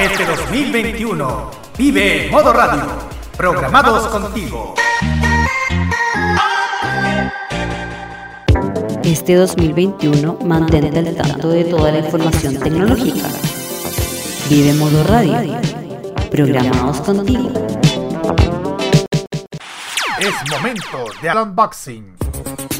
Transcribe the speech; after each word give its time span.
Este 0.00 0.24
2021 0.24 1.50
vive 1.76 2.28
modo 2.30 2.52
radio, 2.52 2.82
programados 3.36 4.06
contigo. 4.06 4.74
Este 9.02 9.34
2021 9.34 10.38
mantente 10.44 11.00
al 11.00 11.16
tanto 11.16 11.48
de 11.48 11.64
toda 11.64 11.90
la 11.90 11.98
información 11.98 12.60
tecnológica. 12.60 13.26
Vive 14.48 14.72
modo 14.74 15.02
radio, 15.02 15.58
programados 16.30 17.00
contigo. 17.00 17.50
Es 20.20 20.50
momento 20.50 21.06
de 21.20 21.42
unboxing. 21.42 22.14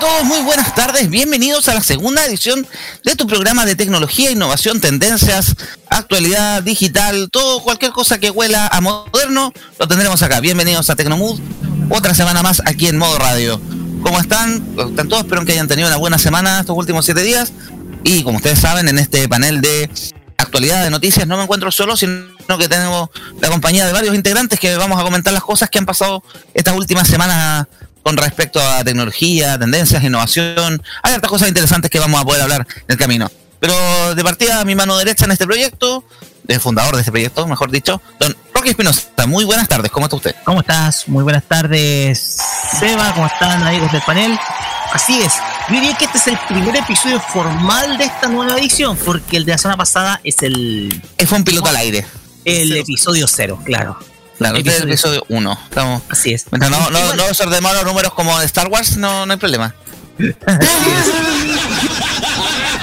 Todos, 0.00 0.24
muy 0.24 0.40
buenas 0.40 0.74
tardes, 0.74 1.10
bienvenidos 1.10 1.68
a 1.68 1.74
la 1.74 1.82
segunda 1.82 2.24
edición 2.24 2.66
de 3.04 3.16
tu 3.16 3.26
programa 3.26 3.66
de 3.66 3.76
tecnología, 3.76 4.30
innovación, 4.30 4.80
tendencias, 4.80 5.54
actualidad 5.90 6.62
digital, 6.62 7.28
todo, 7.30 7.62
cualquier 7.62 7.92
cosa 7.92 8.18
que 8.18 8.30
huela 8.30 8.66
a 8.68 8.80
moderno, 8.80 9.52
lo 9.78 9.88
tendremos 9.88 10.22
acá. 10.22 10.40
Bienvenidos 10.40 10.88
a 10.88 10.96
Tecnomood, 10.96 11.38
otra 11.90 12.14
semana 12.14 12.42
más 12.42 12.62
aquí 12.64 12.86
en 12.86 12.96
modo 12.96 13.18
radio. 13.18 13.60
¿Cómo 14.02 14.18
están? 14.18 14.64
Están 14.88 15.06
todos, 15.06 15.24
espero 15.24 15.44
que 15.44 15.52
hayan 15.52 15.68
tenido 15.68 15.88
una 15.88 15.98
buena 15.98 16.18
semana 16.18 16.60
estos 16.60 16.78
últimos 16.78 17.04
siete 17.04 17.22
días. 17.22 17.52
Y 18.02 18.22
como 18.22 18.38
ustedes 18.38 18.58
saben, 18.58 18.88
en 18.88 18.98
este 18.98 19.28
panel 19.28 19.60
de 19.60 19.90
actualidad 20.38 20.82
de 20.82 20.88
noticias 20.88 21.26
no 21.26 21.36
me 21.36 21.42
encuentro 21.42 21.70
solo, 21.70 21.98
sino 21.98 22.56
que 22.58 22.68
tenemos 22.68 23.10
la 23.38 23.50
compañía 23.50 23.86
de 23.86 23.92
varios 23.92 24.14
integrantes 24.14 24.58
que 24.58 24.74
vamos 24.76 24.98
a 24.98 25.02
comentar 25.02 25.34
las 25.34 25.42
cosas 25.42 25.68
que 25.68 25.78
han 25.78 25.84
pasado 25.84 26.24
estas 26.54 26.74
últimas 26.74 27.06
semanas 27.06 27.66
con 28.02 28.16
respecto 28.16 28.60
a 28.60 28.82
tecnología, 28.84 29.58
tendencias, 29.58 30.02
innovación. 30.02 30.82
Hay 31.02 31.14
hartas 31.14 31.30
cosas 31.30 31.48
interesantes 31.48 31.90
que 31.90 31.98
vamos 31.98 32.20
a 32.20 32.24
poder 32.24 32.42
hablar 32.42 32.66
en 32.76 32.84
el 32.88 32.96
camino. 32.96 33.30
Pero 33.60 34.14
de 34.14 34.24
partida, 34.24 34.64
mi 34.64 34.74
mano 34.74 34.96
derecha 34.96 35.26
en 35.26 35.32
este 35.32 35.46
proyecto, 35.46 36.04
el 36.48 36.60
fundador 36.60 36.94
de 36.94 37.00
este 37.02 37.12
proyecto, 37.12 37.46
mejor 37.46 37.70
dicho, 37.70 38.00
don 38.18 38.34
Rocky 38.54 38.70
Espinosa. 38.70 39.02
Muy 39.26 39.44
buenas 39.44 39.68
tardes, 39.68 39.90
¿cómo 39.90 40.06
está 40.06 40.16
usted? 40.16 40.34
¿Cómo 40.44 40.60
estás? 40.60 41.06
Muy 41.08 41.22
buenas 41.22 41.44
tardes, 41.44 42.38
Seba. 42.78 43.12
¿Cómo 43.14 43.26
están, 43.26 43.62
amigos 43.62 43.92
del 43.92 44.02
panel? 44.02 44.38
Así 44.92 45.20
es. 45.20 45.34
Yo 45.68 45.74
diría 45.74 45.94
que 45.96 46.06
este 46.06 46.18
es 46.18 46.26
el 46.26 46.38
primer 46.48 46.74
episodio 46.74 47.20
formal 47.20 47.98
de 47.98 48.04
esta 48.04 48.28
nueva 48.28 48.58
edición, 48.58 48.96
porque 49.04 49.36
el 49.36 49.44
de 49.44 49.52
la 49.52 49.58
semana 49.58 49.76
pasada 49.76 50.20
es 50.24 50.42
el. 50.42 51.02
Fue 51.26 51.38
un 51.38 51.44
piloto 51.44 51.68
al 51.68 51.76
aire. 51.76 52.04
El 52.44 52.76
episodio 52.76 53.26
cero, 53.28 53.60
claro. 53.64 53.98
Claro, 54.40 54.56
este 54.56 54.70
es 54.70 54.80
episodio 54.80 55.22
1. 55.28 55.58
Estamos... 55.64 56.02
Así 56.08 56.32
es. 56.32 56.46
Mientras 56.50 56.70
no, 56.70 56.88
no, 56.88 57.14
no 57.14 57.24
ordenemos 57.24 57.74
los 57.74 57.84
números 57.84 58.14
como 58.14 58.38
de 58.38 58.46
Star 58.46 58.68
Wars, 58.68 58.96
no, 58.96 59.26
no 59.26 59.34
hay 59.34 59.38
problema. 59.38 59.74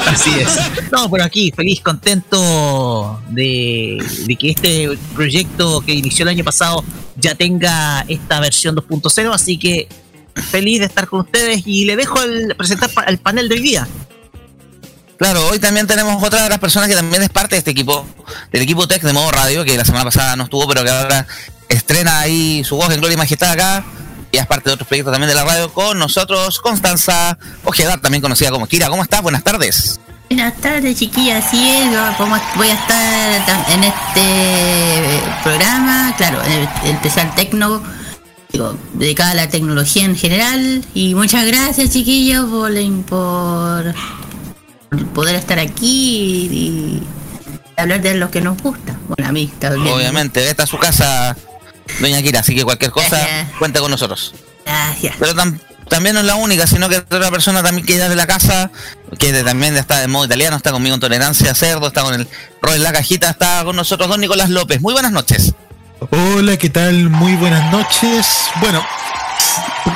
Así 0.05 0.39
es. 0.39 0.55
No, 0.91 1.09
pero 1.09 1.23
aquí, 1.23 1.51
feliz, 1.55 1.81
contento 1.81 3.19
de, 3.29 4.05
de, 4.27 4.35
que 4.35 4.51
este 4.51 4.99
proyecto 5.15 5.81
que 5.81 5.93
inició 5.93 6.21
el 6.25 6.29
año 6.29 6.43
pasado 6.43 6.83
ya 7.15 7.33
tenga 7.33 8.05
esta 8.07 8.39
versión 8.39 8.75
2.0, 8.75 9.33
así 9.33 9.57
que 9.57 9.89
feliz 10.35 10.81
de 10.81 10.85
estar 10.85 11.07
con 11.07 11.21
ustedes 11.21 11.63
y 11.65 11.85
le 11.85 11.95
dejo 11.95 12.21
el 12.21 12.53
presentar 12.55 12.91
el 13.07 13.17
panel 13.17 13.49
de 13.49 13.55
hoy 13.55 13.61
día. 13.61 13.87
Claro, 15.17 15.47
hoy 15.47 15.57
también 15.59 15.87
tenemos 15.87 16.23
otra 16.23 16.43
de 16.43 16.49
las 16.49 16.59
personas 16.59 16.87
que 16.87 16.95
también 16.95 17.23
es 17.23 17.29
parte 17.29 17.55
de 17.55 17.59
este 17.59 17.71
equipo, 17.71 18.05
del 18.51 18.61
equipo 18.61 18.87
Tech 18.87 19.01
de 19.01 19.13
modo 19.13 19.31
radio, 19.31 19.65
que 19.65 19.75
la 19.75 19.83
semana 19.83 20.05
pasada 20.05 20.35
no 20.35 20.43
estuvo, 20.43 20.67
pero 20.67 20.83
que 20.83 20.91
ahora 20.91 21.25
estrena 21.69 22.19
ahí 22.19 22.63
su 22.63 22.75
voz 22.75 22.91
en 22.93 22.99
Gloria 22.99 23.15
y 23.15 23.17
Majestad 23.17 23.51
acá, 23.51 23.83
y 24.31 24.37
es 24.37 24.45
parte 24.45 24.69
de 24.69 24.75
otros 24.75 24.87
proyectos 24.87 25.11
también 25.11 25.29
de 25.29 25.35
la 25.35 25.43
radio 25.43 25.73
con 25.73 25.97
nosotros, 25.97 26.59
Constanza 26.59 27.37
Ojeda, 27.63 27.97
también 27.97 28.21
conocida 28.21 28.51
como 28.51 28.67
Kira. 28.67 28.89
¿Cómo 28.89 29.01
estás? 29.01 29.23
Buenas 29.23 29.43
tardes. 29.43 29.99
Buenas 30.29 30.55
tardes, 30.57 30.99
chiquillas. 30.99 31.45
Como 32.17 32.37
voy 32.55 32.67
a 32.67 32.73
estar 32.73 33.71
en 33.71 33.83
este 33.85 35.21
programa, 35.41 36.13
claro, 36.17 36.43
el, 36.43 36.67
el 36.89 36.95
especial 36.95 37.33
Tecno, 37.33 37.81
digo, 38.51 38.77
dedicado 38.93 39.31
a 39.31 39.35
la 39.35 39.49
tecnología 39.49 40.03
en 40.03 40.15
general. 40.15 40.85
Y 40.93 41.15
muchas 41.15 41.47
gracias, 41.47 41.89
chiquillos, 41.89 42.45
por 43.09 43.95
poder 45.13 45.35
estar 45.35 45.59
aquí 45.59 46.47
y, 46.51 46.55
y, 46.55 47.03
hablar 47.77 48.01
de 48.01 48.15
lo 48.15 48.31
que 48.31 48.41
nos 48.41 48.61
gusta. 48.61 48.95
Bueno, 49.07 49.29
a 49.29 49.31
mí 49.31 49.49
está 49.51 49.71
bien. 49.71 49.87
Obviamente, 49.87 50.49
esta 50.49 50.63
es 50.63 50.69
su 50.69 50.77
casa, 50.77 51.35
doña 51.99 52.21
Kira, 52.21 52.39
así 52.39 52.55
que 52.55 52.63
cualquier 52.63 52.91
cosa, 52.91 53.47
cuenta 53.59 53.79
con 53.79 53.91
nosotros. 53.91 54.33
Gracias. 54.65 55.15
Pero 55.19 55.35
tam 55.35 55.59
también 55.89 56.15
no 56.15 56.19
es 56.19 56.25
la 56.25 56.35
única, 56.35 56.67
sino 56.67 56.89
que 56.89 56.97
otra 56.97 57.31
persona 57.31 57.63
también 57.63 57.85
que 57.85 57.97
ya 57.97 58.09
de 58.09 58.15
la 58.15 58.27
casa, 58.27 58.71
que 59.17 59.31
de, 59.31 59.43
también 59.43 59.77
está 59.77 59.99
de 59.99 60.07
modo 60.07 60.25
italiano, 60.25 60.57
está 60.57 60.71
conmigo 60.71 60.95
en 60.95 60.99
tolerancia 60.99 61.53
cerdo, 61.55 61.87
está 61.87 62.03
con 62.03 62.13
el 62.13 62.27
rol 62.61 62.75
en 62.75 62.83
la 62.83 62.91
cajita, 62.91 63.29
está 63.29 63.63
con 63.63 63.75
nosotros 63.75 64.09
don 64.09 64.19
Nicolás 64.19 64.49
López. 64.49 64.81
Muy 64.81 64.93
buenas 64.93 65.11
noches. 65.11 65.53
Hola, 66.11 66.57
¿qué 66.57 66.69
tal? 66.69 67.09
Muy 67.09 67.35
buenas 67.35 67.71
noches. 67.71 68.27
Bueno, 68.59 68.85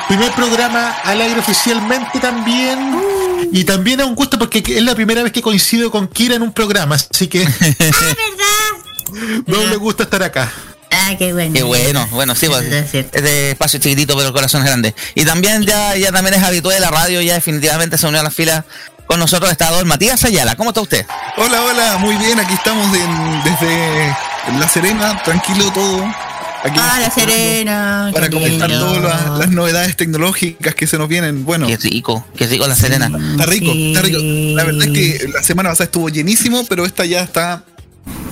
primer 0.07 0.31
programa 0.31 0.95
al 1.03 1.21
aire 1.21 1.39
oficialmente 1.39 2.19
también. 2.19 3.10
Y 3.51 3.63
también 3.63 3.99
es 3.99 4.05
un 4.05 4.15
gusto 4.15 4.37
porque 4.37 4.63
es 4.65 4.83
la 4.83 4.95
primera 4.95 5.23
vez 5.23 5.31
que 5.31 5.41
coincido 5.41 5.91
con 5.91 6.07
Kira 6.07 6.35
en 6.35 6.41
un 6.41 6.53
programa, 6.53 6.95
así 6.95 7.27
que. 7.27 7.43
¡Ah, 7.45 7.53
verdad! 7.59 9.43
no 9.45 9.63
me 9.67 9.75
gusta 9.75 10.03
estar 10.03 10.23
acá. 10.23 10.51
Ah, 10.91 11.15
qué 11.17 11.31
bueno. 11.31 11.53
Qué 11.53 11.63
bueno, 11.63 12.07
bueno, 12.11 12.35
sí, 12.35 12.47
pues, 12.47 12.63
es, 12.65 12.93
es 12.93 13.11
de 13.11 13.51
espacio 13.51 13.79
chiquitito, 13.79 14.15
pero 14.15 14.27
el 14.27 14.33
corazón 14.33 14.61
es 14.61 14.67
grande. 14.67 14.93
Y 15.15 15.23
también 15.23 15.63
ya, 15.63 15.95
ya 15.95 16.11
también 16.11 16.35
es 16.35 16.43
habitual 16.43 16.75
de 16.75 16.81
la 16.81 16.91
radio, 16.91 17.21
ya 17.21 17.33
definitivamente 17.33 17.97
se 17.97 18.07
unió 18.07 18.19
a 18.19 18.23
la 18.23 18.31
fila. 18.31 18.65
Con 19.05 19.19
nosotros 19.19 19.51
está 19.51 19.71
don 19.71 19.87
Matías 19.87 20.23
Ayala. 20.23 20.55
¿Cómo 20.55 20.69
está 20.69 20.81
usted? 20.81 21.05
Hola, 21.37 21.63
hola, 21.63 21.97
muy 21.97 22.15
bien, 22.17 22.39
aquí 22.39 22.53
estamos 22.53 22.91
de, 22.91 22.99
desde 23.43 24.15
La 24.57 24.69
Serena, 24.69 25.21
tranquilo 25.23 25.71
todo. 25.73 26.30
Aquí 26.63 26.79
ah, 26.79 26.99
La 26.99 27.09
Serena. 27.09 28.11
Para 28.13 28.29
comentar 28.29 28.69
todas 28.69 29.01
las, 29.01 29.39
las, 29.39 29.51
novedades 29.51 29.97
tecnológicas 29.97 30.75
que 30.75 30.85
se 30.85 30.97
nos 30.97 31.07
vienen. 31.09 31.43
Bueno, 31.43 31.67
qué 31.67 31.77
rico, 31.77 32.25
qué 32.35 32.47
rico 32.47 32.67
La 32.67 32.75
Serena. 32.75 33.07
Está 33.31 33.45
rico, 33.45 33.71
sí. 33.71 33.89
está 33.89 34.01
rico. 34.01 34.19
La 34.21 34.63
verdad 34.63 34.83
es 34.83 34.91
que 34.91 35.27
la 35.29 35.41
semana 35.43 35.69
pasada 35.69 35.85
estuvo 35.85 36.09
llenísimo, 36.09 36.63
pero 36.67 36.85
esta 36.85 37.05
ya 37.05 37.21
está 37.21 37.63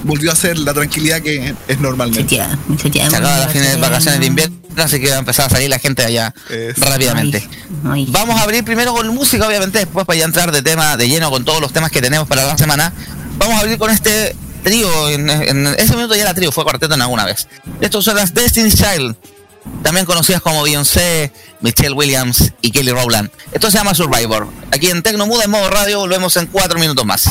volvió 0.04 0.32
a 0.32 0.36
ser 0.36 0.58
la 0.58 0.74
tranquilidad 0.74 1.22
que 1.22 1.54
es 1.68 1.80
normalmente. 1.80 2.38
Se, 2.78 2.90
se, 2.90 2.92
se 2.92 3.02
acaba 3.04 3.40
las 3.40 3.52
fines 3.52 3.72
de 3.72 3.78
vacaciones 3.78 4.20
de 4.20 4.26
invierno, 4.26 4.56
así 4.78 5.00
que 5.00 5.10
va 5.10 5.18
a 5.18 5.20
empezar 5.20 5.48
a 5.48 5.50
salir 5.50 5.70
la 5.70 5.80
gente 5.80 6.04
allá 6.04 6.34
es. 6.50 6.78
rápidamente. 6.78 7.48
Ay, 7.84 7.92
ay. 7.92 8.08
Vamos 8.10 8.40
a 8.40 8.44
abrir 8.44 8.64
primero 8.64 8.94
con 8.94 9.08
música, 9.10 9.48
obviamente, 9.48 9.80
después 9.80 10.06
para 10.06 10.20
ya 10.20 10.26
entrar 10.26 10.52
de 10.52 10.62
tema 10.62 10.98
de 10.98 11.08
lleno 11.08 11.30
con 11.30 11.46
todos 11.46 11.62
los 11.62 11.74
temas 11.74 11.92
que 11.92 12.02
tenemos 12.02 12.28
para 12.28 12.46
la 12.46 12.58
semana. 12.58 12.94
Vamos 13.38 13.56
a 13.56 13.60
abrir 13.60 13.78
con 13.78 13.90
este 13.90 14.36
trío, 14.64 15.10
en, 15.10 15.30
ese 15.30 15.94
momento 15.94 16.16
ya 16.16 16.24
era 16.24 16.34
trío, 16.34 16.52
fue 16.52 16.64
cuarteto 16.64 16.94
en 16.94 17.02
alguna 17.02 17.26
vez. 17.26 17.48
Estos 17.82 18.06
son 18.06 18.16
las 18.16 18.34
Destiny's 18.34 18.76
Child, 18.76 19.16
también 19.84 20.06
conocidas 20.06 20.42
como 20.42 20.64
Beyoncé, 20.64 21.32
Michelle 21.62 21.94
Williams 21.94 22.54
y 22.62 22.72
Kelly 22.72 22.92
Rowland. 22.92 23.30
Esto 23.52 23.70
se 23.72 23.78
llama 23.78 23.94
Survivor. 23.94 24.48
Aquí 24.72 24.90
en 24.90 25.04
Tecnomuda 25.04 25.44
en 25.44 25.52
modo 25.52 25.70
radio, 25.70 26.00
volvemos 26.00 26.36
en 26.38 26.48
cuatro 26.48 26.80
minutos 26.80 27.06
más. 27.06 27.30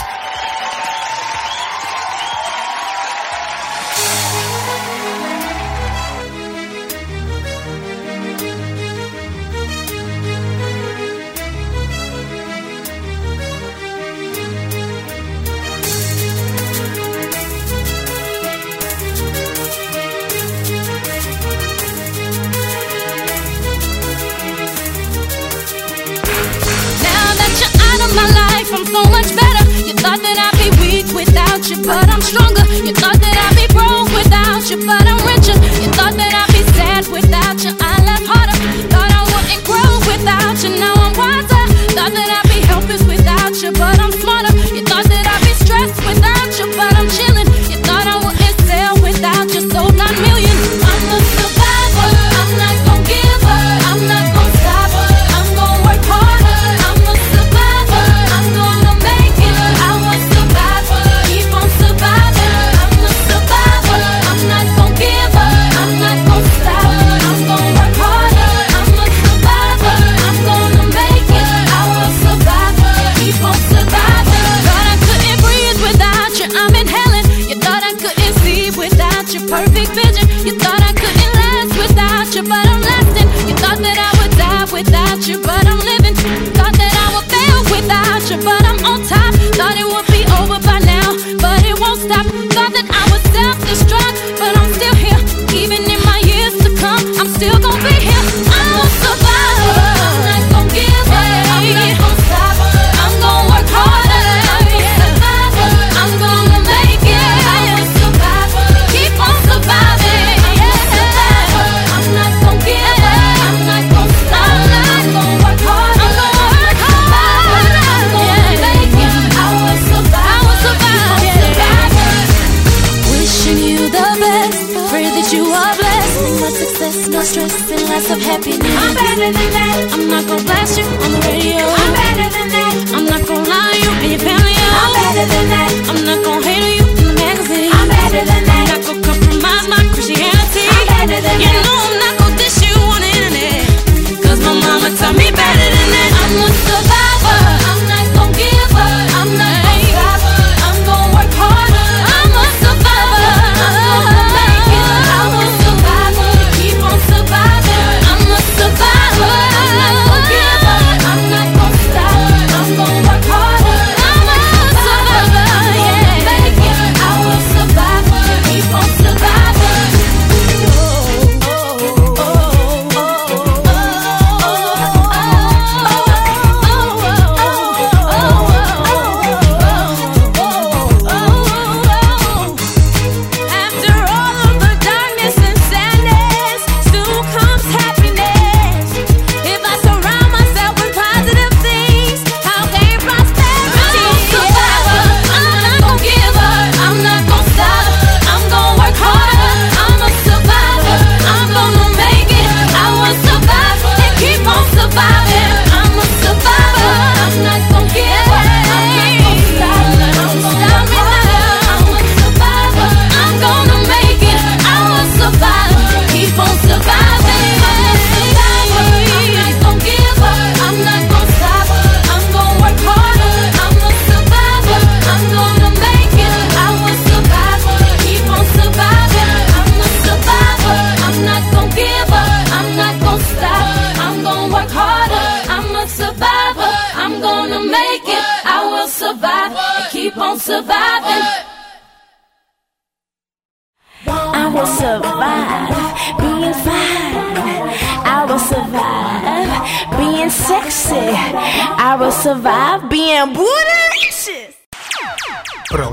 I'm 128.88 128.94
better 128.94 129.28
than 129.36 129.50
that. 129.52 129.92
I'm 129.92 130.08
not 130.08 130.24
gonna 130.26 130.42
blast 130.44 130.78
you 130.78 130.84
on 130.88 131.12
the 131.12 131.20
radio. 131.28 131.60
I'm 131.60 131.92
better 131.92 132.28
than 132.32 132.48
that. 132.56 132.72
I'm 132.96 133.04
not 133.04 133.20
gonna 133.28 133.44
lie 133.44 133.68
to 133.68 133.78
you 133.84 133.90
and 134.00 134.10
your 134.16 134.22
family. 134.24 134.56
I'm 134.56 134.92
better 134.96 135.26
than 135.28 135.46
that. 135.52 135.72
I'm 135.92 136.00
not 136.08 136.24
gonna 136.24 136.48
hate 136.48 136.64
on 136.64 136.72
you 136.72 136.86
in 136.96 137.04
the 137.04 137.14
magazine. 137.20 137.68
I'm 137.68 137.84
better 137.84 138.24
than 138.24 138.42
that. 138.48 138.64
I'm 138.64 138.80
not 138.80 138.80
gonna 138.88 139.04
compromise 139.04 139.68
my 139.68 139.84
Christianity. 139.92 140.64
I'm 140.72 140.86
better 140.88 141.20
than 141.20 141.36
you 141.36 141.52
that. 141.52 141.52
You 141.52 141.60
know 141.68 141.76
I'm 141.84 141.97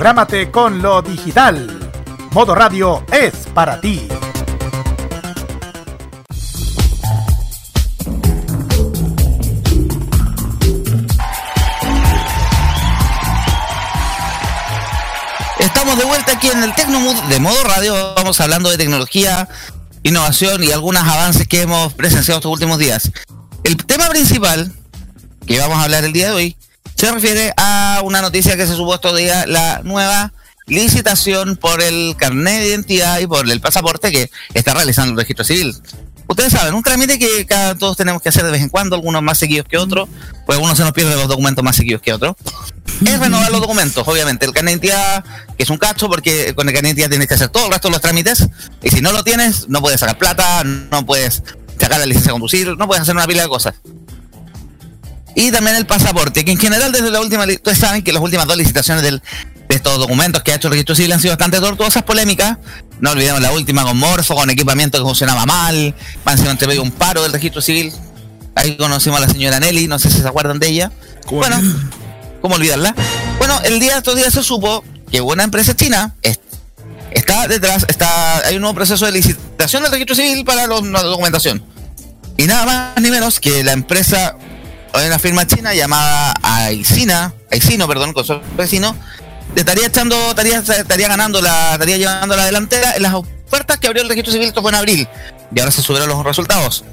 Prográmate 0.06 0.52
con 0.52 0.84
lo 0.84 1.02
digital. 1.02 1.68
Modo 2.30 2.54
Radio 2.54 3.04
es 3.12 3.34
para 3.56 3.82
ti. 3.82 4.08
Estamos 15.58 15.98
de 15.98 16.06
vuelta 16.06 16.34
aquí 16.34 16.50
en 16.50 16.62
el 16.62 16.76
Tecnomood 16.76 17.16
de 17.24 17.40
modo 17.40 17.64
radio. 17.64 18.14
Vamos 18.14 18.40
hablando 18.42 18.70
de 18.70 18.78
tecnología, 18.78 19.50
innovación 20.04 20.64
y 20.64 20.72
algunos 20.72 21.02
avances 21.02 21.48
que 21.48 21.64
hemos 21.64 21.94
presenciado 21.94 22.38
estos 22.38 22.52
últimos 22.52 22.78
días. 22.78 23.12
El 23.64 23.76
tema 23.78 24.08
principal 24.10 24.72
que 25.48 25.58
vamos 25.58 25.80
a 25.80 25.84
hablar 25.86 26.04
el 26.04 26.14
día 26.14 26.28
de 26.28 26.36
hoy 26.36 26.58
se 26.96 27.12
refiere 27.12 27.54
a 27.58 28.02
una 28.04 28.22
noticia 28.22 28.56
que 28.56 28.66
se 28.66 28.76
supo 28.76 28.96
estos 28.96 29.18
días, 29.18 29.48
la 29.48 29.82
nueva 29.84 30.34
licitación 30.68 31.58
por 31.58 31.82
el 31.82 32.16
carnet 32.18 32.62
de 32.62 32.68
identidad 32.70 33.20
y 33.20 33.28
por 33.28 33.50
el 33.50 33.62
pasaporte 33.62 34.12
que 34.12 34.32
está 34.54 34.74
realizando 34.74 35.12
el 35.12 35.18
registro 35.18 35.46
civil. 35.46 35.76
Ustedes 36.28 36.54
saben, 36.54 36.74
un 36.74 36.82
trámite 36.82 37.20
que 37.20 37.46
cada 37.46 37.76
todos 37.76 37.96
tenemos 37.98 38.22
que 38.22 38.30
hacer 38.30 38.44
de 38.44 38.52
vez 38.52 38.62
en 38.62 38.70
cuando, 38.70 38.96
algunos 38.96 39.22
más 39.22 39.38
seguidos 39.38 39.68
que 39.68 39.78
otros, 39.78 40.10
pues 40.48 40.58
uno 40.58 40.76
se 40.76 40.84
nos 40.84 40.92
pierde 40.92 41.16
los 41.16 41.28
documentos 41.28 41.64
más 41.64 41.76
seguidos 41.76 42.02
que 42.02 42.14
otros. 42.14 42.36
Es 43.06 43.20
renovar 43.20 43.52
los 43.52 43.62
documentos, 43.62 44.08
obviamente. 44.08 44.46
El 44.46 44.52
carnet 44.52 44.82
de 44.82 44.88
identidad, 44.88 45.24
que 45.56 45.64
es 45.64 45.70
un 45.70 45.78
cacho, 45.78 46.10
porque 46.10 46.56
con 46.56 46.68
el 46.68 46.74
carnet 46.74 46.96
de 46.96 47.02
identidad 47.02 47.10
tienes 47.10 47.28
que 47.28 47.36
hacer 47.36 47.50
todo 47.50 47.66
el 47.66 47.72
resto 47.72 47.90
de 47.90 47.92
los 47.92 48.02
trámites, 48.02 48.48
y 48.82 48.90
si 48.90 49.02
no 49.02 49.12
lo 49.12 49.24
tienes, 49.24 49.70
no 49.70 49.82
puedes 49.82 50.00
sacar 50.00 50.18
plata, 50.18 50.64
no 50.64 51.06
puedes 51.06 51.44
sacar 51.80 52.00
la 52.00 52.08
licencia 52.08 52.30
de 52.30 52.34
conducir, 52.34 52.76
no 52.76 52.88
puedes 52.88 53.04
hacer 53.04 53.16
una 53.16 53.28
pila 53.28 53.44
de 53.44 53.50
cosas. 53.50 53.76
Y 55.36 55.52
también 55.52 55.76
el 55.76 55.86
pasaporte, 55.86 56.46
que 56.46 56.52
en 56.52 56.58
general 56.58 56.92
desde 56.92 57.12
la 57.12 57.20
última, 57.20 57.44
ustedes 57.46 57.78
saben 57.78 58.02
que 58.04 58.14
las 58.14 58.22
últimas 58.24 58.48
dos 58.48 58.56
licitaciones 58.58 59.04
del- 59.04 59.22
de 59.68 59.76
estos 59.76 59.98
documentos 59.98 60.44
que 60.44 60.52
ha 60.52 60.56
hecho 60.56 60.68
el 60.68 60.74
registro 60.74 60.96
civil 60.96 61.12
han 61.12 61.20
sido 61.20 61.32
bastante 61.34 61.60
tortuosas, 61.60 62.04
polémicas. 62.04 62.58
No 63.02 63.12
olvidemos 63.12 63.42
la 63.42 63.52
última 63.52 63.84
con 63.84 63.98
Morfo, 63.98 64.36
con 64.36 64.50
equipamiento 64.50 64.98
que 64.98 65.04
funcionaba 65.04 65.46
mal, 65.46 65.94
más 66.24 66.36
encima 66.36 66.52
entre 66.52 66.68
medio 66.68 66.82
un 66.84 66.92
paro 66.92 67.24
del 67.24 67.34
registro 67.34 67.62
civil. 67.62 67.92
Ahí 68.56 68.78
conocimos 68.78 69.18
a 69.18 69.26
la 69.26 69.28
señora 69.30 69.60
Nelly, 69.60 69.88
no 69.88 70.00
sé 70.00 70.10
si 70.10 70.22
se 70.22 70.28
acuerdan 70.28 70.60
de 70.60 70.68
ella. 70.70 70.92
Bueno, 71.30 71.60
¿Cómo 72.42 72.56
olvidarla? 72.56 72.94
Bueno, 73.40 73.60
el 73.64 73.80
día 73.80 73.98
estos 73.98 74.16
días 74.16 74.32
se 74.32 74.44
supo 74.44 74.84
que 75.12 75.20
una 75.20 75.44
empresa 75.44 75.76
china 75.76 76.14
es- 76.22 76.40
está 77.12 77.48
detrás, 77.48 77.86
está, 77.90 78.38
hay 78.46 78.56
un 78.56 78.62
nuevo 78.62 78.76
proceso 78.76 79.06
de 79.08 79.12
licitación 79.14 79.82
del 79.82 79.92
registro 79.92 80.16
civil 80.16 80.46
para 80.46 80.68
los- 80.68 80.84
la 80.84 81.02
documentación. 81.02 81.64
Y 82.38 82.44
nada 82.46 82.66
más 82.66 83.02
ni 83.02 83.10
menos 83.10 83.40
que 83.40 83.64
la 83.64 83.72
empresa, 83.72 84.36
una 85.04 85.20
firma 85.20 85.46
china 85.46 85.74
llamada 85.74 86.34
Aicina, 86.42 87.34
Aicino, 87.52 87.88
perdón, 87.88 88.14
consorcio 88.14 88.48
vecino, 88.56 88.96
estaría 89.56 89.88
echando, 89.88 90.16
estaría, 90.30 90.60
estaría 90.60 91.08
ganando 91.08 91.42
la, 91.42 91.74
estaría 91.74 91.98
llevando 91.98 92.36
la 92.36 92.46
delantera 92.46 92.96
en 92.96 93.04
las 93.04 93.14
ofertas 93.14 93.78
que 93.78 93.88
abrió 93.88 94.04
el 94.04 94.10
registro 94.10 94.32
civil, 94.32 94.48
esto 94.48 94.62
fue 94.62 94.72
en 94.72 94.76
abril, 94.76 95.08
y 95.54 95.60
ahora 95.60 95.72
se 95.72 95.82
subieron 95.82 96.10
los 96.10 96.24
resultados. 96.24 96.84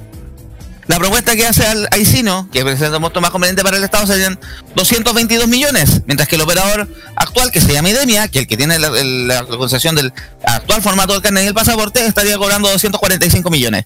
La 0.87 0.99
propuesta 0.99 1.35
que 1.35 1.45
hace 1.47 1.65
al 1.65 1.87
Aicino, 1.91 2.49
que 2.51 2.63
presenta 2.63 2.97
un 2.97 3.01
monto 3.01 3.21
más 3.21 3.31
conveniente 3.31 3.63
para 3.63 3.77
el 3.77 3.83
Estado, 3.83 4.05
serían 4.05 4.37
222 4.75 5.47
millones, 5.47 6.01
mientras 6.05 6.27
que 6.27 6.35
el 6.35 6.41
operador 6.41 6.89
actual, 7.15 7.51
que 7.51 7.61
se 7.61 7.71
llama 7.71 7.89
Idemia, 7.89 8.27
que 8.27 8.39
el 8.39 8.47
que 8.47 8.57
tiene 8.57 8.77
la, 8.79 8.89
la 8.89 9.43
del 9.43 10.13
actual 10.45 10.81
formato 10.81 11.13
del 11.13 11.21
carnet 11.21 11.45
y 11.45 11.47
el 11.47 11.53
pasaporte, 11.53 12.05
estaría 12.05 12.37
cobrando 12.37 12.69
245 12.69 13.49
millones. 13.49 13.85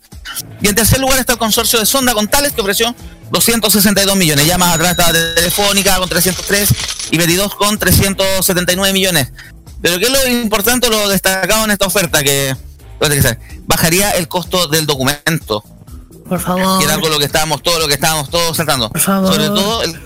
Y 0.62 0.68
en 0.68 0.76
tercer 0.76 1.00
lugar 1.00 1.20
está 1.20 1.34
el 1.34 1.40
consorcio 1.40 1.80
de 1.80 1.86
Sonda 1.86 2.14
Contales, 2.14 2.54
que 2.54 2.62
ofreció 2.62 2.96
262 3.32 4.16
millones. 4.16 4.48
Ya 4.48 4.58
más 4.58 4.74
atrás 4.74 4.92
estaba 4.92 5.14
Telefónica 5.14 5.98
con 5.98 6.10
303 6.10 6.70
y 7.12 7.18
Veridós 7.18 7.54
con 7.54 7.78
379 7.78 8.92
millones. 8.94 9.32
Pero 9.82 10.00
¿qué 10.00 10.06
es 10.06 10.12
lo 10.12 10.28
importante, 10.28 10.90
lo 10.90 11.08
destacado 11.10 11.64
en 11.66 11.72
esta 11.72 11.86
oferta? 11.86 12.24
Que 12.24 12.56
bajaría 13.68 14.12
el 14.12 14.28
costo 14.28 14.68
del 14.68 14.88
documento 14.88 15.64
Por 16.30 16.40
favor. 16.40 16.80
que 16.80 16.86
era 16.86 16.94
algo 16.96 17.10
lo 17.10 17.20
que 17.20 17.26
estábamos 17.26 17.62
todo 17.64 17.80
lo 17.80 17.88
que 17.88 17.94
estábamos 17.96 18.30
todos 18.30 18.56
tratando 18.56 18.90
Por 18.90 19.02
favor. 19.02 19.34
sobre 19.34 19.48
todo 19.48 19.84
el, 19.84 20.00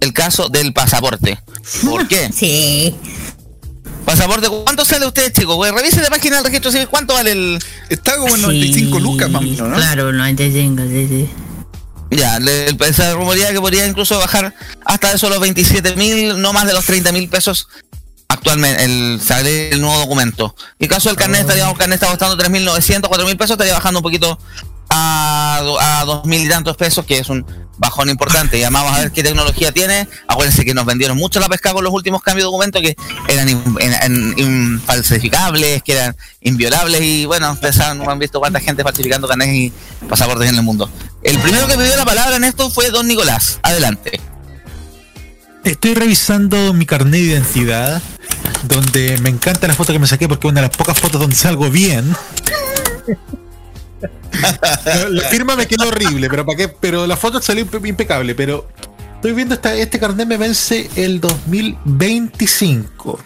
el 0.00 0.12
caso 0.12 0.48
del 0.48 0.72
pasaporte 0.72 1.38
¿por 1.84 2.06
qué? 2.08 2.30
Sí. 2.34 2.94
pasaporte 4.04 4.48
¿cuánto 4.48 4.84
sale 4.84 5.06
usted 5.06 5.32
chicos? 5.32 5.56
Pues 5.56 5.72
revise 5.72 6.00
la 6.00 6.10
página 6.10 6.36
del 6.36 6.44
registro 6.46 6.70
civil 6.72 6.88
¿cuánto 6.88 7.14
vale 7.14 7.32
el 7.32 7.58
Está 7.88 8.16
como 8.16 8.34
en 8.34 8.42
95 8.42 8.98
lucas, 9.00 9.30
más 9.30 9.42
o 9.42 9.44
menos, 9.44 9.68
¿no? 9.68 9.76
Claro, 9.76 10.12
95, 10.12 10.82
sí, 10.88 11.08
sí. 11.08 11.30
ya 12.16 12.38
le, 12.40 12.66
el- 12.68 12.94
se 12.94 13.12
rumorea 13.14 13.52
que 13.52 13.60
podría 13.60 13.86
incluso 13.86 14.18
bajar 14.18 14.54
hasta 14.84 15.12
eso 15.12 15.28
los 15.28 15.40
27 15.40 15.96
mil 15.96 16.40
no 16.40 16.52
más 16.52 16.66
de 16.66 16.72
los 16.72 16.84
30 16.84 17.12
mil 17.12 17.28
pesos 17.28 17.68
actualmente 18.28 18.82
el 18.84 19.20
sale 19.22 19.70
el 19.70 19.80
nuevo 19.80 19.98
documento 20.00 20.54
y 20.78 20.84
el 20.84 20.90
caso 20.90 21.08
del 21.10 21.16
carnet 21.18 21.42
estaríamos 21.42 21.74
el 21.74 21.78
carnet 21.78 21.96
está 22.02 22.08
costando 22.08 22.36
3.900 22.42 23.02
4.000 23.02 23.36
pesos 23.36 23.50
estaría 23.52 23.74
bajando 23.74 24.00
un 24.00 24.02
poquito 24.02 24.38
a, 24.94 25.60
do- 25.62 25.80
a 25.80 26.04
2.000 26.04 26.44
y 26.44 26.48
tantos 26.48 26.76
pesos 26.76 27.04
que 27.06 27.18
es 27.18 27.28
un 27.28 27.44
bajón 27.78 28.10
importante. 28.10 28.58
Y 28.58 28.62
vamos 28.62 28.92
a 28.92 29.00
ver 29.00 29.12
qué 29.12 29.22
tecnología 29.22 29.72
tiene. 29.72 30.06
Acuérdense 30.28 30.64
que 30.64 30.74
nos 30.74 30.84
vendieron 30.84 31.16
mucho 31.16 31.40
la 31.40 31.48
pesca 31.48 31.72
con 31.72 31.82
los 31.82 31.92
últimos 31.92 32.20
cambios 32.22 32.42
de 32.42 32.46
documentos 32.46 32.82
que 32.82 32.94
eran 33.28 33.48
in- 33.48 33.62
que 35.84 35.92
eran 35.92 36.14
inviolables 36.42 37.00
y 37.00 37.24
bueno 37.24 37.52
ustedes 37.52 37.80
han 37.80 38.18
visto 38.18 38.38
cuánta 38.38 38.60
gente 38.60 38.82
falsificando 38.82 39.26
carnets 39.26 39.52
y 39.52 39.72
pasaportes 40.08 40.48
en 40.48 40.56
el 40.56 40.62
mundo. 40.62 40.90
El 41.22 41.38
primero 41.38 41.66
que 41.66 41.74
pidió 41.76 41.96
la 41.96 42.04
palabra 42.04 42.36
en 42.36 42.44
esto 42.44 42.68
fue 42.70 42.90
don 42.90 43.08
Nicolás. 43.08 43.58
Adelante. 43.62 44.20
Estoy 45.64 45.94
revisando 45.94 46.72
mi 46.72 46.86
carnet 46.86 47.12
de 47.20 47.26
identidad, 47.26 48.02
donde 48.64 49.16
me 49.18 49.30
encanta 49.30 49.68
la 49.68 49.74
foto 49.74 49.92
que 49.92 50.00
me 50.00 50.08
saqué 50.08 50.26
porque 50.28 50.48
es 50.48 50.50
una 50.52 50.60
de 50.60 50.66
las 50.68 50.76
pocas 50.76 50.98
fotos 50.98 51.20
donde 51.20 51.36
salgo 51.36 51.70
bien. 51.70 52.16
La, 54.84 55.08
la 55.08 55.28
firma 55.28 55.56
me 55.56 55.66
quedó 55.66 55.88
horrible, 55.88 56.28
pero 56.28 56.44
para 56.44 56.56
qué, 56.56 56.68
pero 56.68 57.06
la 57.06 57.16
foto 57.16 57.40
salió 57.40 57.64
impe- 57.66 57.86
impecable, 57.88 58.34
pero 58.34 58.68
estoy 59.16 59.32
viendo 59.32 59.54
esta, 59.54 59.74
este 59.74 59.98
carnet 59.98 60.26
me 60.26 60.36
vence 60.36 60.90
el 60.96 61.20
2025. 61.20 63.18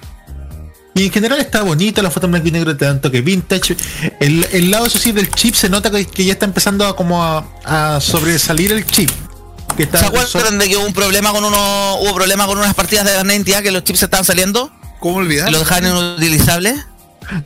Y 0.95 1.05
en 1.07 1.13
general 1.13 1.39
está 1.41 1.63
bonita 1.63 2.01
la 2.01 2.11
foto 2.11 2.25
en 2.27 2.33
blanco 2.33 2.49
y 2.49 2.53
negro 2.53 2.75
tanto 2.77 3.11
que 3.11 3.21
vintage. 3.21 3.77
El, 4.19 4.47
el 4.53 4.71
lado 4.71 4.87
eso 4.87 4.99
sí 4.99 5.13
del 5.13 5.31
chip 5.31 5.55
se 5.55 5.69
nota 5.69 5.91
que, 5.91 6.07
que 6.07 6.25
ya 6.25 6.33
está 6.33 6.47
empezando 6.47 6.87
a 6.87 6.97
como 6.97 7.23
a, 7.23 7.47
a 7.65 8.01
sobresalir 8.01 8.73
el 8.73 8.87
chip. 8.87 9.11
Que 9.77 9.83
está, 9.83 9.99
¿Se 9.99 10.07
acuerdan 10.07 10.59
de 10.59 10.69
que 10.71 10.77
hubo 10.79 10.87
un 10.87 10.95
problema 10.95 11.33
con 11.33 11.45
uno, 11.45 11.97
hubo 12.01 12.15
problema 12.15 12.47
con 12.47 12.57
unas 12.57 12.73
partidas 12.75 13.05
de 13.05 13.13
de 13.13 13.19
identidad 13.23 13.63
que 13.63 13.71
los 13.73 13.85
chips 13.85 14.05
estaban 14.05 14.25
saliendo? 14.25 14.73
¿Cómo 14.99 15.17
olvidar? 15.17 15.51
¿Y 15.51 15.53
los 15.53 15.61
dejaron 15.61 15.91
inutilizables? 15.91 16.77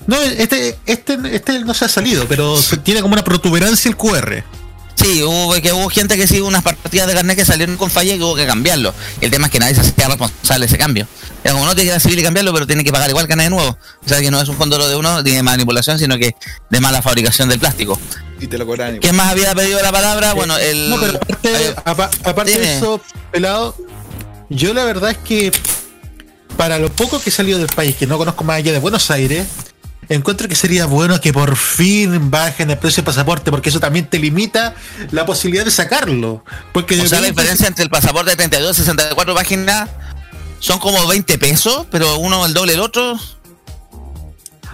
No, 0.07 0.17
este, 0.21 0.77
este, 0.87 1.19
este 1.33 1.59
no 1.61 1.75
se 1.75 1.85
ha 1.85 1.89
salido, 1.89 2.27
pero 2.29 2.57
se 2.61 2.77
tiene 2.79 3.01
como 3.03 3.15
una 3.15 3.25
protuberancia 3.25 3.89
el 3.89 3.97
QR. 3.97 4.43
Sí, 4.95 5.23
hubo, 5.23 5.55
que 5.63 5.73
hubo 5.73 5.89
gente 5.89 6.17
que 6.19 6.27
sí, 6.27 6.41
unas 6.43 6.63
partidas 6.63 7.07
de 7.09 7.15
carnet 7.15 7.35
que 7.35 7.45
salieron 7.47 7.79
con 7.79 7.91
falla 7.91 8.13
y 8.15 8.19
que 8.19 8.25
hubo 8.25 8.37
que 8.37 8.47
cambiarlo. 8.47 8.93
El 9.23 9.31
tema 9.31 9.47
es 9.47 9.53
que 9.53 9.59
nadie 9.59 9.75
se 9.75 9.81
hacía 9.81 10.09
responsable 10.09 10.67
de 10.67 10.67
ese 10.67 10.77
cambio. 10.77 11.07
Era 11.43 11.55
como 11.55 11.65
no 11.65 11.75
tiene 11.75 11.89
que 11.89 11.95
ir 11.95 11.97
a 11.97 12.01
civil 12.01 12.19
y 12.19 12.23
cambiarlo, 12.23 12.53
pero 12.53 12.67
tiene 12.67 12.85
que 12.85 12.93
pagar 12.93 13.09
igual 13.09 13.27
carnet 13.27 13.47
de 13.47 13.51
nuevo. 13.51 13.71
O 14.05 14.09
sea 14.09 14.21
que 14.21 14.31
no 14.31 14.39
es 14.43 14.49
un 14.51 14.57
fondo 14.59 14.77
de 14.87 14.95
uno 14.97 15.23
ni 15.23 15.31
de 15.31 15.43
manipulación, 15.43 15.99
sino 15.99 16.19
que 16.19 16.35
de 16.69 16.81
mala 16.81 17.01
fabricación 17.01 17.49
del 17.49 17.59
plástico. 17.59 17.99
Y 18.41 18.47
te 18.47 18.59
lo 18.59 18.67
cobran. 18.67 18.99
¿Quién 18.99 19.17
más 19.17 19.29
había 19.29 19.55
pedido 19.55 19.81
la 19.81 19.91
palabra? 19.91 20.35
Bueno, 20.35 20.59
el. 20.59 20.91
No, 20.91 21.01
pero 21.01 21.15
aparte, 21.19 21.75
apa- 21.87 22.11
aparte 22.25 22.59
de 22.59 22.77
eso, 22.77 23.01
pelado, 23.33 23.75
yo 24.51 24.75
la 24.75 24.85
verdad 24.85 25.13
es 25.13 25.19
que 25.19 25.51
para 26.59 26.79
lo 26.79 26.91
poco 26.93 27.21
que 27.23 27.31
he 27.31 27.33
salido 27.33 27.59
del 27.59 27.69
país, 27.69 27.97
que 27.97 28.07
no 28.07 28.19
conozco 28.19 28.45
más 28.45 28.57
allá 28.59 28.73
de 28.73 28.79
Buenos 28.81 29.11
Aires, 29.11 29.47
encuentro 30.15 30.49
que 30.49 30.55
sería 30.55 30.87
bueno 30.87 31.21
que 31.21 31.33
por 31.33 31.57
fin 31.57 32.31
bajen 32.31 32.71
el 32.71 32.79
precio 32.79 32.97
del 33.03 33.05
pasaporte, 33.07 33.51
porque 33.51 33.69
eso 33.71 33.81
también 33.81 34.07
te 34.07 34.19
limita 34.19 34.75
la 35.13 35.25
posibilidad 35.25 35.65
de 35.65 35.71
sacarlo. 35.71 36.45
Porque 36.73 37.01
O 37.01 37.07
sea, 37.07 37.21
la 37.21 37.27
de- 37.27 37.31
diferencia 37.33 37.67
entre 37.69 37.85
el 37.85 37.91
pasaporte 37.91 38.31
de 38.31 38.37
32 38.37 38.77
y 38.79 38.81
64 38.83 39.35
páginas 39.35 39.89
son 40.59 40.79
como 40.79 41.07
20 41.07 41.39
pesos, 41.39 41.87
pero 41.91 42.19
uno 42.19 42.45
el 42.45 42.53
doble 42.53 42.73
del 42.73 42.81
otro. 42.81 43.19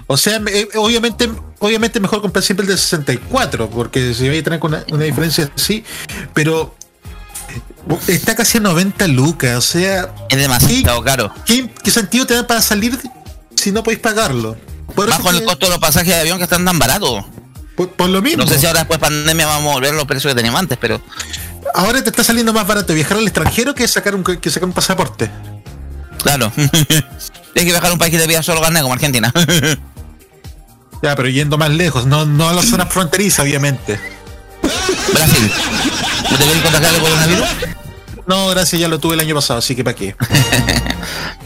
O 0.08 0.16
sea, 0.16 0.40
eh, 0.46 0.68
obviamente, 0.76 1.28
obviamente 1.58 1.98
mejor 2.00 2.20
comprar 2.22 2.42
siempre 2.44 2.64
el 2.64 2.70
de 2.72 2.78
64, 2.78 3.68
porque 3.68 4.14
si 4.14 4.28
vais 4.28 4.40
a 4.40 4.44
tener 4.44 4.60
una, 4.62 4.84
una 4.90 5.04
diferencia 5.04 5.50
así, 5.56 5.84
pero 6.32 6.74
está 8.06 8.34
casi 8.36 8.58
a 8.58 8.60
90 8.60 9.06
lucas, 9.08 9.56
o 9.58 9.60
sea, 9.60 10.14
Es 10.28 10.38
demasiado 10.38 11.02
caro. 11.02 11.32
¿qué, 11.44 11.68
qué 11.82 11.90
sentido 11.90 12.24
te 12.26 12.34
da 12.34 12.46
para 12.46 12.62
salir 12.62 12.98
si 13.56 13.72
no 13.72 13.82
podéis 13.82 14.00
pagarlo? 14.00 14.56
Por, 14.96 15.08
Bajo 15.08 15.30
el 15.30 15.38
que- 15.40 15.44
costo 15.44 15.66
de 15.66 15.70
los 15.70 15.78
pasajes 15.78 16.08
de 16.08 16.20
avión 16.20 16.38
que 16.38 16.44
están 16.44 16.64
tan 16.64 16.78
baratos. 16.78 17.24
por- 17.76 17.90
por 17.92 18.08
lo 18.08 18.20
mismo, 18.22 18.42
No 18.44 18.48
sé 18.50 18.58
si 18.58 18.66
ahora 18.66 18.80
después 18.80 18.98
de 18.98 19.06
pandemia 19.06 19.46
vamos 19.46 19.70
a 19.70 19.74
volver 19.74 19.92
a 19.92 19.96
los 19.96 20.06
precios 20.06 20.32
que 20.32 20.36
teníamos 20.36 20.58
antes, 20.60 20.78
pero 20.80 21.00
ahora 21.74 22.02
te 22.02 22.10
está 22.10 22.24
saliendo 22.24 22.52
más 22.52 22.66
barato 22.66 22.92
viajar 22.94 23.18
al 23.18 23.24
extranjero 23.24 23.74
que 23.74 23.86
sacar 23.86 24.14
un, 24.14 24.24
que 24.24 24.50
sacar 24.50 24.66
un 24.68 24.72
pasaporte. 24.74 25.30
claro. 26.22 26.50
Tienes 26.56 26.88
que 27.52 27.64
viajar 27.64 27.90
a 27.90 27.92
un 27.92 27.98
país 27.98 28.10
que 28.12 28.18
te 28.18 28.26
pida 28.26 28.42
solo 28.42 28.60
carnet 28.60 28.82
como 28.82 28.94
Argentina. 28.94 29.32
Ya, 31.02 31.14
pero 31.14 31.28
yendo 31.28 31.58
más 31.58 31.68
lejos, 31.70 32.06
no, 32.06 32.24
no 32.24 32.48
a 32.48 32.54
las 32.54 32.64
zonas 32.70 32.88
fronterizas, 32.88 33.40
obviamente. 33.44 34.00
Brasil. 35.12 35.52
¿No 36.30 36.36
te 36.38 36.44
quieres 36.44 36.62
contagiar 36.62 36.94
el 36.94 37.00
coronavirus? 37.02 37.46
No, 38.26 38.48
gracias, 38.48 38.80
ya 38.80 38.88
lo 38.88 38.98
tuve 38.98 39.12
el 39.14 39.20
año 39.20 39.34
pasado, 39.34 39.58
así 39.58 39.76
que 39.76 39.84
para 39.84 39.94
qué. 39.94 40.16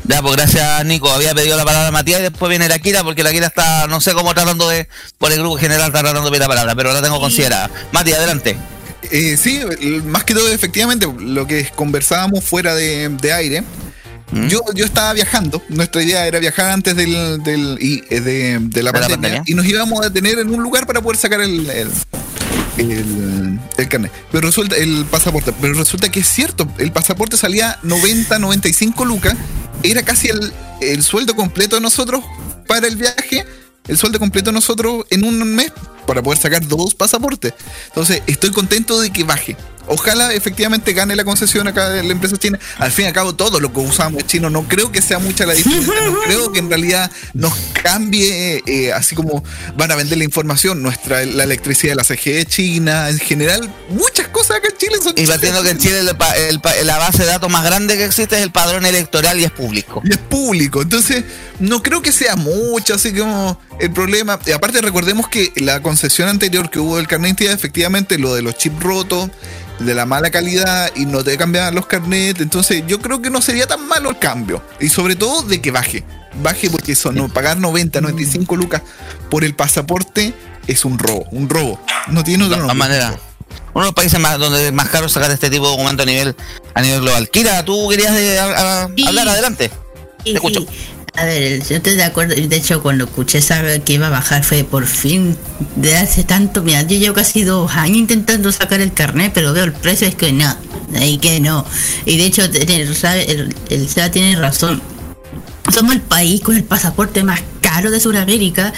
Ya, 0.05 0.23
pues 0.23 0.37
gracias 0.37 0.85
Nico. 0.87 1.11
Había 1.11 1.35
pedido 1.35 1.57
la 1.57 1.65
palabra 1.65 1.89
a 1.89 1.93
Matías 1.93 2.21
y 2.21 2.25
después 2.25 2.49
viene 2.49 2.69
la 2.69 2.79
Kira 2.79 3.05
porque 3.05 3.23
la 3.23 3.31
Kira 3.33 3.47
está, 3.47 3.87
no 3.87 4.01
sé 4.01 4.13
cómo 4.13 4.35
tratando 4.35 4.69
de, 4.69 4.89
por 5.19 5.31
el 5.33 5.39
grupo 5.41 5.57
general 5.59 5.87
está 5.89 6.01
tratando 6.01 6.25
de 6.25 6.31
pedir 6.31 6.41
la 6.43 6.49
palabra, 6.49 6.75
pero 6.75 6.93
la 6.93 7.03
tengo 7.03 7.21
considerada. 7.21 7.71
Mati, 7.93 8.13
adelante. 8.13 8.57
Eh, 9.11 9.37
sí, 9.37 9.61
más 10.05 10.25
que 10.25 10.35
todo, 10.35 10.49
efectivamente, 10.49 11.07
lo 11.21 11.47
que 11.47 11.69
conversábamos 11.75 12.45
fuera 12.45 12.75
de, 12.75 13.09
de 13.09 13.33
aire. 13.33 13.63
¿Mm? 14.33 14.47
Yo, 14.47 14.61
yo 14.75 14.85
estaba 14.85 15.13
viajando, 15.13 15.61
nuestra 15.69 16.03
idea 16.03 16.25
era 16.27 16.39
viajar 16.39 16.71
antes 16.71 16.95
del, 16.95 17.43
del- 17.43 17.79
y, 17.81 18.05
eh, 18.11 18.21
de, 18.21 18.59
de 18.61 18.83
la, 18.83 18.93
De 18.93 19.01
la 19.01 19.09
pandemia, 19.09 19.17
pandemia. 19.17 19.43
y 19.47 19.55
nos 19.55 19.67
íbamos 19.67 20.01
a 20.01 20.09
detener 20.09 20.39
en 20.39 20.51
un 20.55 20.63
lugar 20.63 20.87
para 20.87 21.01
poder 21.01 21.19
sacar 21.19 21.41
el, 21.41 21.69
el, 21.69 21.91
el- 22.81 23.61
el 23.77 23.89
carnet. 23.89 24.13
Pero 24.33 24.47
resulta, 24.47 24.77
el 24.77 25.05
pasaporte, 25.11 25.53
pero 25.61 25.75
resulta 25.75 26.11
que 26.11 26.21
es 26.21 26.29
cierto, 26.29 26.67
el 26.79 26.93
pasaporte 26.93 27.37
salía 27.37 27.79
90, 27.83 28.39
95 28.39 29.05
lucas, 29.05 29.35
era 29.83 30.03
casi 30.03 30.29
el, 30.29 30.53
el 30.81 31.03
sueldo 31.03 31.35
completo 31.35 31.77
de 31.77 31.83
nosotros 31.83 32.23
para 32.67 32.87
el 32.87 32.97
viaje, 32.97 33.45
el 33.89 33.99
sueldo 33.99 34.19
completo 34.19 34.51
de 34.51 34.55
nosotros 34.55 35.05
en 35.11 35.25
un 35.25 35.43
mes 35.55 35.73
para 36.07 36.23
poder 36.23 36.39
sacar 36.39 36.67
dos 36.67 36.95
pasaportes. 36.95 37.55
Entonces, 37.89 38.23
estoy 38.27 38.51
contento 38.51 39.01
de 39.01 39.11
que 39.11 39.25
baje. 39.25 39.57
Ojalá 39.93 40.33
efectivamente 40.33 40.93
gane 40.93 41.17
la 41.17 41.25
concesión 41.25 41.67
acá 41.67 41.91
de 41.91 42.05
la 42.05 42.13
empresa 42.13 42.37
china. 42.37 42.61
Al 42.79 42.93
fin 42.93 43.07
y 43.07 43.09
al 43.09 43.15
cabo, 43.15 43.35
todo 43.35 43.59
lo 43.59 43.73
que 43.73 43.81
usamos 43.81 44.25
chino, 44.25 44.49
no 44.49 44.69
creo 44.69 44.93
que 44.93 45.03
sea 45.03 45.19
mucha 45.19 45.45
la 45.47 45.53
diferencia. 45.53 45.93
No 46.07 46.21
creo 46.25 46.53
que 46.53 46.61
en 46.61 46.69
realidad 46.69 47.11
nos 47.35 47.53
cambie, 47.73 48.63
eh, 48.67 48.93
así 48.93 49.17
como 49.17 49.43
van 49.77 49.91
a 49.91 49.97
vender 49.97 50.17
la 50.19 50.25
información, 50.25 50.81
nuestra 50.81 51.25
la 51.25 51.43
electricidad 51.43 51.93
de 51.93 51.97
la 51.97 52.05
CGE 52.05 52.47
china, 52.47 53.09
en 53.09 53.19
general, 53.19 53.69
muchas 53.89 54.29
cosas 54.29 54.59
acá 54.59 54.69
en 54.69 54.77
Chile 54.77 54.97
son 55.03 55.13
Y 55.17 55.27
partiendo 55.27 55.63
que 55.65 55.71
en 55.71 55.79
Chile 55.79 55.99
el 55.99 56.09
el 56.09 56.87
la 56.87 56.99
base 56.99 57.25
de 57.25 57.29
datos 57.29 57.51
más 57.51 57.65
grande 57.65 57.97
que 57.97 58.05
existe 58.05 58.37
es 58.37 58.43
el 58.43 58.53
padrón 58.53 58.87
electoral 58.87 59.41
y 59.41 59.45
es 59.45 59.51
público. 59.51 60.03
y 60.05 60.13
es 60.13 60.19
público. 60.19 60.83
Entonces, 60.83 61.25
no 61.59 61.83
creo 61.83 62.01
que 62.01 62.13
sea 62.13 62.37
mucho, 62.37 62.95
así 62.95 63.13
como 63.13 63.61
el 63.81 63.91
problema. 63.93 64.39
Y 64.47 64.53
aparte, 64.53 64.81
recordemos 64.81 65.29
que 65.29 65.53
la 65.57 65.83
concesión 65.83 66.29
anterior 66.29 66.71
que 66.71 66.79
hubo 66.79 66.97
del 66.97 67.09
carnet 67.09 67.25
de 67.25 67.45
identidad, 67.45 67.55
efectivamente, 67.55 68.19
lo 68.19 68.35
de 68.35 68.43
los 68.43 68.57
chips 68.57 68.81
rotos 68.81 69.31
de 69.81 69.95
la 69.95 70.07
mala 70.07 70.31
calidad 70.31 70.91
y 70.95 71.07
no 71.07 71.25
te 71.25 71.37
cambiaban 71.37 71.75
los 71.75 71.87
carnets. 71.87 72.41
Entonces 72.41 72.85
yo 72.87 73.01
creo 73.01 73.21
que 73.21 73.31
no 73.31 73.43
sería 73.43 73.67
tan 73.67 73.87
malo 73.89 74.11
el 74.11 74.19
cambio. 74.19 74.63
Y 74.81 74.89
sobre 74.89 75.17
todo 75.17 75.43
de 75.43 75.61
que 75.61 75.71
baje. 75.71 76.05
Baje 76.43 76.71
porque 76.71 76.93
eso, 76.93 77.13
no, 77.13 77.29
pagar 77.29 77.59
90, 77.59 78.01
95 78.01 78.57
lucas 78.57 78.83
por 79.31 79.43
el 79.45 79.55
pasaporte 79.55 80.33
es 80.67 80.85
un 80.85 80.99
robo. 80.99 81.27
Un 81.33 81.49
robo. 81.49 81.81
No 82.09 82.23
tiene 82.23 82.45
otra 82.45 82.59
nombre. 82.59 82.77
maneras. 82.77 83.15
Uno 83.75 83.85
de 83.85 83.89
los 83.89 83.95
países 83.95 84.19
más, 84.21 84.39
donde 84.39 84.69
es 84.69 84.73
más 84.73 84.89
caro 84.89 85.09
sacar 85.09 85.31
este 85.31 85.51
tipo 85.51 85.65
de 85.65 85.73
documento 85.73 86.03
a 86.03 86.07
nivel, 86.07 86.37
a 86.75 86.83
nivel 86.83 87.01
global. 87.01 87.29
Kira, 87.31 87.65
tú 87.65 87.89
querías 87.89 88.15
de- 88.15 88.39
a- 88.39 88.83
a- 88.85 88.89
Sí. 88.97 89.07
hablar 89.07 89.29
adelante. 89.29 89.71
Sí, 90.25 90.33
Te 90.33 90.37
escucho. 90.37 90.61
sí. 90.61 90.67
A 91.17 91.25
ver, 91.25 91.63
yo 91.67 91.77
estoy 91.77 91.97
de 91.97 92.05
acuerdo. 92.05 92.35
De 92.35 92.57
hecho, 92.57 92.83
cuando 92.83 93.05
escuché 93.05 93.43
saber 93.43 93.83
que 93.83 93.95
iba 93.95 94.07
a 94.07 94.11
bajar 94.11 94.45
fue 94.45 94.65
por 94.65 94.87
fin 94.87 95.37
de 95.77 95.97
hace 95.97 96.25
tanto. 96.25 96.63
Mira, 96.63 96.83
yo 96.83 96.99
llevo 96.99 97.15
casi 97.15 97.43
dos 97.43 97.73
años 97.73 97.99
intentando 97.99 98.51
sacar 98.53 98.81
el 98.81 98.93
carnet, 98.93 99.33
pero 99.35 99.53
veo 99.53 99.65
el 99.65 99.73
precio 99.73 100.07
es 100.07 100.15
que 100.15 100.33
no, 100.33 100.55
ahí 100.97 101.19
que 101.19 101.41
no. 101.41 101.67
Y 102.07 102.17
de 102.17 102.25
hecho, 102.25 102.43
sabe, 102.95 103.31
el, 103.31 103.55
el 103.69 103.89
SEA 103.89 104.11
tiene 104.11 104.37
razón. 104.37 104.81
Somos 105.73 105.95
el 105.95 106.01
país 106.01 106.41
con 106.41 106.57
el 106.57 106.65
pasaporte 106.65 107.23
más 107.23 107.41
caro 107.61 107.91
de 107.91 108.01
Sudamérica 108.01 108.73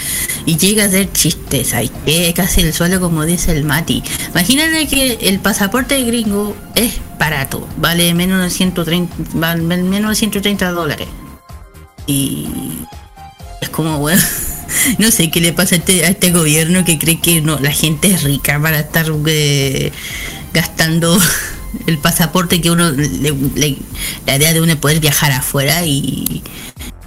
y 0.45 0.57
llega 0.57 0.85
a 0.85 0.89
ser 0.89 1.11
chistes. 1.11 1.73
Hay 1.73 1.89
que 2.05 2.33
casi 2.33 2.61
el 2.61 2.73
suelo 2.73 2.99
como 2.99 3.25
dice 3.25 3.51
el 3.51 3.63
Mati. 3.63 4.03
Imagínate 4.31 4.87
que 4.87 5.13
el 5.29 5.39
pasaporte 5.39 6.01
gringo 6.03 6.55
es 6.75 6.99
barato, 7.19 7.67
vale 7.77 8.13
menos 8.13 8.41
de 8.43 8.49
130, 8.49 9.15
vale 9.33 9.61
menos 9.61 10.11
de 10.11 10.15
130 10.15 10.71
dólares. 10.71 11.07
Y 12.07 12.47
es 13.61 13.69
como, 13.69 13.99
bueno, 13.99 14.21
no 14.99 15.11
sé 15.11 15.31
qué 15.31 15.41
le 15.41 15.53
pasa 15.53 15.75
a 15.75 15.77
este, 15.77 16.05
a 16.05 16.09
este 16.09 16.31
gobierno 16.31 16.83
que 16.85 16.99
cree 16.99 17.19
que 17.19 17.41
no, 17.41 17.59
la 17.59 17.71
gente 17.71 18.09
es 18.09 18.23
rica 18.23 18.59
para 18.61 18.79
estar 18.79 19.05
eh, 19.27 19.91
gastando 20.53 21.17
el 21.87 21.97
pasaporte 21.97 22.61
que 22.61 22.71
uno, 22.71 22.91
le- 22.91 23.77
la 24.25 24.35
idea 24.35 24.53
de 24.53 24.61
uno 24.61 24.75
poder 24.77 24.99
viajar 24.99 25.31
afuera 25.31 25.85
y 25.85 26.43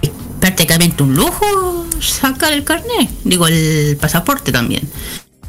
es 0.01 0.09
prácticamente 0.39 1.03
un 1.03 1.15
lujo 1.15 1.87
sacar 2.01 2.53
el 2.53 2.63
carnet, 2.63 3.09
digo 3.23 3.47
el 3.47 3.97
pasaporte 3.97 4.51
también. 4.51 4.87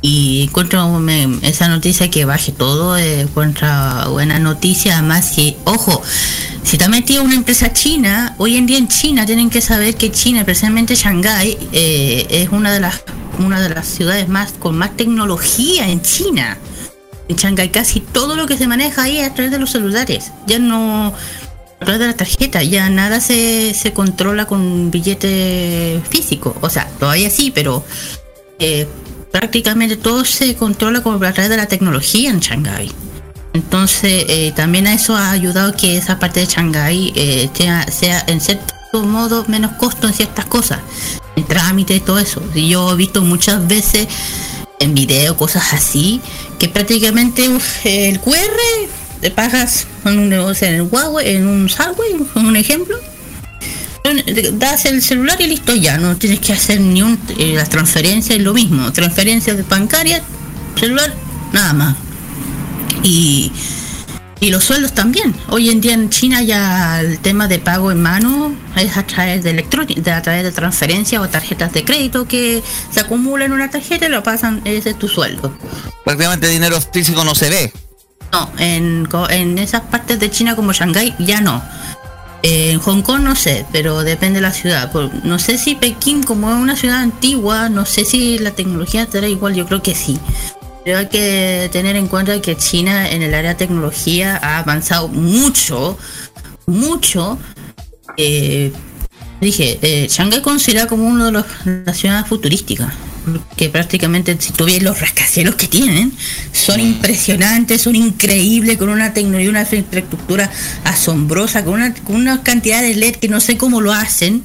Y 0.00 0.44
encuentro 0.44 1.00
esa 1.42 1.66
noticia 1.66 2.08
que 2.08 2.24
baje 2.24 2.52
todo, 2.52 2.96
eh, 2.96 3.22
encuentra 3.22 4.06
buena 4.06 4.38
noticia. 4.38 4.96
Además, 4.96 5.28
si, 5.34 5.56
ojo, 5.64 6.00
si 6.68 6.76
está 6.76 6.90
metida 6.90 7.22
una 7.22 7.34
empresa 7.34 7.72
china, 7.72 8.34
hoy 8.36 8.58
en 8.58 8.66
día 8.66 8.76
en 8.76 8.88
China 8.88 9.24
tienen 9.24 9.48
que 9.48 9.62
saber 9.62 9.94
que 9.94 10.12
China, 10.12 10.40
especialmente 10.40 10.94
Shanghái, 10.96 11.56
eh, 11.72 12.26
es 12.28 12.50
una 12.50 12.70
de 12.70 12.78
las 12.78 13.02
una 13.38 13.58
de 13.62 13.70
las 13.70 13.86
ciudades 13.86 14.28
más 14.28 14.52
con 14.52 14.76
más 14.76 14.94
tecnología 14.94 15.88
en 15.88 16.02
China. 16.02 16.58
En 17.28 17.36
Shanghái 17.36 17.70
casi 17.70 18.00
todo 18.00 18.36
lo 18.36 18.46
que 18.46 18.58
se 18.58 18.66
maneja 18.66 19.04
ahí 19.04 19.16
es 19.16 19.30
a 19.30 19.32
través 19.32 19.50
de 19.50 19.58
los 19.58 19.70
celulares. 19.70 20.30
Ya 20.46 20.58
no 20.58 21.14
a 21.80 21.84
través 21.86 22.00
de 22.00 22.06
la 22.06 22.12
tarjeta, 22.12 22.62
ya 22.62 22.90
nada 22.90 23.22
se, 23.22 23.72
se 23.72 23.94
controla 23.94 24.44
con 24.44 24.90
billete 24.90 26.02
físico. 26.10 26.54
O 26.60 26.68
sea, 26.68 26.86
todavía 26.98 27.30
sí, 27.30 27.50
pero 27.50 27.82
eh, 28.58 28.86
prácticamente 29.32 29.96
todo 29.96 30.22
se 30.26 30.54
controla 30.54 31.02
con, 31.02 31.14
a 31.24 31.32
través 31.32 31.48
de 31.48 31.56
la 31.56 31.66
tecnología 31.66 32.28
en 32.28 32.40
Shanghái. 32.40 32.92
Entonces, 33.58 34.24
eh, 34.28 34.52
también 34.54 34.86
a 34.86 34.94
eso 34.94 35.16
ha 35.16 35.32
ayudado 35.32 35.74
que 35.74 35.96
esa 35.96 36.20
parte 36.20 36.38
de 36.38 36.46
Shanghái 36.46 37.12
eh, 37.16 37.50
sea, 37.90 38.24
en 38.28 38.40
cierto 38.40 39.02
modo 39.02 39.44
menos 39.48 39.72
costo 39.72 40.06
en 40.06 40.14
ciertas 40.14 40.44
cosas, 40.44 40.78
en 41.34 41.44
trámite 41.44 41.96
y 41.96 42.00
todo 42.00 42.20
eso. 42.20 42.40
Y 42.54 42.68
yo 42.68 42.92
he 42.92 42.94
visto 42.94 43.20
muchas 43.20 43.66
veces 43.66 44.06
en 44.78 44.94
video 44.94 45.36
cosas 45.36 45.72
así, 45.72 46.20
que 46.60 46.68
prácticamente 46.68 47.46
el 47.82 48.20
QR 48.20 48.60
te 49.20 49.32
pagas 49.32 49.88
en 50.04 50.20
un 50.20 50.28
negocio 50.28 50.68
en 50.68 50.74
el 50.74 50.82
Huawei, 50.82 51.34
en 51.34 51.48
un 51.48 51.68
Subway, 51.68 52.14
un 52.36 52.54
ejemplo, 52.54 52.96
das 54.52 54.84
el 54.84 55.02
celular 55.02 55.40
y 55.40 55.48
listo 55.48 55.74
ya, 55.74 55.98
no 55.98 56.16
tienes 56.16 56.38
que 56.38 56.52
hacer 56.52 56.80
ni 56.80 57.02
un 57.02 57.18
eh, 57.38 57.54
las 57.56 57.70
transferencias, 57.70 58.38
lo 58.38 58.54
mismo, 58.54 58.92
transferencias 58.92 59.68
bancarias, 59.68 60.22
celular, 60.78 61.12
nada 61.52 61.72
más. 61.72 62.07
Y, 63.02 63.52
y 64.40 64.50
los 64.50 64.64
sueldos 64.64 64.92
también. 64.92 65.34
Hoy 65.48 65.70
en 65.70 65.80
día 65.80 65.94
en 65.94 66.10
China 66.10 66.42
ya 66.42 67.00
el 67.00 67.18
tema 67.18 67.48
de 67.48 67.58
pago 67.58 67.90
en 67.90 68.00
mano 68.00 68.54
es 68.76 68.96
a 68.96 69.04
través 69.04 69.42
de 69.42 69.50
electrónica, 69.50 70.00
de, 70.00 70.12
a 70.12 70.22
través 70.22 70.44
de 70.44 70.52
transferencias 70.52 71.22
o 71.22 71.28
tarjetas 71.28 71.72
de 71.72 71.84
crédito 71.84 72.26
que 72.26 72.62
se 72.90 73.00
acumulan 73.00 73.46
en 73.46 73.52
una 73.52 73.70
tarjeta 73.70 74.06
y 74.06 74.10
lo 74.10 74.22
pasan, 74.22 74.60
ese 74.64 74.90
es 74.90 74.98
tu 74.98 75.08
sueldo. 75.08 75.56
Prácticamente 76.04 76.48
dinero 76.48 76.80
físico 76.80 77.24
no 77.24 77.34
se 77.34 77.50
ve. 77.50 77.72
No, 78.32 78.50
en, 78.58 79.08
en 79.30 79.58
esas 79.58 79.82
partes 79.82 80.20
de 80.20 80.30
China 80.30 80.54
como 80.54 80.72
Shanghái 80.72 81.14
ya 81.18 81.40
no. 81.40 81.62
Eh, 82.42 82.70
en 82.70 82.78
Hong 82.78 83.02
Kong 83.02 83.22
no 83.22 83.34
sé, 83.34 83.66
pero 83.72 84.04
depende 84.04 84.36
de 84.36 84.42
la 84.42 84.52
ciudad. 84.52 84.92
No 85.24 85.38
sé 85.38 85.58
si 85.58 85.74
Pekín, 85.74 86.22
como 86.22 86.50
es 86.50 86.56
una 86.56 86.76
ciudad 86.76 86.98
antigua, 86.98 87.68
no 87.68 87.84
sé 87.84 88.04
si 88.04 88.38
la 88.38 88.52
tecnología 88.52 89.02
estará 89.02 89.28
igual, 89.28 89.54
yo 89.54 89.66
creo 89.66 89.82
que 89.82 89.94
sí. 89.94 90.20
Pero 90.84 90.98
hay 90.98 91.06
que 91.08 91.68
tener 91.72 91.96
en 91.96 92.06
cuenta 92.08 92.40
que 92.40 92.56
China 92.56 93.10
en 93.10 93.22
el 93.22 93.34
área 93.34 93.50
de 93.50 93.56
tecnología 93.56 94.38
ha 94.42 94.58
avanzado 94.58 95.08
mucho, 95.08 95.98
mucho. 96.66 97.38
Eh, 98.16 98.72
dije, 99.40 99.78
eh, 99.82 100.08
Shanghái 100.10 100.40
considera 100.42 100.86
como 100.86 101.06
uno 101.06 101.26
de 101.26 101.32
los, 101.32 101.44
las 101.84 101.96
ciudades 101.98 102.26
futurísticas. 102.26 102.92
Que 103.56 103.68
prácticamente, 103.68 104.34
si 104.40 104.54
tú 104.54 104.64
ves 104.64 104.82
los 104.82 104.98
rascacielos 105.02 105.54
que 105.56 105.66
tienen, 105.66 106.12
son 106.52 106.80
impresionantes, 106.80 107.82
son 107.82 107.94
increíbles, 107.94 108.78
con 108.78 108.88
una 108.88 109.12
tecnología, 109.12 109.50
una 109.50 109.60
infraestructura 109.60 110.50
asombrosa, 110.84 111.62
con 111.62 111.74
una, 111.74 111.92
con 111.92 112.16
una 112.16 112.42
cantidad 112.42 112.80
de 112.80 112.94
LED 112.94 113.16
que 113.16 113.28
no 113.28 113.40
sé 113.40 113.58
cómo 113.58 113.82
lo 113.82 113.92
hacen. 113.92 114.42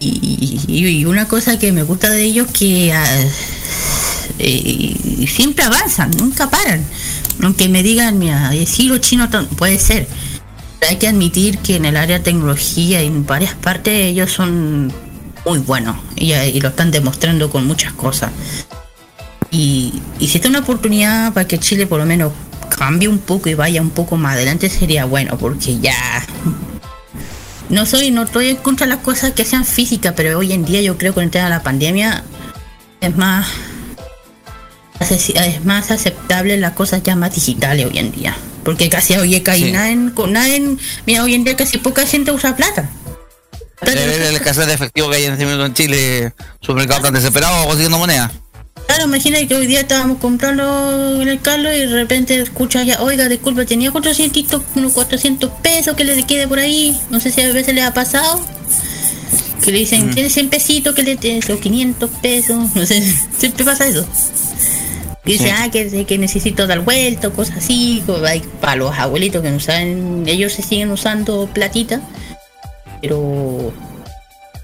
Y, 0.00 0.64
y- 0.66 0.86
y 0.88 1.04
una 1.04 1.28
cosa 1.28 1.56
que 1.60 1.70
me 1.70 1.84
gusta 1.84 2.10
de 2.10 2.24
ellos 2.24 2.48
que 2.52 2.92
ah, 2.92 3.06
eh, 4.38 5.26
siempre 5.28 5.64
avanzan, 5.64 6.10
nunca 6.12 6.50
paran. 6.50 6.84
Aunque 7.42 7.68
me 7.68 7.82
digan, 7.82 8.18
mira, 8.18 8.54
eh, 8.54 8.66
sí, 8.66 8.88
los 8.88 9.00
chinos 9.00 9.28
puede 9.56 9.78
ser. 9.78 10.06
Pero 10.78 10.90
hay 10.90 10.96
que 10.96 11.08
admitir 11.08 11.58
que 11.58 11.76
en 11.76 11.84
el 11.84 11.96
área 11.96 12.18
de 12.18 12.24
tecnología, 12.24 13.00
en 13.00 13.26
varias 13.26 13.54
partes, 13.54 13.94
ellos 13.94 14.32
son 14.32 14.92
muy 15.44 15.58
buenos 15.58 15.96
y, 16.16 16.32
y 16.32 16.60
lo 16.60 16.68
están 16.68 16.90
demostrando 16.90 17.50
con 17.50 17.66
muchas 17.66 17.92
cosas. 17.92 18.30
Y, 19.50 20.02
y 20.18 20.28
si 20.28 20.38
está 20.38 20.48
una 20.48 20.60
oportunidad 20.60 21.32
para 21.32 21.46
que 21.46 21.58
Chile 21.58 21.86
por 21.86 22.00
lo 22.00 22.06
menos 22.06 22.32
cambie 22.76 23.08
un 23.08 23.18
poco 23.18 23.48
y 23.48 23.54
vaya 23.54 23.80
un 23.80 23.90
poco 23.90 24.16
más 24.16 24.34
adelante, 24.34 24.68
sería 24.68 25.04
bueno, 25.04 25.38
porque 25.38 25.78
ya 25.78 26.26
no 27.68 27.86
soy, 27.86 28.10
no 28.10 28.22
estoy 28.22 28.50
en 28.50 28.56
contra 28.56 28.86
de 28.86 28.94
las 28.94 29.02
cosas 29.02 29.32
que 29.32 29.44
sean 29.44 29.64
físicas, 29.64 30.14
pero 30.16 30.38
hoy 30.38 30.52
en 30.52 30.64
día 30.64 30.82
yo 30.82 30.98
creo 30.98 31.12
que 31.12 31.14
con 31.14 31.24
el 31.24 31.30
tema 31.30 31.44
de 31.44 31.50
la 31.50 31.62
pandemia 31.62 32.24
es 33.00 33.16
más 33.16 33.46
es 35.00 35.64
más 35.64 35.90
aceptable 35.90 36.56
las 36.56 36.72
cosas 36.72 37.02
ya 37.02 37.16
más 37.16 37.34
digitales 37.34 37.86
hoy 37.86 37.98
en 37.98 38.12
día. 38.12 38.36
Porque 38.64 38.88
casi 38.88 39.14
hoy 39.14 39.34
Sí. 39.34 39.72
nadie, 39.72 39.96
nadie, 40.28 40.76
mira 41.06 41.22
hoy 41.22 41.34
en 41.34 41.44
día 41.44 41.56
casi 41.56 41.78
poca 41.78 42.06
gente 42.06 42.32
usa 42.32 42.56
plata. 42.56 42.88
De 43.84 43.94
ver 43.94 44.22
el 44.22 44.36
escasez 44.36 44.66
de 44.66 44.74
efectivo 44.74 45.10
que 45.10 45.16
hay 45.16 45.24
en 45.24 45.32
este 45.32 45.44
en 45.44 45.74
Chile, 45.74 46.32
supermercados 46.60 47.02
tan 47.02 47.14
desesperados 47.14 47.66
consiguiendo 47.66 47.98
moneda. 47.98 48.32
Claro, 48.86 49.04
imagina 49.04 49.44
que 49.46 49.54
hoy 49.54 49.66
día 49.66 49.80
estábamos 49.80 50.18
comprando 50.18 51.20
en 51.22 51.28
el 51.28 51.40
carro 51.40 51.72
y 51.72 51.80
de 51.80 51.86
repente 51.86 52.40
escucha 52.40 52.82
ya, 52.82 53.00
oiga, 53.02 53.28
disculpe, 53.28 53.64
tenía 53.64 53.90
400, 53.90 54.62
unos 54.74 54.92
400 54.92 55.50
pesos 55.62 55.96
que 55.96 56.04
le 56.04 56.22
quede 56.24 56.46
por 56.46 56.58
ahí. 56.58 56.98
No 57.10 57.20
sé 57.20 57.30
si 57.30 57.40
a 57.40 57.52
veces 57.52 57.74
le 57.74 57.82
ha 57.82 57.94
pasado. 57.94 58.44
Que 59.62 59.72
le 59.72 59.78
dicen, 59.78 60.10
tiene 60.10 60.28
100 60.28 60.50
pesitos, 60.50 60.94
que 60.94 61.02
le 61.02 61.14
o 61.52 61.58
500 61.60 62.10
pesos. 62.22 62.68
No 62.74 62.84
sé, 62.84 63.02
siempre 63.38 63.64
pasa 63.64 63.86
eso. 63.86 64.06
Dice, 65.24 65.44
Sí. 65.44 65.50
ah, 65.54 65.70
que, 65.70 66.04
que 66.04 66.18
necesito 66.18 66.66
dar 66.66 66.80
vuelta, 66.80 67.30
cosas 67.30 67.58
así. 67.58 68.02
hay 68.26 68.40
Para 68.60 68.76
los 68.76 68.96
abuelitos 68.98 69.42
que 69.42 69.50
no 69.50 69.58
saben, 69.60 70.24
ellos 70.26 70.52
se 70.52 70.62
siguen 70.62 70.90
usando 70.90 71.48
platita. 71.52 72.00
Pero 73.00 73.72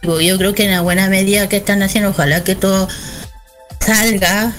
digo, 0.02 0.20
yo 0.20 0.36
creo 0.38 0.54
que 0.54 0.64
en 0.64 0.70
la 0.72 0.80
buena 0.82 1.08
medida 1.08 1.48
que 1.48 1.56
están 1.56 1.82
haciendo, 1.82 2.10
ojalá 2.10 2.44
que 2.44 2.54
todo 2.54 2.88
salga 3.80 4.52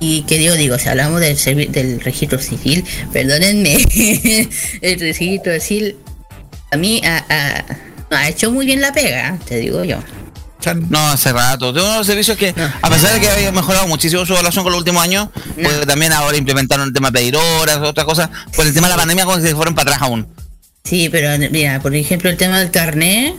y 0.00 0.22
que 0.22 0.42
yo 0.42 0.54
digo, 0.54 0.78
si 0.78 0.88
hablamos 0.88 1.20
del, 1.20 1.36
del 1.72 2.00
registro 2.00 2.38
civil, 2.38 2.84
perdónenme, 3.12 3.76
el 4.80 5.00
registro 5.00 5.58
civil 5.60 5.96
a 6.70 6.76
mí 6.76 7.00
ha, 7.04 7.24
ha- 7.28 7.64
ha 8.16 8.28
hecho 8.28 8.50
muy 8.50 8.66
bien 8.66 8.80
la 8.80 8.92
pega, 8.92 9.38
te 9.46 9.56
digo 9.60 9.84
yo. 9.84 9.98
Chan. 10.62 10.86
No, 10.88 10.98
hace 11.10 11.32
rato. 11.32 11.74
Tengo 11.74 11.86
unos 11.90 12.06
servicios 12.06 12.38
que, 12.38 12.54
a 12.80 12.88
pesar 12.88 13.12
de 13.12 13.20
que 13.20 13.28
había 13.28 13.52
mejorado 13.52 13.86
muchísimo 13.86 14.24
su 14.24 14.32
evaluación 14.32 14.64
con 14.64 14.72
los 14.72 14.78
últimos 14.78 15.02
años, 15.02 15.28
pues 15.60 15.86
también 15.86 16.12
ahora 16.12 16.36
implementaron 16.38 16.86
el 16.88 16.94
tema 16.94 17.10
de 17.10 17.18
pedir 17.18 17.36
horas, 17.36 17.78
otras 17.78 18.06
cosas, 18.06 18.30
por 18.56 18.66
el 18.66 18.72
tema 18.72 18.86
de 18.86 18.92
la 18.92 18.96
pandemia 18.96 19.24
como 19.26 19.36
que 19.36 19.42
se 19.42 19.54
fueron 19.54 19.74
para 19.74 19.90
atrás 19.90 20.02
aún. 20.08 20.26
Sí, 20.84 21.08
pero 21.10 21.28
mira, 21.50 21.80
por 21.80 21.94
ejemplo, 21.94 22.30
el 22.30 22.36
tema 22.36 22.58
del 22.60 22.70
carnet, 22.70 23.34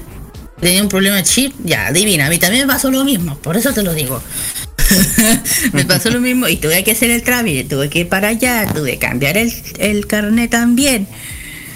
tenía 0.61 0.81
un 0.81 0.89
problema 0.89 1.15
de 1.17 1.23
chip, 1.23 1.53
ya, 1.63 1.87
adivina, 1.87 2.27
a 2.27 2.29
mí 2.29 2.37
también 2.39 2.67
me 2.67 2.73
pasó 2.73 2.91
lo 2.91 3.03
mismo, 3.03 3.35
por 3.39 3.57
eso 3.57 3.73
te 3.73 3.81
lo 3.83 3.93
digo. 3.93 4.21
me 5.73 5.85
pasó 5.85 6.09
lo 6.09 6.19
mismo 6.19 6.47
y 6.47 6.57
tuve 6.57 6.83
que 6.83 6.91
hacer 6.91 7.09
el 7.09 7.23
trámite, 7.23 7.63
tuve 7.63 7.89
que 7.89 7.99
ir 7.99 8.09
para 8.09 8.29
allá, 8.29 8.71
tuve 8.73 8.91
que 8.91 8.99
cambiar 8.99 9.37
el, 9.37 9.51
el 9.79 10.07
carnet 10.07 10.51
también. 10.51 11.07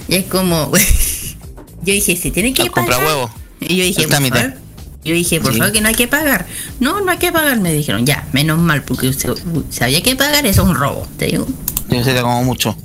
Y 0.08 0.16
es 0.16 0.26
como, 0.26 0.72
yo 1.82 1.94
dije, 1.94 2.16
si 2.16 2.32
tiene 2.32 2.54
que 2.54 2.64
Al 2.64 2.72
comprar 2.72 3.00
pagar. 3.00 3.16
huevo. 3.16 3.32
Y 3.60 3.76
yo 3.78 3.84
dije, 3.84 4.02
El 4.04 4.08
por 4.08 4.18
trámite. 4.18 4.67
Yo 5.08 5.14
dije, 5.16 5.40
por 5.42 5.54
Sí. 5.54 5.58
favor, 5.60 5.74
que 5.74 5.82
no 5.82 5.88
hay 5.88 5.96
que 5.96 6.08
pagar. 6.08 6.46
No, 6.80 7.02
no 7.02 7.12
hay 7.12 7.18
que 7.18 7.32
pagar, 7.32 7.60
me 7.60 7.74
dijeron, 7.74 8.06
ya, 8.06 8.28
menos 8.34 8.60
mal, 8.60 8.84
porque 8.84 9.08
usted 9.10 9.32
sabía 9.72 10.02
que 10.04 10.16
pagar, 10.16 10.46
eso 10.46 10.62
es 10.64 10.68
un 10.70 10.76
robo, 10.76 11.08
te 11.18 11.26
digo. 11.28 11.48
Yo 11.90 12.04
sé 12.04 12.14
que 12.14 12.22
como 12.22 12.44
mucho. 12.44 12.76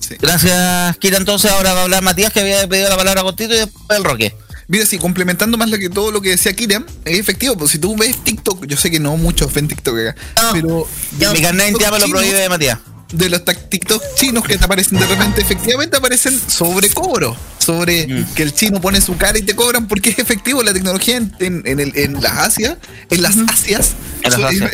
Sí. 0.00 0.16
Gracias, 0.20 0.96
Kira. 0.98 1.16
Entonces 1.16 1.50
ahora 1.50 1.72
va 1.72 1.80
a 1.80 1.82
hablar 1.84 2.02
Matías, 2.02 2.32
que 2.32 2.40
había 2.40 2.66
pedido 2.68 2.88
la 2.90 2.96
palabra 2.96 3.22
cortito, 3.22 3.54
y 3.54 3.58
después 3.58 3.98
el 3.98 4.04
Roque. 4.04 4.34
Mira, 4.68 4.86
sí, 4.86 4.98
complementando 4.98 5.58
más 5.58 5.68
lo 5.70 5.78
que 5.78 5.90
todo 5.90 6.10
lo 6.10 6.20
que 6.22 6.30
decía 6.30 6.52
Kiriam, 6.54 6.86
es 7.04 7.18
efectivo, 7.18 7.56
pues 7.56 7.70
si 7.70 7.78
tú 7.78 7.94
ves 7.96 8.16
TikTok, 8.24 8.66
yo 8.66 8.76
sé 8.78 8.90
que 8.90 8.98
no 8.98 9.16
muchos 9.16 9.52
ven 9.52 9.68
TikTok 9.68 9.98
acá, 9.98 10.16
No. 10.42 10.52
pero 10.52 10.88
Yo- 11.18 11.32
Mi 11.32 11.42
carnet 11.42 11.76
de 11.76 11.98
lo 11.98 12.08
prohíbe 12.08 12.48
Matías. 12.48 12.78
De 13.16 13.30
los 13.30 13.44
tac- 13.44 13.68
TikTok 13.68 14.02
chinos 14.16 14.44
que 14.44 14.56
te 14.58 14.64
aparecen 14.64 14.98
de 14.98 15.06
repente, 15.06 15.40
efectivamente 15.40 15.96
aparecen 15.96 16.38
sobre 16.48 16.88
cobro, 16.90 17.36
sobre 17.58 18.06
Mm. 18.06 18.34
que 18.34 18.42
el 18.42 18.54
chino 18.54 18.80
pone 18.80 19.00
su 19.00 19.16
cara 19.16 19.38
y 19.38 19.42
te 19.42 19.54
cobran 19.54 19.86
porque 19.88 20.10
es 20.10 20.18
efectivo 20.18 20.62
la 20.62 20.72
tecnología 20.72 21.16
en, 21.16 21.34
en, 21.40 21.62
en 21.66 21.80
el- 21.80 21.96
en 21.96 22.22
las 22.22 22.32
Asias, 22.38 22.76
en 23.10 23.22
las 23.22 23.36
Asias, 23.48 23.92
En 24.22 24.30
las 24.32 24.40
Asias. 24.52 24.70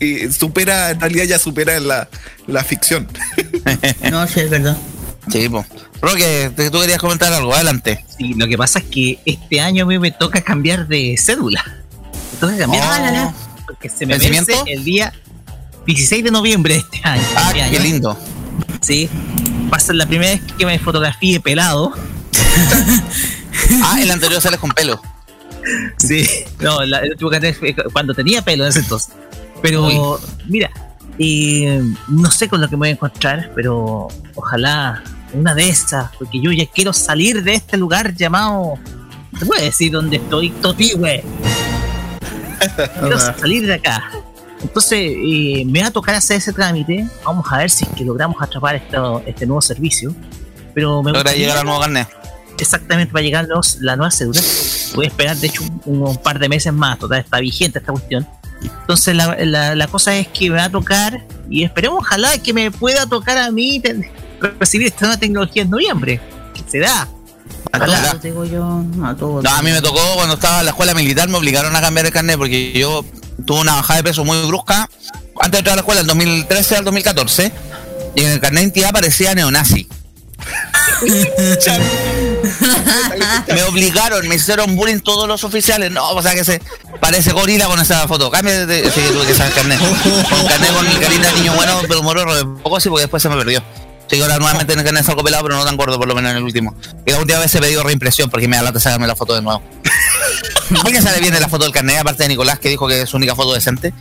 y 0.00 0.30
supera, 0.32 0.90
en 0.90 1.00
realidad 1.00 1.24
ya 1.24 1.38
supera 1.38 1.78
la, 1.80 2.08
la 2.46 2.64
ficción. 2.64 3.08
No, 4.10 4.26
sí, 4.26 4.40
es 4.40 4.50
verdad. 4.50 4.76
Sí, 5.30 5.48
pues. 5.48 5.66
Roque, 6.00 6.50
tú 6.70 6.80
querías 6.80 6.98
comentar 7.00 7.32
algo, 7.32 7.52
adelante. 7.54 8.04
Sí, 8.16 8.34
lo 8.34 8.46
que 8.46 8.56
pasa 8.56 8.78
es 8.78 8.84
que 8.84 9.18
este 9.24 9.60
año 9.60 9.84
a 9.84 9.86
mí 9.86 9.98
me 9.98 10.10
toca 10.12 10.40
cambiar 10.42 10.86
de 10.86 11.16
cédula. 11.18 11.64
Me 12.32 12.38
toca 12.38 12.56
cambiar 12.56 12.84
Oh. 12.84 12.92
de 12.92 12.96
cédula 13.08 13.34
porque 13.66 13.88
se 13.88 14.06
me 14.06 14.16
vence 14.18 14.54
el 14.66 14.84
día 14.84 15.12
16 15.86 16.24
de 16.24 16.30
noviembre 16.30 16.74
de 16.74 16.80
este 16.80 17.00
año. 17.04 17.22
Ah, 17.36 17.52
Este 17.54 17.70
qué 17.70 17.76
año. 17.76 17.78
lindo. 17.80 18.18
Sí. 18.80 19.08
Va 19.72 19.76
a 19.76 19.80
ser 19.80 19.94
la 19.96 20.06
primera 20.06 20.32
vez 20.32 20.42
que 20.58 20.66
me 20.66 20.78
fotografíe 20.78 21.40
pelado. 21.40 21.92
Ah, 23.82 23.98
el 24.00 24.10
anterior 24.10 24.40
sales 24.40 24.60
con 24.60 24.70
pelo. 24.70 25.00
Sí. 25.98 26.26
No, 26.60 26.84
la, 26.84 26.98
el 26.98 27.12
último 27.12 27.30
fue 27.58 27.74
cuando 27.92 28.14
tenía 28.14 28.42
pelo 28.42 28.64
en 28.64 28.70
ese 28.70 28.80
entonces. 28.80 29.14
Pero, 29.62 30.20
mira, 30.46 30.70
eh, 31.18 31.82
no 32.08 32.30
sé 32.30 32.48
con 32.48 32.60
lo 32.60 32.68
que 32.68 32.76
me 32.76 32.80
voy 32.80 32.88
a 32.88 32.92
encontrar, 32.92 33.50
pero 33.54 34.08
ojalá 34.34 35.02
una 35.32 35.54
de 35.54 35.68
esas, 35.68 36.10
porque 36.18 36.40
yo 36.40 36.52
ya 36.52 36.66
quiero 36.66 36.92
salir 36.92 37.42
de 37.42 37.54
este 37.54 37.76
lugar 37.76 38.14
llamado. 38.14 38.74
¿Te 39.38 39.44
puedo 39.46 39.62
decir 39.62 39.92
dónde 39.92 40.16
estoy? 40.16 40.50
Totihue. 40.50 41.24
Quiero 43.00 43.18
salir 43.18 43.66
de 43.66 43.74
acá. 43.74 44.10
Entonces, 44.66 44.98
eh, 45.16 45.64
me 45.66 45.80
va 45.80 45.86
a 45.86 45.90
tocar 45.90 46.14
hacer 46.16 46.36
ese 46.38 46.52
trámite. 46.52 47.06
Vamos 47.24 47.46
a 47.50 47.58
ver 47.58 47.70
si 47.70 47.84
es 47.84 47.90
que 47.90 48.04
logramos 48.04 48.36
atrapar 48.42 48.74
esto, 48.76 49.22
este 49.26 49.46
nuevo 49.46 49.62
servicio. 49.62 50.14
Pero 50.74 51.02
me 51.02 51.10
Logra 51.12 51.22
gustaría- 51.22 51.38
llegar 51.46 51.58
al 51.58 51.64
nuevo 51.64 51.80
carnet. 51.80 52.08
exactamente 52.58 53.12
para 53.12 53.22
llegar 53.22 53.46
los- 53.48 53.78
la 53.80 53.96
nueva 53.96 54.10
cédula. 54.10 54.40
Voy 54.94 55.04
a 55.06 55.08
esperar, 55.08 55.36
de 55.36 55.46
hecho, 55.46 55.62
un, 55.84 56.02
un 56.02 56.16
par 56.16 56.38
de 56.38 56.48
meses 56.48 56.72
más. 56.72 56.98
Total, 56.98 57.20
está 57.20 57.38
vigente 57.38 57.78
esta 57.78 57.92
cuestión. 57.92 58.26
Entonces, 58.80 59.14
la, 59.14 59.36
la- 59.44 59.74
la 59.74 59.86
cosa 59.86 60.16
es 60.16 60.26
que 60.28 60.50
me 60.50 60.56
va 60.56 60.64
a 60.64 60.70
tocar 60.70 61.22
y 61.48 61.62
esperemos, 61.64 61.98
ojalá 62.00 62.36
que 62.38 62.52
me 62.52 62.70
pueda 62.70 63.06
tocar 63.06 63.38
a 63.38 63.50
mí 63.50 63.80
recibir 64.58 64.88
esta 64.88 65.06
nueva 65.06 65.20
tecnología 65.20 65.62
en 65.62 65.70
noviembre. 65.70 66.20
Que 66.54 66.62
se 66.70 66.78
da. 66.80 67.08
A 67.72 67.78
yo, 67.86 69.16
todos. 69.18 69.44
No, 69.44 69.50
a 69.50 69.62
mí 69.62 69.70
me 69.70 69.80
tocó 69.82 70.00
cuando 70.14 70.34
estaba 70.34 70.60
en 70.60 70.64
la 70.66 70.70
escuela 70.70 70.94
militar, 70.94 71.28
me 71.28 71.36
obligaron 71.36 71.74
a 71.76 71.80
cambiar 71.80 72.06
el 72.06 72.12
carnet 72.12 72.36
porque 72.38 72.72
yo 72.72 73.04
tuve 73.44 73.60
una 73.60 73.74
bajada 73.74 73.98
de 73.98 74.04
peso 74.04 74.24
muy 74.24 74.38
brusca 74.46 74.88
antes 75.40 75.52
de 75.52 75.58
entrar 75.58 75.74
a 75.74 75.76
la 75.76 75.80
escuela, 75.80 76.00
del 76.00 76.08
2013 76.08 76.76
al 76.76 76.84
2014, 76.84 77.52
y 78.14 78.20
en 78.22 78.30
el 78.30 78.40
carnet 78.40 78.60
de 78.60 78.64
identidad 78.64 78.90
aparecía 78.90 79.34
neonazi. 79.34 79.88
me 83.48 83.62
obligaron, 83.64 84.28
me 84.28 84.36
hicieron 84.36 84.76
bullying 84.76 85.00
todos 85.00 85.26
los 85.28 85.44
oficiales. 85.44 85.90
No, 85.90 86.10
o 86.10 86.22
sea 86.22 86.34
que 86.34 86.44
se 86.44 86.62
parece 87.00 87.32
gorila 87.32 87.66
con 87.66 87.80
esa 87.80 88.06
foto. 88.08 88.30
Cambia 88.30 88.64
de. 88.66 88.90
Sí, 88.90 89.00
tuve 89.12 89.26
que 89.26 89.34
sacar 89.34 89.52
carnet. 89.52 89.78
Con 89.78 90.46
carnet 90.46 90.72
con 90.72 90.88
mi 90.88 90.94
carita 90.94 91.28
de 91.28 91.34
niño 91.40 91.52
bueno, 91.54 91.82
pero 91.88 92.02
moro 92.02 92.34
de 92.34 92.44
poco 92.62 92.80
sí, 92.80 92.88
porque 92.88 93.02
después 93.02 93.22
se 93.22 93.28
me 93.28 93.36
perdió. 93.36 93.62
Sí, 94.08 94.20
ahora 94.22 94.38
nuevamente 94.38 94.72
en 94.72 94.78
el 94.78 94.84
carnet 94.84 95.04
salgo 95.04 95.24
pelado, 95.24 95.42
pero 95.44 95.56
no 95.56 95.64
tan 95.64 95.76
gordo, 95.76 95.98
por 95.98 96.06
lo 96.06 96.14
menos 96.14 96.30
en 96.30 96.36
el 96.38 96.42
último. 96.44 96.74
Y 97.04 97.10
la 97.10 97.18
última 97.18 97.38
vez 97.40 97.54
he 97.54 97.60
pedido 97.60 97.82
reimpresión 97.82 98.30
porque 98.30 98.46
me 98.46 98.56
da 98.56 98.62
lata 98.62 98.78
sacarme 98.78 99.06
la 99.06 99.16
foto 99.16 99.34
de 99.34 99.42
nuevo. 99.42 99.62
¿Alguien 100.84 101.02
sabe 101.02 101.20
bien 101.20 101.32
de 101.34 101.40
la 101.40 101.48
foto 101.48 101.64
del 101.64 101.72
carnet, 101.72 101.98
aparte 101.98 102.22
de 102.22 102.28
Nicolás, 102.30 102.58
que 102.60 102.68
dijo 102.68 102.86
que 102.86 103.02
es 103.02 103.08
su 103.10 103.16
única 103.16 103.34
foto 103.34 103.52
decente? 103.54 103.92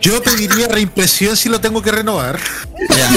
Yo 0.00 0.22
pediría 0.22 0.68
reimpresión 0.68 1.36
si 1.36 1.48
lo 1.48 1.60
tengo 1.60 1.82
que 1.82 1.90
renovar. 1.90 2.38
Ya. 2.96 3.10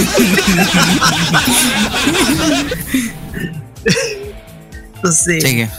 Entonces, 4.95 5.43
Sí, 5.43 5.55
que- 5.55 5.69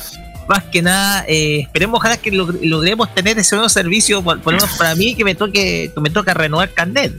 más 0.48 0.64
que 0.64 0.82
nada, 0.82 1.24
eh, 1.28 1.60
esperemos 1.62 1.98
ojalá 1.98 2.16
que 2.16 2.32
log- 2.32 2.58
logremos 2.62 3.12
tener 3.14 3.38
ese 3.38 3.54
nuevo 3.54 3.68
servicio, 3.68 4.22
por, 4.22 4.40
por 4.40 4.52
lo 4.54 4.60
menos 4.60 4.76
para 4.76 4.94
mí, 4.94 5.14
que 5.14 5.24
me 5.24 5.34
toque 5.34 5.90
que 5.94 6.00
me 6.00 6.10
toca 6.10 6.34
renovar 6.34 6.70
carnet. 6.72 7.12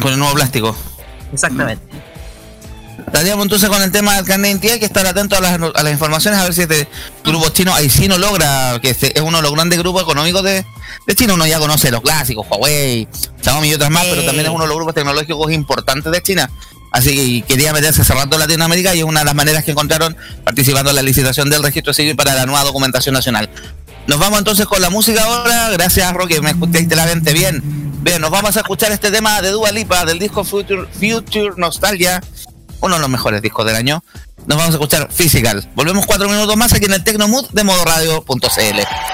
con 0.00 0.12
el 0.12 0.18
nuevo 0.18 0.34
plástico. 0.34 0.76
Exactamente. 1.32 1.82
Estaríamos 3.08 3.42
entonces 3.42 3.70
con 3.70 3.82
el 3.82 3.90
tema 3.90 4.16
del 4.16 4.26
carnet 4.26 4.42
de 4.42 4.50
identidad, 4.50 4.74
hay 4.74 4.80
que 4.80 4.86
estar 4.86 5.06
atento 5.06 5.34
a 5.34 5.40
las, 5.40 5.54
a 5.54 5.82
las 5.82 5.92
informaciones, 5.92 6.38
a 6.38 6.44
ver 6.44 6.52
si 6.52 6.60
este 6.60 6.86
grupo 7.24 7.48
chino, 7.48 7.74
ahí 7.74 7.88
sí 7.88 8.06
no 8.06 8.18
logra, 8.18 8.78
que 8.82 8.90
este 8.90 9.16
es 9.16 9.24
uno 9.24 9.38
de 9.38 9.42
los 9.44 9.52
grandes 9.52 9.78
grupos 9.78 10.02
económicos 10.02 10.42
de, 10.42 10.64
de 11.06 11.14
China, 11.14 11.32
uno 11.32 11.46
ya 11.46 11.58
conoce 11.58 11.90
los 11.90 12.02
clásicos, 12.02 12.46
Huawei, 12.50 13.08
Xiaomi 13.42 13.70
y 13.70 13.74
otras 13.74 13.90
más, 13.90 14.04
pero 14.04 14.24
también 14.24 14.44
es 14.44 14.52
uno 14.52 14.64
de 14.64 14.68
los 14.68 14.76
grupos 14.76 14.94
tecnológicos 14.94 15.50
importantes 15.52 16.12
de 16.12 16.22
China. 16.22 16.50
Así 16.92 17.42
que 17.42 17.46
quería 17.46 17.72
meterse 17.72 18.04
cerrando 18.04 18.36
Latinoamérica 18.36 18.94
y 18.94 18.98
es 18.98 19.04
una 19.04 19.20
de 19.20 19.26
las 19.26 19.34
maneras 19.34 19.64
que 19.64 19.70
encontraron 19.70 20.14
participando 20.44 20.90
en 20.90 20.96
la 20.96 21.02
licitación 21.02 21.48
del 21.48 21.62
registro 21.62 21.94
civil 21.94 22.14
para 22.14 22.34
la 22.34 22.44
nueva 22.44 22.62
documentación 22.64 23.14
nacional. 23.14 23.48
Nos 24.06 24.18
vamos 24.18 24.38
entonces 24.38 24.66
con 24.66 24.82
la 24.82 24.90
música 24.90 25.24
ahora. 25.24 25.70
Gracias, 25.70 26.12
Roque, 26.12 26.40
me 26.40 26.50
escuchaste 26.50 26.94
la 26.94 27.06
mente 27.06 27.32
bien. 27.32 27.62
Bien, 28.02 28.20
nos 28.20 28.30
vamos 28.30 28.56
a 28.56 28.60
escuchar 28.60 28.92
este 28.92 29.10
tema 29.10 29.42
de 29.42 29.50
Dua 29.50 29.72
Lipa 29.72 30.06
del 30.06 30.18
disco 30.18 30.44
Future, 30.44 30.86
Future 30.92 31.50
Nostalgia, 31.56 32.22
uno 32.80 32.94
de 32.94 33.00
los 33.00 33.10
mejores 33.10 33.42
discos 33.42 33.66
del 33.66 33.76
año. 33.76 34.02
Nos 34.46 34.56
vamos 34.58 34.74
a 34.74 34.76
escuchar 34.76 35.12
Physical. 35.12 35.68
Volvemos 35.74 36.06
cuatro 36.06 36.28
minutos 36.28 36.56
más 36.56 36.72
aquí 36.72 36.86
en 36.86 36.94
el 36.94 37.04
Tecnomood 37.04 37.50
de 37.50 37.64
modoradio.cl. 37.64 39.07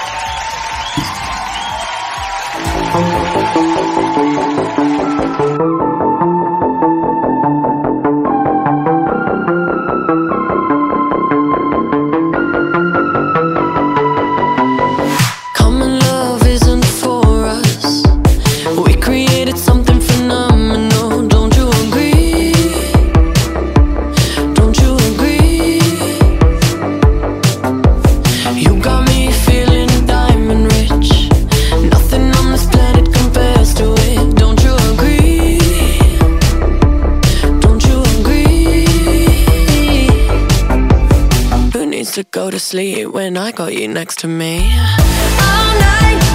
sleep 42.75 43.07
when 43.07 43.37
I 43.37 43.53
got 43.53 43.73
you 43.73 43.87
next 43.87 44.19
to 44.19 44.27
me? 44.27 44.57
All 45.47 45.71
night, 45.79 46.34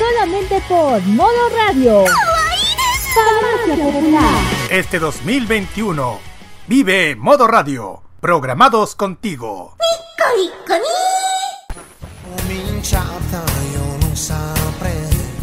Solamente 0.00 0.62
por 0.66 1.02
Modo 1.08 1.50
Radio. 1.54 2.04
Este 4.70 4.98
2021, 4.98 6.18
vive 6.66 7.16
Modo 7.16 7.46
Radio, 7.46 8.02
programados 8.18 8.94
contigo. 8.94 9.76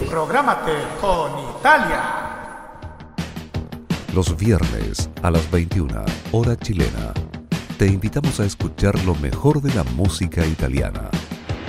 Prográmate 0.09 0.71
con 1.01 1.31
Italia. 1.59 2.01
Los 4.15 4.35
viernes 4.35 5.07
a 5.21 5.29
las 5.29 5.51
21, 5.51 6.03
hora 6.31 6.57
chilena, 6.57 7.13
te 7.77 7.85
invitamos 7.85 8.39
a 8.39 8.45
escuchar 8.45 8.99
lo 9.05 9.13
mejor 9.13 9.61
de 9.61 9.71
la 9.75 9.83
música 9.83 10.43
italiana. 10.47 11.11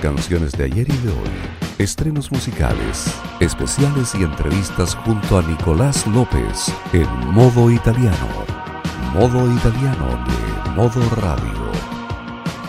Canciones 0.01 0.53
de 0.53 0.63
ayer 0.63 0.89
y 0.89 0.97
de 0.97 1.09
hoy, 1.11 1.68
estrenos 1.79 2.29
musicales, 2.29 3.17
especiales 3.39 4.13
y 4.13 4.23
entrevistas 4.23 4.95
junto 4.95 5.39
a 5.39 5.41
Nicolás 5.41 6.05
López 6.07 6.73
en 6.91 7.07
modo 7.31 7.71
italiano. 7.71 8.27
Modo 9.13 9.49
italiano 9.51 10.23
de 10.27 10.71
Modo 10.71 11.01
Radio. 11.15 11.71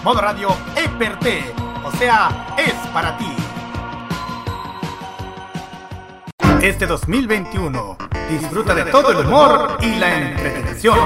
Modo 0.05 0.21
Radio 0.21 0.49
es 0.77 0.89
per 0.91 1.19
te, 1.19 1.53
o 1.85 1.91
sea, 1.99 2.55
es 2.57 2.73
para 2.93 3.19
ti. 3.19 3.35
Este 6.63 6.87
2021, 6.87 7.97
disfruta 8.31 8.75
de 8.75 8.85
todo 8.85 9.11
el 9.11 9.27
humor 9.27 9.77
y 9.81 9.97
la 9.97 10.15
entretención. 10.15 10.99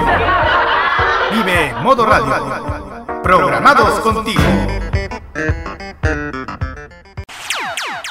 Vive 1.31 1.73
Modo 1.81 2.05
Radio, 2.05 3.23
programados 3.23 3.99
contigo. 4.01 4.43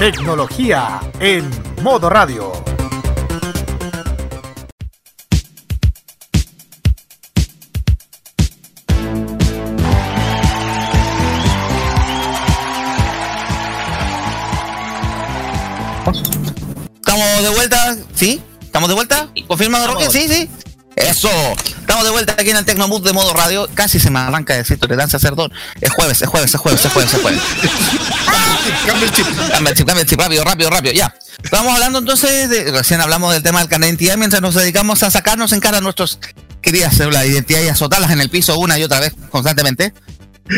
Tecnología 0.04 1.00
en 1.18 1.50
Modo 1.82 2.10
Radio. 2.10 2.52
¿Estamos 16.96 17.42
de 17.42 17.48
vuelta? 17.48 17.96
¿Sí? 18.14 18.42
¿Estamos 18.60 18.90
de 18.90 18.94
vuelta? 18.94 19.30
¿Confirma 19.48 19.86
Roque? 19.86 20.10
Sí, 20.10 20.28
sí. 20.28 20.50
Eso. 20.96 21.30
Estamos 21.94 22.07
de 22.07 22.12
vuelta 22.12 22.33
aquí 22.33 22.50
en 22.50 22.57
el 22.57 22.64
Tecnomood 22.64 23.04
de 23.04 23.12
modo 23.12 23.33
radio. 23.35 23.68
Casi 23.72 24.00
se 24.00 24.11
me 24.11 24.18
arranca 24.18 24.52
de 24.52 24.59
decir 24.59 24.80
tolerancia 24.80 25.16
cerdón. 25.20 25.52
Es 25.80 25.92
jueves, 25.92 26.20
es 26.20 26.28
jueves, 26.28 26.52
es 26.52 26.61
jueves, 26.61 26.85
es 26.85 26.92
jueves, 26.92 27.14
es 27.14 27.20
jueves. 27.20 27.40
Cambia 28.85 29.07
el 29.07 29.12
chip. 29.12 29.26
Cambia 29.52 29.70
el 29.70 29.76
chip, 29.76 29.87
cambia 29.87 30.02
el 30.02 30.09
chip, 30.09 30.18
rápido, 30.18 30.42
rápido, 30.42 30.70
rápido, 30.70 30.92
ya. 30.92 31.14
Estamos 31.40 31.72
hablando 31.72 32.00
entonces, 32.00 32.50
de, 32.50 32.72
recién 32.72 33.00
hablamos 33.00 33.33
del 33.33 33.44
tema 33.44 33.61
del 33.61 33.68
carnet 33.68 33.87
de 33.87 33.90
identidad 33.90 34.16
mientras 34.16 34.42
nos 34.42 34.57
dedicamos 34.57 35.04
a 35.04 35.12
sacarnos 35.12 35.52
en 35.52 35.61
cara 35.61 35.80
nuestros 35.80 36.18
queridas 36.61 36.96
células 36.96 37.22
de 37.22 37.28
identidad 37.28 37.62
y 37.62 37.68
azotarlas 37.68 38.11
en 38.11 38.20
el 38.20 38.28
piso 38.28 38.59
una 38.59 38.76
y 38.76 38.83
otra 38.83 38.98
vez 38.98 39.14
constantemente. 39.30 39.94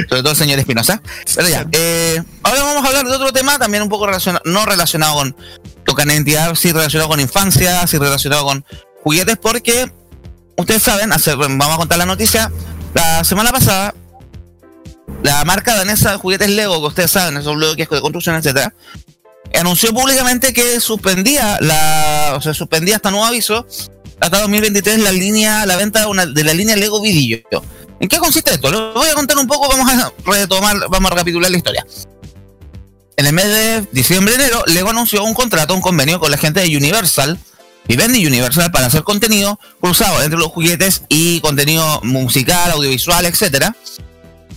Sobre 0.09 0.23
todo 0.23 0.31
el 0.31 0.39
señor 0.39 0.59
Espinosa. 0.59 1.03
Pero 1.35 1.51
ya, 1.51 1.67
eh, 1.71 2.23
ahora 2.45 2.63
vamos 2.63 2.83
a 2.83 2.89
hablar 2.89 3.05
de 3.05 3.15
otro 3.15 3.35
tema 3.35 3.59
también 3.59 3.83
un 3.83 3.91
poco 3.91 4.07
relacionado, 4.07 4.43
no 4.47 4.65
relacionado 4.65 5.17
con 5.17 5.37
tu 5.85 5.93
carnet 5.93 6.15
de 6.15 6.31
identidad, 6.31 6.55
sí 6.55 6.73
relacionado 6.73 7.11
con 7.11 7.21
infancia, 7.21 7.87
sí 7.87 7.99
relacionado 7.99 8.47
con 8.47 8.65
juguetes, 9.03 9.37
porque 9.37 9.93
ustedes 10.57 10.83
saben, 10.83 11.11
vamos 11.59 11.75
a 11.75 11.77
contar 11.77 11.99
la 11.99 12.07
noticia, 12.07 12.51
la 12.95 13.25
semana 13.25 13.51
pasada 13.53 13.95
la 15.23 15.45
marca 15.45 15.75
danesa 15.77 16.13
de 16.13 16.17
juguetes 16.19 16.51
Lego, 16.51 16.81
que 16.81 16.87
ustedes 16.89 17.11
saben, 17.11 17.37
esos 17.37 17.55
bloques 17.57 17.89
de 17.89 18.01
construcción, 18.01 18.37
etcétera, 18.37 18.73
anunció 19.55 19.93
públicamente 19.95 20.53
que 20.53 20.81
suspendía 20.81 21.59
la, 21.61 22.35
o 22.37 22.41
sea, 22.41 22.55
suspendía 22.55 22.97
hasta 22.97 23.11
nuevo 23.11 23.25
aviso 23.27 23.67
hasta 24.21 24.41
2023 24.41 25.01
la 25.01 25.13
línea, 25.13 25.67
la 25.67 25.77
venta 25.77 26.01
de, 26.01 26.07
una- 26.07 26.27
de 26.27 26.45
la 26.45 26.55
línea 26.55 26.75
Lego 26.77 27.01
Vidillo. 27.03 27.39
¿En 28.01 28.09
qué 28.09 28.19
consiste 28.19 28.53
esto? 28.55 28.71
Lo 28.71 28.93
voy 28.95 29.09
a 29.09 29.15
contar 29.15 29.37
un 29.39 29.47
poco, 29.47 29.69
vamos 29.69 29.91
a 29.93 30.13
retomar, 30.25 30.77
vamos 30.89 31.11
a 31.11 31.15
recapitular 31.15 31.51
la 31.51 31.57
historia. 31.57 31.87
En 33.17 33.27
el 33.27 33.33
mes 33.33 33.47
de 33.47 33.87
diciembre-enero, 33.93 34.63
Lego 34.67 34.91
anunció 34.91 35.23
un 35.25 35.33
contrato, 35.35 35.75
un 35.75 35.81
convenio 35.81 36.21
con 36.21 36.31
la 36.31 36.37
gente 36.37 36.61
de 36.61 36.77
Universal, 36.77 37.39
Vivendi 37.89 38.27
Universal, 38.27 38.71
para 38.71 38.87
hacer 38.87 39.03
contenido 39.03 39.59
cruzado 39.81 40.23
entre 40.23 40.39
los 40.39 40.49
juguetes 40.49 41.03
y 41.09 41.41
contenido 41.41 42.01
musical, 42.03 42.73
audiovisual, 42.73 43.27
etcétera. 43.27 43.77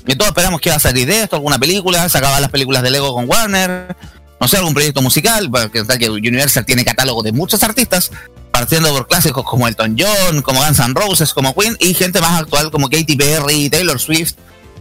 Y 0.08 0.16
todos 0.16 0.30
esperamos 0.30 0.60
que 0.62 0.70
iba 0.70 0.76
a 0.76 0.80
salir 0.80 1.08
de 1.08 1.22
esto, 1.22 1.36
alguna 1.36 1.60
película, 1.60 2.10
sacaba 2.10 2.40
las 2.40 2.50
películas 2.50 2.82
de 2.82 2.90
Lego 2.90 3.14
con 3.14 3.30
Warner, 3.30 3.96
no 4.40 4.48
sé, 4.48 4.58
algún 4.58 4.74
proyecto 4.74 5.02
musical, 5.02 5.50
porque 5.52 5.84
tal 5.84 6.00
que 6.00 6.10
Universal 6.10 6.66
tiene 6.66 6.86
catálogo 6.86 7.22
de 7.22 7.32
muchos 7.32 7.62
artistas, 7.64 8.12
partiendo 8.52 8.92
por 8.92 9.08
clásicos 9.08 9.44
como 9.44 9.68
Elton 9.68 9.96
John, 10.00 10.42
como 10.42 10.64
Guns 10.64 10.80
N' 10.80 10.94
Roses, 10.94 11.34
como 11.34 11.54
Queen, 11.54 11.78
y 11.80 11.94
gente 11.94 12.22
más 12.22 12.42
actual 12.42 12.72
como 12.72 12.90
Katy 12.90 13.16
Perry, 13.16 13.70
Taylor 13.70 14.00
Swift, 14.00 14.34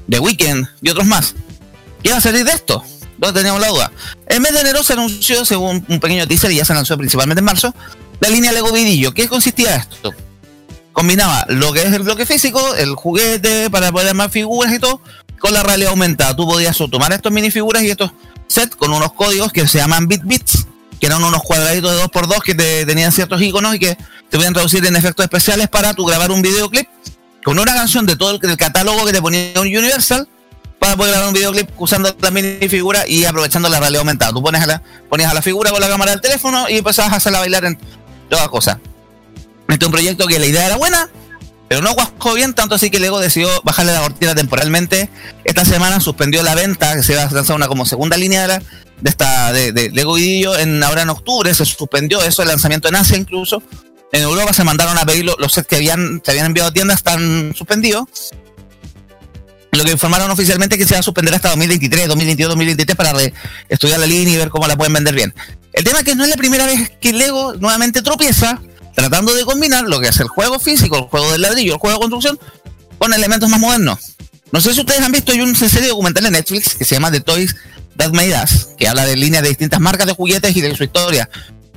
The 0.08 0.20
Weeknd 0.20 0.66
y 0.80 0.90
otros 0.90 1.06
más. 1.06 1.34
¿Qué 2.02 2.10
va 2.10 2.18
a 2.18 2.20
salir 2.20 2.44
de 2.44 2.52
esto? 2.52 2.82
No 3.18 3.32
teníamos 3.32 3.60
la 3.60 3.68
duda. 3.68 3.92
En 4.28 4.40
mes 4.40 4.52
de 4.52 4.60
enero 4.60 4.82
se 4.84 4.92
anunció, 4.92 5.44
según 5.44 5.84
un 5.88 6.00
pequeño 6.00 6.26
teaser, 6.26 6.52
y 6.52 6.56
ya 6.56 6.64
se 6.64 6.72
anunció 6.72 6.96
principalmente 6.96 7.40
en 7.40 7.44
marzo, 7.44 7.74
la 8.20 8.28
línea 8.28 8.52
Lego 8.52 8.72
Vidillo. 8.72 9.14
¿Qué 9.14 9.28
consistía 9.28 9.76
esto? 9.76 10.12
Combinaba 10.92 11.46
lo 11.48 11.72
que 11.72 11.82
es 11.82 11.92
el 11.92 12.02
bloque 12.02 12.26
físico, 12.26 12.74
el 12.74 12.94
juguete 12.94 13.70
para 13.70 13.92
poder 13.92 14.08
armar 14.08 14.30
figuras 14.30 14.72
y 14.72 14.78
todo, 14.78 15.00
con 15.38 15.52
la 15.52 15.62
realidad 15.62 15.90
aumentada. 15.90 16.34
Tú 16.34 16.46
podías 16.46 16.76
tomar 16.90 17.12
estos 17.12 17.32
minifiguras 17.32 17.82
y 17.82 17.90
estos 17.90 18.12
sets 18.48 18.74
con 18.74 18.92
unos 18.92 19.12
códigos 19.12 19.52
que 19.52 19.66
se 19.68 19.78
llaman 19.78 20.08
bit 20.08 20.22
bits, 20.24 20.66
que 20.98 21.06
eran 21.06 21.22
unos 21.22 21.42
cuadraditos 21.42 21.92
de 21.92 22.02
2x2 22.02 22.42
que 22.42 22.54
te, 22.54 22.86
tenían 22.86 23.12
ciertos 23.12 23.40
iconos 23.40 23.76
y 23.76 23.78
que 23.78 23.96
te 24.28 24.36
podían 24.36 24.54
traducir 24.54 24.84
en 24.84 24.96
efectos 24.96 25.24
especiales 25.24 25.68
para 25.68 25.94
tu 25.94 26.04
grabar 26.04 26.30
un 26.30 26.42
videoclip 26.42 26.88
con 27.44 27.58
una 27.58 27.72
canción 27.72 28.04
de 28.04 28.16
todo 28.16 28.32
el, 28.32 28.56
catálogo 28.56 29.06
que 29.06 29.12
te 29.12 29.22
ponía 29.22 29.58
Universal 29.60 30.28
para 30.78 30.96
poder 30.96 31.12
grabar 31.12 31.28
un 31.28 31.34
videoclip 31.34 31.70
usando 31.78 32.14
la 32.20 32.30
minifigura 32.30 33.06
y 33.06 33.24
aprovechando 33.24 33.68
la 33.68 33.80
realidad 33.80 34.00
aumentada. 34.00 34.32
Tú 34.32 34.42
pones 34.42 34.62
a 34.62 34.66
la, 34.66 34.82
ponías 35.08 35.30
a 35.30 35.34
la 35.34 35.42
figura 35.42 35.70
con 35.70 35.80
la 35.80 35.88
cámara 35.88 36.10
del 36.12 36.20
teléfono 36.20 36.68
y 36.68 36.78
empezabas 36.78 37.12
a 37.12 37.16
hacerla 37.16 37.38
bailar 37.40 37.64
en 37.64 37.78
todas 38.28 38.48
cosas. 38.48 38.78
Este 39.68 39.84
es 39.84 39.86
un 39.86 39.92
proyecto 39.92 40.26
que 40.26 40.38
la 40.38 40.46
idea 40.46 40.66
era 40.66 40.76
buena, 40.76 41.10
pero 41.68 41.82
no 41.82 41.92
guascó 41.92 42.34
bien, 42.34 42.54
tanto 42.54 42.74
así 42.74 42.90
que 42.90 42.98
Lego 42.98 43.20
decidió 43.20 43.48
bajarle 43.62 43.92
la 43.92 44.00
cortina 44.00 44.34
temporalmente. 44.34 45.10
Esta 45.44 45.64
semana 45.64 46.00
suspendió 46.00 46.42
la 46.42 46.54
venta, 46.54 46.96
que 46.96 47.02
se 47.02 47.12
iba 47.12 47.22
a 47.22 47.30
lanzar 47.30 47.54
una 47.54 47.68
como 47.68 47.84
segunda 47.84 48.16
línea 48.16 48.48
de, 48.48 48.62
esta 49.04 49.52
de, 49.52 49.90
Lego 49.92 50.14
Vidillo 50.14 50.56
en 50.56 50.82
ahora 50.82 51.02
en 51.02 51.10
octubre, 51.10 51.52
se 51.52 51.66
suspendió 51.66 52.22
eso, 52.22 52.42
el 52.42 52.48
lanzamiento 52.48 52.88
en 52.88 52.96
Asia 52.96 53.18
incluso. 53.18 53.62
En 54.10 54.22
Europa 54.22 54.54
se 54.54 54.64
mandaron 54.64 54.96
a 54.96 55.04
pedir 55.04 55.26
los, 55.26 55.52
sets 55.52 55.68
que 55.68 55.76
habían, 55.76 56.22
se 56.24 56.30
habían 56.30 56.46
enviado 56.46 56.70
a 56.70 56.72
tiendas, 56.72 56.96
están 56.96 57.54
suspendidos. 57.54 58.06
Lo 59.72 59.84
que 59.84 59.90
informaron 59.92 60.30
oficialmente 60.30 60.76
es 60.76 60.82
que 60.82 60.88
se 60.88 60.94
va 60.94 61.00
a 61.00 61.02
suspender 61.02 61.34
hasta 61.34 61.50
2023, 61.50 62.08
2022, 62.08 62.50
2023 62.50 62.96
para 62.96 63.12
estudiar 63.68 64.00
la 64.00 64.06
línea 64.06 64.34
y 64.34 64.36
ver 64.38 64.48
cómo 64.48 64.66
la 64.66 64.76
pueden 64.76 64.92
vender 64.92 65.14
bien. 65.14 65.34
El 65.72 65.84
tema 65.84 65.98
es 65.98 66.04
que 66.04 66.14
no 66.14 66.24
es 66.24 66.30
la 66.30 66.36
primera 66.36 66.66
vez 66.66 66.90
que 67.00 67.12
Lego 67.12 67.54
nuevamente 67.54 68.02
tropieza 68.02 68.60
tratando 68.94 69.34
de 69.34 69.44
combinar 69.44 69.84
lo 69.84 70.00
que 70.00 70.08
es 70.08 70.18
el 70.18 70.28
juego 70.28 70.58
físico, 70.58 70.98
el 70.98 71.04
juego 71.04 71.30
del 71.30 71.42
ladrillo, 71.42 71.74
el 71.74 71.78
juego 71.78 71.96
de 71.96 72.00
construcción, 72.00 72.38
con 72.98 73.12
elementos 73.12 73.48
más 73.48 73.60
modernos. 73.60 74.16
No 74.50 74.60
sé 74.60 74.74
si 74.74 74.80
ustedes 74.80 75.02
han 75.02 75.12
visto, 75.12 75.30
hay 75.30 75.40
un 75.40 75.54
serie 75.54 75.88
documental 75.88 76.26
en 76.26 76.32
Netflix 76.32 76.74
que 76.74 76.84
se 76.84 76.96
llama 76.96 77.12
The 77.12 77.20
Toys 77.20 77.54
That 77.96 78.12
Made 78.12 78.34
Us, 78.42 78.68
que 78.78 78.88
habla 78.88 79.04
de 79.04 79.16
líneas 79.16 79.42
de 79.42 79.50
distintas 79.50 79.78
marcas 79.78 80.06
de 80.06 80.14
juguetes 80.14 80.56
y 80.56 80.60
de 80.60 80.74
su 80.74 80.84
historia. 80.84 81.28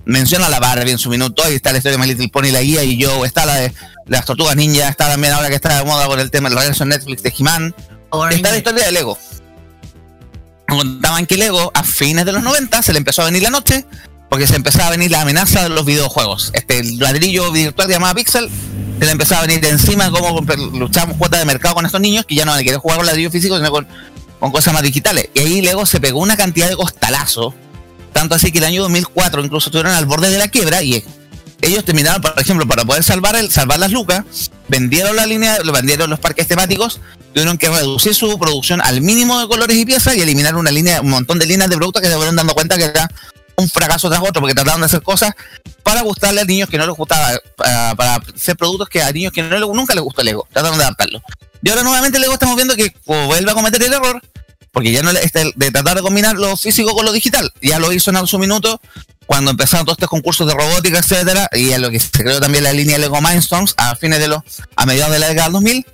Menciona 0.06 0.50
la 0.50 0.60
Barbie 0.60 0.92
en 0.92 0.98
su 0.98 1.10
minuto, 1.10 1.44
ahí 1.44 1.56
está 1.56 1.72
la 1.72 1.78
historia 1.78 1.98
de 1.98 2.04
My 2.04 2.10
Little 2.10 2.30
Pony, 2.30 2.52
la 2.52 2.62
guía 2.62 2.84
y 2.84 2.98
yo, 2.98 3.24
está 3.26 3.46
la 3.46 3.56
de 3.56 3.74
las 4.08 4.26
tortugas 4.26 4.56
ninja, 4.56 4.88
está 4.88 5.10
también 5.10 5.34
ahora 5.34 5.50
que 5.50 5.56
está 5.56 5.78
de 5.78 5.86
moda 5.86 6.08
por 6.08 6.20
el 6.20 6.32
tema 6.32 6.50
del 6.50 6.58
regreso 6.58 6.84
en 6.84 6.90
Netflix 6.90 7.24
de 7.24 7.34
He-Man, 7.38 7.76
está 8.32 8.52
la 8.52 8.58
historia 8.58 8.86
de 8.86 8.92
Lego. 8.92 9.18
Contaban 10.68 11.26
que 11.26 11.38
Lego 11.38 11.72
a 11.74 11.84
fines 11.84 12.26
de 12.26 12.32
los 12.32 12.44
90 12.44 12.82
se 12.82 12.94
le 12.94 13.00
empezó 13.00 13.22
a 13.22 13.26
venir 13.26 13.44
la 13.44 13.50
noche 13.50 13.86
porque 14.30 14.48
se 14.48 14.56
empezaba 14.56 14.88
a 14.88 14.92
venir 14.92 15.12
la 15.12 15.22
amenaza 15.22 15.64
de 15.64 15.70
los 15.70 15.86
videojuegos. 15.86 16.52
Este 16.54 16.84
ladrillo 16.84 17.52
virtual 17.52 17.90
llamado 17.90 18.16
Pixel 18.16 18.50
se 18.98 19.06
le 19.06 19.12
empezaba 19.12 19.42
a 19.42 19.46
venir 19.46 19.60
de 19.60 19.70
encima 19.70 20.10
como 20.10 20.40
luchamos 20.80 21.18
cuota 21.18 21.38
de 21.38 21.44
mercado 21.46 21.76
con 21.76 21.86
estos 21.86 22.00
niños 22.00 22.26
que 22.26 22.36
ya 22.36 22.46
no 22.46 22.54
quieren 22.56 22.80
jugar 22.80 22.98
con 22.98 23.06
ladrillo 23.06 23.30
físico 23.30 23.58
sino 23.58 23.70
con, 23.70 23.86
con 24.40 24.52
cosas 24.52 24.74
más 24.74 24.84
digitales. 24.84 25.30
Y 25.34 25.40
ahí 25.40 25.62
Lego 25.62 25.86
se 25.86 26.00
pegó 26.00 26.22
una 26.22 26.38
cantidad 26.38 26.70
de 26.70 26.78
costalazo 26.78 27.54
tanto 28.22 28.36
así 28.36 28.52
que 28.52 28.60
el 28.60 28.66
año 28.66 28.84
2004 28.84 29.44
incluso 29.44 29.70
estuvieron 29.70 29.94
al 29.94 30.06
borde 30.06 30.30
de 30.30 30.38
la 30.38 30.48
quiebra 30.48 30.84
y 30.84 31.04
ellos 31.60 31.84
terminaron, 31.84 32.22
por 32.22 32.40
ejemplo, 32.40 32.68
para 32.68 32.86
poder 32.86 33.04
salvar 33.04 33.36
el, 33.36 33.50
salvar 33.50 33.80
las 33.80 33.92
lucas, 33.92 34.24
vendieron 34.68 35.16
la 35.16 35.26
línea, 35.26 35.58
vendieron 35.74 36.08
los 36.08 36.20
parques 36.20 36.48
temáticos, 36.48 37.02
tuvieron 37.34 37.58
que 37.58 37.68
reducir 37.70 38.14
su 38.14 38.38
producción 38.38 38.80
al 38.80 39.02
mínimo 39.02 39.40
de 39.40 39.48
colores 39.48 39.76
y 39.76 39.88
piezas 39.88 40.16
y 40.16 40.22
eliminar 40.22 40.56
una 40.56 40.70
línea, 40.70 41.02
un 41.02 41.10
montón 41.10 41.40
de 41.40 41.48
líneas 41.48 41.68
de 41.72 41.78
productos 41.78 42.04
que 42.04 42.10
se 42.10 42.16
fueron 42.16 42.36
dando 42.36 42.54
cuenta 42.54 42.78
que 42.78 42.84
era 42.84 43.10
un 43.56 43.68
fracaso 43.68 44.08
tras 44.08 44.22
otro, 44.22 44.40
porque 44.40 44.54
trataron 44.54 44.82
de 44.82 44.86
hacer 44.86 45.02
cosas 45.02 45.34
para 45.82 46.02
gustarle 46.02 46.42
a 46.42 46.46
niños 46.46 46.70
que 46.70 46.78
no 46.78 46.86
les 46.86 46.96
gustaba, 46.96 47.32
para, 47.56 48.18
hacer 48.36 48.56
productos 48.56 48.88
que 48.88 49.02
a 49.02 49.12
niños 49.12 49.34
que 49.34 49.42
no 49.42 49.60
nunca 49.74 49.96
les 49.96 50.04
gustó 50.04 50.22
el 50.22 50.28
Lego, 50.28 50.48
trataron 50.54 50.78
de 50.78 50.84
adaptarlo. 50.84 51.24
Y 51.64 51.70
ahora 51.70 51.82
nuevamente 51.82 52.20
el 52.20 52.24
estamos 52.26 52.56
viendo 52.56 52.76
que 52.76 52.96
vuelve 53.04 53.50
a 53.50 53.56
cometer 53.56 53.82
el 53.82 53.94
error 53.94 54.22
porque 54.72 54.92
ya 54.92 55.04
no 55.04 55.12
este, 55.12 55.52
de 55.56 55.72
tratar 55.72 55.98
de 55.98 56.02
combinar 56.02 56.36
lo 56.36 56.56
físico 56.56 56.94
con 56.94 57.06
lo 57.06 57.12
digital. 57.12 57.52
Ya 57.62 57.80
lo 57.80 57.92
hizo 57.92 58.12
en 58.12 58.28
su 58.28 58.40
minuto 58.40 58.80
cuando 59.26 59.52
empezaron 59.52 59.86
todos 59.86 59.98
estos 59.98 60.10
concursos 60.10 60.48
de 60.48 60.54
robótica, 60.54 61.00
etcétera, 61.00 61.50
y 61.54 61.72
a 61.74 61.80
lo 61.80 61.90
que 61.90 62.00
se 62.00 62.10
creó 62.10 62.40
también 62.40 62.64
la 62.64 62.74
línea 62.74 62.98
Lego 62.98 63.22
Mindstorms 63.22 63.76
a 63.78 63.96
fines 63.96 64.20
de 64.20 64.28
los 64.28 64.42
a 64.76 64.86
mediados 64.86 65.14
de 65.14 65.20
la 65.20 65.28
década 65.28 65.46
del 65.46 65.54
2000. 65.54 65.86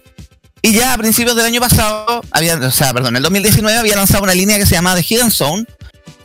Y 0.64 0.74
ya 0.74 0.94
a 0.94 0.98
principios 0.98 1.36
del 1.36 1.46
año 1.46 1.60
pasado, 1.60 2.24
había, 2.32 2.56
o 2.56 2.72
sea, 2.72 2.94
perdón, 2.94 3.10
en 3.10 3.18
el 3.18 3.24
2019 3.24 3.78
había 3.78 3.96
lanzado 3.96 4.24
una 4.24 4.34
línea 4.34 4.58
que 4.58 4.66
se 4.66 4.74
llamaba 4.74 4.96
The 4.96 5.06
Hidden 5.08 5.32
Zone, 5.32 5.66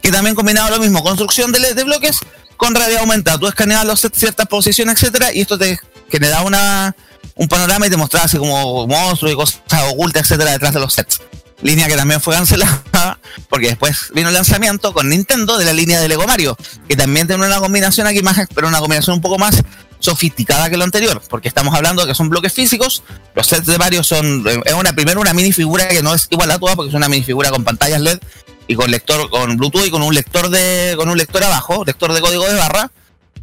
que 0.02 0.10
también 0.10 0.34
combinaba 0.34 0.70
lo 0.70 0.78
mismo, 0.78 1.02
construcción 1.02 1.52
de, 1.52 1.74
de 1.74 1.84
bloques 1.84 2.18
con 2.56 2.74
realidad 2.74 3.00
aumentada. 3.00 3.38
Tú 3.38 3.46
escaneabas 3.46 3.86
los 3.86 4.00
sets, 4.00 4.18
ciertas 4.18 4.46
posiciones, 4.46 4.94
etcétera, 4.94 5.32
y 5.34 5.42
esto 5.42 5.58
te 5.58 5.78
generaba 6.10 6.44
una, 6.44 6.96
un 7.34 7.46
panorama 7.46 7.86
y 7.86 7.90
te 7.90 7.96
mostraba 7.96 8.24
así 8.24 8.38
como 8.38 8.86
monstruos 8.86 9.32
y 9.32 9.36
cosas 9.36 9.60
ocultas, 9.90 10.22
etcétera, 10.22 10.52
detrás 10.52 10.74
de 10.74 10.80
los 10.80 10.94
sets 10.94 11.20
línea 11.62 11.86
que 11.86 11.96
también 11.96 12.20
fue 12.20 12.34
cancelada, 12.34 13.18
porque 13.48 13.68
después 13.68 14.10
vino 14.14 14.28
el 14.28 14.34
lanzamiento 14.34 14.92
con 14.92 15.08
Nintendo 15.08 15.58
de 15.58 15.64
la 15.64 15.72
línea 15.72 16.00
de 16.00 16.08
Lego 16.08 16.26
Mario, 16.26 16.56
que 16.88 16.96
también 16.96 17.26
tiene 17.26 17.46
una 17.46 17.58
combinación 17.58 18.06
aquí 18.06 18.22
más, 18.22 18.38
pero 18.54 18.68
una 18.68 18.80
combinación 18.80 19.16
un 19.16 19.22
poco 19.22 19.38
más 19.38 19.62
sofisticada 19.98 20.68
que 20.68 20.76
lo 20.76 20.84
anterior, 20.84 21.22
porque 21.28 21.48
estamos 21.48 21.74
hablando 21.74 22.02
de 22.02 22.08
que 22.08 22.14
son 22.14 22.28
bloques 22.28 22.52
físicos, 22.52 23.04
los 23.34 23.46
sets 23.46 23.66
de 23.66 23.78
Mario 23.78 24.02
son, 24.02 24.44
eh, 24.48 24.60
es 24.64 24.74
una, 24.74 24.92
primero 24.92 25.20
una 25.20 25.32
minifigura 25.32 25.88
que 25.88 26.02
no 26.02 26.14
es 26.14 26.26
igual 26.30 26.50
a 26.50 26.58
todas, 26.58 26.74
porque 26.74 26.90
es 26.90 26.94
una 26.94 27.08
minifigura 27.08 27.50
con 27.50 27.62
pantallas 27.62 28.00
LED 28.00 28.18
y 28.66 28.74
con 28.74 28.90
lector, 28.90 29.30
con 29.30 29.56
Bluetooth 29.56 29.86
y 29.86 29.90
con 29.90 30.02
un 30.02 30.14
lector 30.14 30.50
de, 30.50 30.94
con 30.96 31.08
un 31.08 31.16
lector 31.16 31.44
abajo, 31.44 31.84
lector 31.84 32.12
de 32.12 32.20
código 32.20 32.46
de 32.48 32.54
barra, 32.54 32.90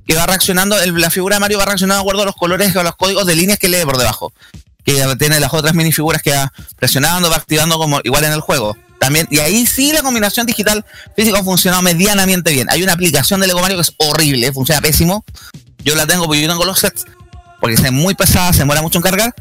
que 0.05 0.15
va 0.15 0.25
reaccionando, 0.25 0.75
la 0.85 1.09
figura 1.09 1.37
de 1.37 1.39
Mario 1.39 1.59
va 1.59 1.65
reaccionando 1.65 1.95
de 1.95 2.01
acuerdo 2.01 2.23
a 2.23 2.25
los 2.25 2.35
colores 2.35 2.75
o 2.75 2.83
los 2.83 2.95
códigos 2.95 3.25
de 3.25 3.35
líneas 3.35 3.59
que 3.59 3.69
lee 3.69 3.85
por 3.85 3.97
debajo 3.97 4.33
que 4.83 5.03
tiene 5.17 5.39
las 5.39 5.53
otras 5.53 5.73
minifiguras 5.73 6.21
que 6.21 6.31
va 6.31 6.51
presionando, 6.77 7.29
va 7.29 7.37
activando 7.37 7.77
como 7.77 7.99
igual 8.03 8.23
en 8.23 8.33
el 8.33 8.41
juego. 8.41 8.77
También, 8.99 9.27
y 9.31 9.39
ahí 9.39 9.65
sí 9.65 9.93
la 9.93 10.01
combinación 10.01 10.45
digital 10.45 10.85
físico 11.15 11.37
ha 11.37 11.43
funcionado 11.43 11.81
medianamente 11.81 12.51
bien. 12.51 12.67
Hay 12.69 12.83
una 12.83 12.93
aplicación 12.93 13.39
de 13.39 13.47
Lego 13.47 13.61
Mario 13.61 13.77
que 13.77 13.83
es 13.83 13.93
horrible, 13.97 14.51
funciona 14.51 14.81
pésimo. 14.81 15.23
Yo 15.83 15.95
la 15.95 16.05
tengo 16.05 16.25
porque 16.25 16.41
yo 16.41 16.49
tengo 16.49 16.65
los 16.65 16.79
sets, 16.79 17.05
porque 17.61 17.75
es 17.75 17.91
muy 17.91 18.13
pesada, 18.13 18.51
se 18.51 18.59
demora 18.59 18.81
mucho 18.81 18.99
en 18.99 19.03
cargar. 19.03 19.33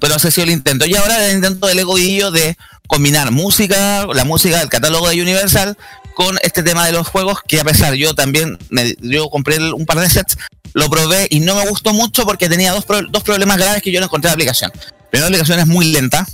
Pero 0.00 0.16
ese 0.16 0.28
ha 0.28 0.30
sido 0.30 0.44
el 0.44 0.50
intento. 0.50 0.86
Y 0.86 0.94
ahora 0.96 1.24
el 1.26 1.36
intento 1.36 1.66
de 1.66 1.74
Lego 1.74 1.94
Guillo 1.94 2.30
de 2.30 2.56
combinar 2.88 3.30
música, 3.30 4.06
la 4.12 4.24
música 4.24 4.58
del 4.58 4.68
catálogo 4.68 5.08
de 5.08 5.22
Universal, 5.22 5.76
con 6.14 6.36
este 6.42 6.62
tema 6.64 6.84
de 6.86 6.92
los 6.92 7.06
juegos, 7.06 7.38
que 7.46 7.60
a 7.60 7.64
pesar 7.64 7.94
yo 7.94 8.14
también, 8.14 8.58
me, 8.68 8.96
yo 9.00 9.30
compré 9.30 9.58
un 9.72 9.86
par 9.86 10.00
de 10.00 10.10
sets, 10.10 10.36
lo 10.74 10.88
probé 10.88 11.26
y 11.30 11.40
no 11.40 11.54
me 11.54 11.66
gustó 11.68 11.92
mucho 11.92 12.24
porque 12.24 12.48
tenía 12.48 12.72
dos, 12.72 12.84
dos 13.10 13.22
problemas 13.22 13.58
graves 13.58 13.82
que 13.82 13.92
yo 13.92 14.00
no 14.00 14.06
encontré 14.06 14.28
en 14.28 14.32
la 14.32 14.34
aplicación. 14.34 14.72
Primero, 15.10 15.28
la 15.30 15.36
aplicación 15.36 15.58
es 15.58 15.66
muy 15.66 15.86
lenta, 15.86 16.26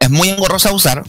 es 0.00 0.10
muy 0.10 0.28
engorrosa 0.28 0.70
a 0.70 0.72
usar. 0.72 1.04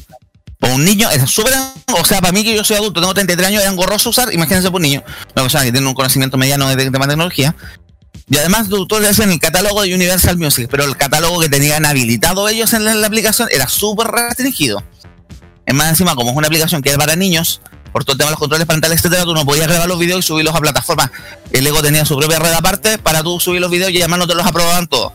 Para 0.59 0.73
un 0.73 0.85
niño 0.85 1.09
es 1.11 1.29
súper, 1.29 1.53
o 1.93 2.05
sea, 2.05 2.21
para 2.21 2.31
mí 2.31 2.43
que 2.43 2.55
yo 2.55 2.63
soy 2.63 2.77
adulto, 2.77 3.01
tengo 3.01 3.13
33 3.13 3.49
años, 3.49 3.63
es 3.63 3.69
engorroso 3.69 4.09
usar, 4.09 4.33
imagínense 4.33 4.71
por 4.71 4.77
un 4.77 4.83
niño, 4.83 5.03
una 5.35 5.43
persona 5.43 5.65
que 5.65 5.71
tiene 5.71 5.85
un 5.85 5.93
conocimiento 5.93 6.37
mediano 6.37 6.67
de 6.69 6.75
tema 6.91 7.05
de 7.05 7.09
tecnología. 7.09 7.55
Y 8.27 8.37
además, 8.37 8.69
tú 8.69 8.87
en 8.97 9.31
el 9.31 9.39
catálogo 9.39 9.83
de 9.83 9.93
Universal 9.93 10.37
Music, 10.37 10.67
pero 10.71 10.85
el 10.85 10.97
catálogo 10.97 11.39
que 11.39 11.49
tenían 11.49 11.85
habilitado 11.85 12.49
ellos 12.49 12.73
en 12.73 12.85
la, 12.85 13.05
aplicación 13.05 13.47
era 13.51 13.67
súper 13.67 14.07
restringido. 14.07 14.83
Es 15.65 15.75
más, 15.75 15.89
encima, 15.89 16.15
como 16.15 16.31
es 16.31 16.37
una 16.37 16.47
aplicación 16.47 16.81
que 16.81 16.89
es 16.89 16.97
para 16.97 17.15
niños, 17.15 17.61
por 17.95 18.03
todo 18.03 18.11
el 18.11 18.17
tema 18.17 18.27
de 18.27 18.31
los 18.31 18.39
controles 18.39 18.67
parentales, 18.67 18.99
etcétera, 18.99 19.23
tú 19.23 19.33
no 19.33 19.45
podías 19.45 19.69
grabar 19.69 19.87
los 19.87 19.97
videos 19.97 20.19
y 20.19 20.27
subirlos 20.27 20.53
a 20.53 20.59
plataformas. 20.59 21.11
El 21.53 21.65
Ego 21.65 21.81
tenía 21.81 22.03
su 22.03 22.17
propia 22.17 22.39
red 22.39 22.51
aparte 22.51 22.97
para 22.97 23.23
tú 23.23 23.39
subir 23.39 23.61
los 23.61 23.71
videos 23.71 23.89
y 23.93 23.99
además 23.99 24.19
no 24.19 24.27
te 24.27 24.35
los 24.35 24.45
aprobaban 24.45 24.85
todos. 24.87 25.13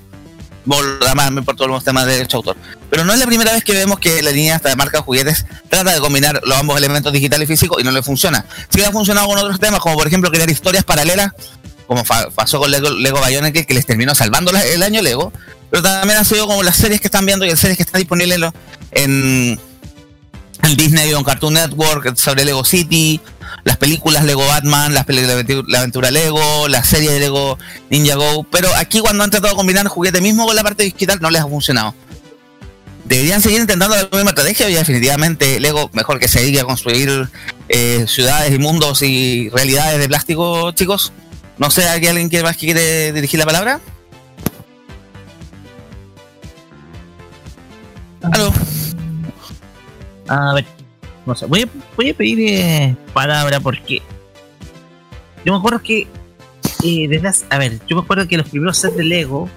Además, 1.05 1.45
por 1.45 1.57
todos 1.57 1.71
los 1.71 1.85
temas 1.85 2.07
de 2.07 2.13
derecho 2.13 2.39
autor. 2.39 2.57
Pero 2.89 3.05
no 3.05 3.13
es 3.13 3.19
la 3.19 3.27
primera 3.27 3.53
vez 3.53 3.65
que 3.65 3.75
vemos 3.75 3.99
que 3.99 4.23
la 4.23 4.31
línea 4.31 4.57
hasta 4.57 4.71
de 4.71 4.77
marca 4.77 5.03
juguetes 5.03 5.45
trata 5.69 5.93
de 5.93 6.01
combinar 6.01 6.41
los 6.43 6.57
ambos 6.57 6.79
elementos 6.79 7.13
digital 7.13 7.43
y 7.43 7.47
físico 7.47 7.79
y 7.79 7.85
no 7.85 7.91
le 7.91 8.03
funciona. 8.03 8.47
Sí 8.71 8.83
ha 8.83 8.91
funcionado 8.91 9.27
con 9.27 9.37
otros 9.37 9.61
temas, 9.61 9.81
como 9.81 9.97
por 9.97 10.07
ejemplo 10.07 10.31
crear 10.31 10.49
historias 10.49 10.83
paralelas, 10.83 11.33
como 11.87 12.03
pasó 12.35 12.61
con 12.61 12.71
Lego, 12.71 12.89
Lego 12.89 13.21
que 13.53 13.75
les 13.75 13.85
terminó 13.85 14.15
salvando 14.15 14.53
el 14.53 14.83
año 14.83 15.03
Lego, 15.03 15.35
pero 15.71 15.83
también 15.83 16.19
ha 16.19 16.25
sido 16.25 16.47
como 16.47 16.63
las 16.63 16.77
series 16.77 17.03
que 17.03 17.09
están 17.09 17.27
viendo 17.27 17.45
y 17.45 17.51
las 17.51 17.61
series 17.61 17.77
que 17.77 17.83
están 17.83 17.99
disponibles 17.99 18.41
en, 18.93 19.61
el 20.63 20.77
Disney 20.77 21.13
on 21.15 21.25
Cartoon 21.25 21.55
Network 21.55 22.17
sobre 22.17 22.45
Lego 22.45 22.65
City, 22.65 23.21
las 23.65 23.77
películas 23.77 24.25
Lego 24.25 24.47
Batman, 24.47 24.95
las 24.95 25.05
películas 25.05 25.45
la 25.67 25.79
aventura 25.79 26.11
Lego, 26.11 26.69
la 26.69 26.85
serie 26.85 27.11
de 27.11 27.21
Lego 27.21 27.59
Ninja 27.91 28.17
Go, 28.17 28.45
pero 28.45 28.75
aquí 28.77 29.01
cuando 29.01 29.25
han 29.25 29.31
tratado 29.31 29.55
de 29.55 29.57
combinar 29.57 29.87
juguete 29.89 30.21
mismo 30.21 30.47
con 30.47 30.57
la 30.57 30.63
parte 30.63 30.85
digital 30.85 31.19
no 31.21 31.31
les 31.31 31.43
ha 31.43 31.47
funcionado. 31.47 31.95
Deberían 33.05 33.43
seguir 33.43 33.61
intentando 33.61 33.97
la 33.97 34.09
misma 34.13 34.31
estrategia 34.31 34.71
y 34.71 34.75
definitivamente 34.75 35.59
Lego 35.59 35.91
mejor 35.93 36.21
que 36.21 36.29
se 36.29 36.61
a 36.61 36.65
construir 36.65 37.29
eh, 37.69 38.05
ciudades 38.07 38.55
y 38.55 38.59
mundos 38.59 39.03
y 39.03 39.49
realidades 39.49 39.99
de 39.99 40.09
plástico, 40.09 40.71
chicos. 40.73 41.13
No 41.59 41.71
sé, 41.71 41.89
¿hay 41.89 42.07
alguien 42.07 42.31
que 42.31 42.43
más 42.43 42.57
que 42.57 42.67
quiere 42.67 43.13
dirigir 43.13 43.41
la 43.41 43.47
palabra? 43.47 43.81
Aló. 48.23 48.53
A 50.31 50.55
ver, 50.55 50.65
no 51.27 51.35
sé, 51.35 51.47
voy 51.47 51.63
a, 51.63 51.69
voy 51.97 52.11
a 52.11 52.15
pedir 52.15 52.39
eh, 52.41 52.97
palabra 53.13 53.59
porque 53.61 54.01
yo 55.45 55.53
me 55.53 55.59
acuerdo 55.59 55.83
que 55.83 56.07
eh, 56.85 57.09
desde 57.09 57.29
hace- 57.29 57.47
a 57.51 57.59
ver, 57.59 57.81
yo 57.89 57.97
me 57.97 58.03
acuerdo 58.03 58.29
que 58.29 58.37
los 58.37 58.49
primeros 58.49 58.79
sets 58.79 58.97
de 58.97 59.05
Lego, 59.05 59.49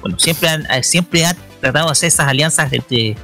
bueno, 0.00 0.18
siempre 0.18 0.48
han, 0.48 0.64
eh, 0.70 0.82
siempre 0.82 1.24
han 1.26 1.36
tratado 1.60 1.86
de 1.86 1.92
hacer 1.92 2.06
esas 2.08 2.26
alianzas 2.28 2.72
entre 2.72 3.16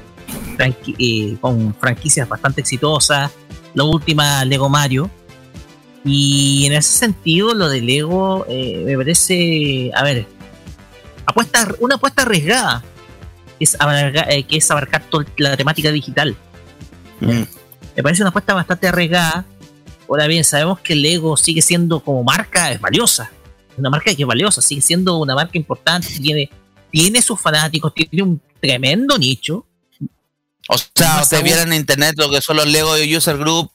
con 1.40 1.74
franquicias 1.74 2.28
bastante 2.28 2.60
exitosas, 2.60 3.30
la 3.74 3.84
última 3.84 4.44
Lego 4.44 4.68
Mario. 4.68 5.10
Y 6.04 6.66
en 6.66 6.72
ese 6.74 6.92
sentido, 6.98 7.54
lo 7.54 7.68
de 7.68 7.80
Lego 7.80 8.44
me 8.48 8.96
parece, 8.96 9.90
a 9.94 10.02
ver, 10.04 10.26
apuesta, 11.26 11.68
una 11.80 11.94
apuesta 11.94 12.22
arriesgada, 12.22 12.82
que 13.58 13.64
es, 13.64 13.76
abarca- 13.80 14.26
eh, 14.28 14.42
que 14.44 14.56
es 14.58 14.70
abarcar 14.70 15.02
toda 15.08 15.24
la 15.36 15.56
temática 15.56 15.90
digital. 15.90 16.36
Mm. 17.22 17.46
Me 17.96 18.02
parece 18.02 18.22
una 18.22 18.30
apuesta 18.30 18.54
bastante 18.54 18.88
arriesgada. 18.88 19.44
Ahora 20.08 20.26
bien, 20.26 20.44
sabemos 20.44 20.80
que 20.80 20.94
Lego 20.94 21.36
sigue 21.36 21.62
siendo 21.62 22.00
como 22.00 22.22
marca, 22.22 22.72
es 22.72 22.80
valiosa. 22.80 23.30
Una 23.76 23.88
marca 23.88 24.14
que 24.14 24.22
es 24.22 24.28
valiosa, 24.28 24.60
sigue 24.60 24.82
siendo 24.82 25.16
una 25.18 25.34
marca 25.34 25.56
importante, 25.56 26.08
tiene, 26.20 26.50
tiene 26.90 27.22
sus 27.22 27.40
fanáticos, 27.40 27.94
tiene 27.94 28.22
un 28.22 28.40
tremendo 28.60 29.16
nicho. 29.16 29.66
O 30.68 30.76
sea, 30.94 31.22
ustedes 31.22 31.42
vieran 31.42 31.72
en 31.72 31.80
internet 31.80 32.14
lo 32.16 32.30
que 32.30 32.40
son 32.40 32.56
los 32.56 32.66
Lego 32.66 32.92
User 32.94 33.36
Group 33.38 33.70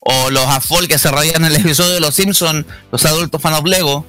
o 0.00 0.30
los 0.30 0.46
AFOL 0.46 0.88
que 0.88 0.98
se 0.98 1.10
rayan 1.10 1.44
en 1.44 1.52
el 1.52 1.56
episodio 1.56 1.92
de 1.92 2.00
Los 2.00 2.14
Simpsons, 2.14 2.66
los 2.90 3.04
adultos 3.04 3.40
fan 3.40 3.54
of 3.54 3.64
Lego. 3.64 4.06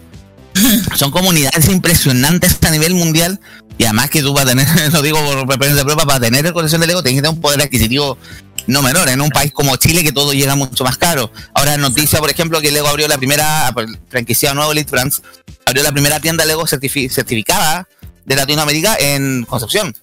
Son 0.95 1.11
comunidades 1.11 1.67
impresionantes 1.67 2.57
a 2.63 2.71
nivel 2.71 2.93
mundial. 2.93 3.39
Y 3.77 3.85
además 3.85 4.09
que 4.09 4.21
tú 4.21 4.33
para 4.33 4.47
tener, 4.51 4.67
lo 4.93 5.01
digo 5.01 5.17
por 5.19 5.39
experiencia 5.39 5.75
de 5.77 5.83
prueba, 5.83 6.05
para 6.05 6.19
tener 6.19 6.45
el 6.45 6.53
colección 6.53 6.81
de 6.81 6.87
Lego 6.87 7.01
tienes 7.03 7.19
que 7.19 7.21
tener 7.23 7.35
un 7.35 7.41
poder 7.41 7.61
adquisitivo 7.61 8.17
no 8.65 8.81
menor, 8.81 9.09
en 9.09 9.19
un 9.19 9.29
país 9.29 9.51
como 9.51 9.75
Chile 9.75 10.03
que 10.03 10.13
todo 10.13 10.31
llega 10.31 10.55
mucho 10.55 10.83
más 10.85 10.97
caro. 10.97 11.31
Ahora 11.53 11.75
noticia, 11.77 12.19
por 12.19 12.29
ejemplo, 12.29 12.61
que 12.61 12.71
Lego 12.71 12.87
abrió 12.87 13.07
la 13.09 13.17
primera, 13.17 13.69
pues, 13.73 13.87
franquiciado 14.09 14.55
nuevo 14.55 14.71
Elite 14.71 14.89
France, 14.89 15.21
abrió 15.65 15.83
la 15.83 15.91
primera 15.91 16.19
tienda 16.21 16.45
Lego 16.45 16.63
certifi- 16.65 17.09
certificada 17.09 17.87
de 18.23 18.35
Latinoamérica 18.35 18.95
en 18.99 19.43
Concepción. 19.43 19.93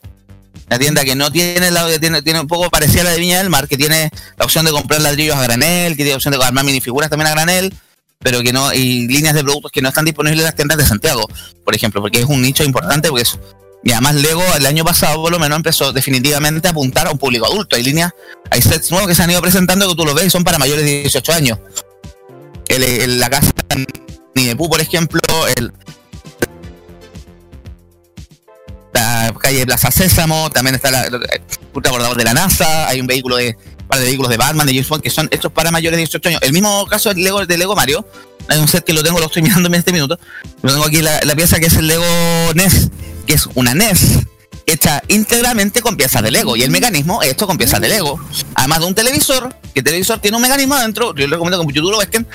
La 0.69 0.79
tienda 0.79 1.05
que 1.05 1.15
no 1.17 1.33
tiene 1.33 1.71
la 1.71 1.99
tiene, 1.99 2.23
tiene 2.23 2.41
un 2.41 2.47
poco 2.47 2.69
parecida 2.71 3.01
a 3.01 3.05
la 3.05 3.11
de 3.13 3.19
Viña 3.19 3.39
del 3.39 3.51
Mar, 3.51 3.67
que 3.67 3.77
tiene 3.77 4.11
la 4.37 4.45
opción 4.45 4.65
de 4.67 4.73
comprar 4.73 5.01
ladrillos 5.01 5.37
a 5.37 5.43
granel, 5.43 5.93
que 5.93 5.97
tiene 5.97 6.11
la 6.11 6.17
opción 6.17 6.33
de 6.33 6.45
armar 6.45 6.65
minifiguras 6.65 7.09
también 7.09 7.29
a 7.29 7.31
granel, 7.31 7.75
pero 8.23 8.43
que 8.43 8.53
no, 8.53 8.73
y 8.75 9.09
líneas 9.09 9.35
de 9.35 9.43
productos 9.43 9.73
que 9.73 9.81
no 9.81 9.89
están 9.89 10.05
disponibles 10.05 10.41
en 10.41 10.45
las 10.45 10.55
tiendas 10.55 10.77
de 10.77 10.85
Santiago, 10.85 11.27
por 11.65 11.75
ejemplo, 11.75 12.03
porque 12.03 12.21
es 12.21 12.27
un 12.27 12.43
nicho 12.43 12.63
importante, 12.63 13.09
porque 13.09 13.23
es- 13.23 13.39
y 13.83 13.93
además 13.93 14.17
Lego 14.17 14.43
el 14.59 14.67
año 14.67 14.85
pasado 14.85 15.23
por 15.23 15.33
lo 15.33 15.39
menos 15.39 15.57
empezó 15.57 15.91
definitivamente 15.91 16.69
a 16.69 16.73
apuntar 16.73 17.07
a 17.07 17.13
un 17.13 17.19
público 17.19 17.47
adulto. 17.47 17.77
Hay 17.77 17.83
líneas, 17.83 18.13
hay 18.51 18.61
sets 18.61 18.91
nuevos 18.91 19.09
que 19.09 19.15
se 19.15 19.23
han 19.23 19.31
ido 19.31 19.41
presentando 19.41 19.89
que 19.89 19.95
tú 19.95 20.05
los 20.05 20.15
ves 20.15 20.27
y 20.27 20.31
son 20.31 20.45
para 20.45 20.59
mayores 20.59 20.85
de 20.85 21.01
18 21.01 21.33
años. 21.33 21.59
La 22.69 23.31
casa 23.31 23.53
Ninepú, 24.35 24.69
por 24.69 24.83
ejemplo, 24.83 25.21
el, 25.57 25.73
la 28.93 29.35
calle 29.41 29.65
Plaza 29.65 29.91
Sésamo, 29.91 30.51
también 30.51 30.75
está 30.75 30.91
la, 30.91 31.05
el 31.05 31.21
transbordador 31.83 32.19
de 32.19 32.25
la 32.25 32.35
NASA, 32.35 32.87
hay 32.87 33.01
un 33.01 33.07
vehículo 33.07 33.37
de 33.37 33.57
par 33.91 33.99
de 33.99 34.07
vehículos 34.07 34.31
de 34.31 34.39
Batman, 34.39 34.67
de 34.67 34.73
James 34.73 34.89
Bond, 34.89 35.03
que 35.03 35.11
son 35.11 35.29
hechos 35.31 35.53
para 35.53 35.71
mayores 35.71 35.97
de 35.97 36.03
18 36.03 36.29
años. 36.31 36.41
El 36.43 36.53
mismo 36.53 36.87
caso 36.87 37.11
del 37.11 37.23
Lego, 37.23 37.45
de 37.45 37.59
Lego 37.59 37.77
Mario, 37.77 38.07
hay 38.49 38.59
un 38.59 38.69
set 38.69 38.85
que 38.85 38.93
lo 38.93 39.03
tengo, 39.03 39.19
lo 39.19 39.27
estoy 39.27 39.43
mirando 39.43 39.69
en 39.69 39.75
este 39.75 39.93
minuto, 39.93 40.19
lo 40.63 40.73
tengo 40.73 40.85
aquí 40.85 41.03
la, 41.03 41.21
pieza 41.37 41.61
que 41.61 41.67
es 41.67 41.75
el 41.75 41.89
Lego 41.89 42.05
NES, 42.55 42.89
que 43.27 43.35
es 43.35 43.49
una 43.55 43.75
NES 43.75 44.21
hecha 44.67 45.03
íntegramente 45.09 45.83
con 45.83 45.97
piezas 45.97 46.23
de 46.23 46.31
Lego 46.31 46.55
y 46.55 46.63
el 46.63 46.71
mecanismo 46.71 47.23
es 47.23 47.31
esto 47.31 47.47
con 47.47 47.59
piezas 47.59 47.81
de 47.81 47.89
Lego. 47.89 48.21
Además 48.55 48.81
de 48.81 48.87
un 48.87 48.95
televisor, 48.95 49.55
que 49.75 49.81
el 49.81 49.85
televisor 49.85 50.21
tiene 50.21 50.37
un 50.37 50.43
mecanismo 50.43 50.75
adentro, 50.75 51.15
yo 51.15 51.23
les 51.27 51.31
recomiendo 51.31 51.67
que 51.67 51.75
YouTube 51.75 51.91
lo 51.91 51.97
busquen, 51.97 52.27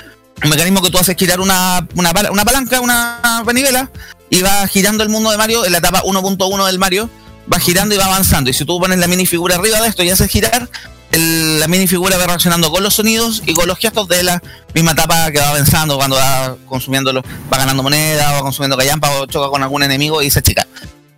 un 0.44 0.50
mecanismo 0.50 0.82
que 0.82 0.90
tú 0.90 0.98
haces 0.98 1.16
girar 1.16 1.40
una, 1.40 1.86
una 1.94 2.12
palanca, 2.12 2.80
una 2.80 3.42
manivela, 3.44 3.90
y 4.28 4.42
va 4.42 4.66
girando 4.66 5.02
el 5.02 5.08
mundo 5.08 5.30
de 5.30 5.38
Mario 5.38 5.64
en 5.64 5.72
la 5.72 5.78
etapa 5.78 6.02
1.1 6.02 6.66
del 6.66 6.78
Mario, 6.78 7.08
va 7.52 7.58
girando 7.58 7.94
y 7.94 7.98
va 7.98 8.06
avanzando. 8.06 8.50
Y 8.50 8.52
si 8.52 8.64
tú 8.64 8.78
pones 8.78 8.98
la 8.98 9.06
minifigura 9.06 9.56
arriba 9.56 9.80
de 9.80 9.88
esto 9.88 10.02
y 10.02 10.10
haces 10.10 10.30
girar, 10.30 10.68
el- 11.16 11.58
la 11.60 11.66
minifigura 11.68 12.16
va 12.16 12.26
reaccionando 12.26 12.70
con 12.70 12.82
los 12.82 12.94
sonidos 12.94 13.42
y 13.46 13.54
con 13.54 13.66
los 13.66 13.78
gestos 13.78 14.06
de 14.08 14.22
la 14.22 14.42
misma 14.74 14.92
etapa 14.92 15.30
que 15.32 15.38
va 15.38 15.48
avanzando 15.50 15.96
cuando 15.96 16.16
va 16.16 16.56
consumiendo, 16.66 17.12
va 17.12 17.58
ganando 17.58 17.82
moneda, 17.82 18.32
va 18.32 18.40
consumiendo 18.40 18.76
callampa 18.76 19.10
o 19.18 19.26
choca 19.26 19.48
con 19.50 19.62
algún 19.62 19.82
enemigo 19.82 20.22
y 20.22 20.30
se 20.30 20.42
chica. 20.42 20.66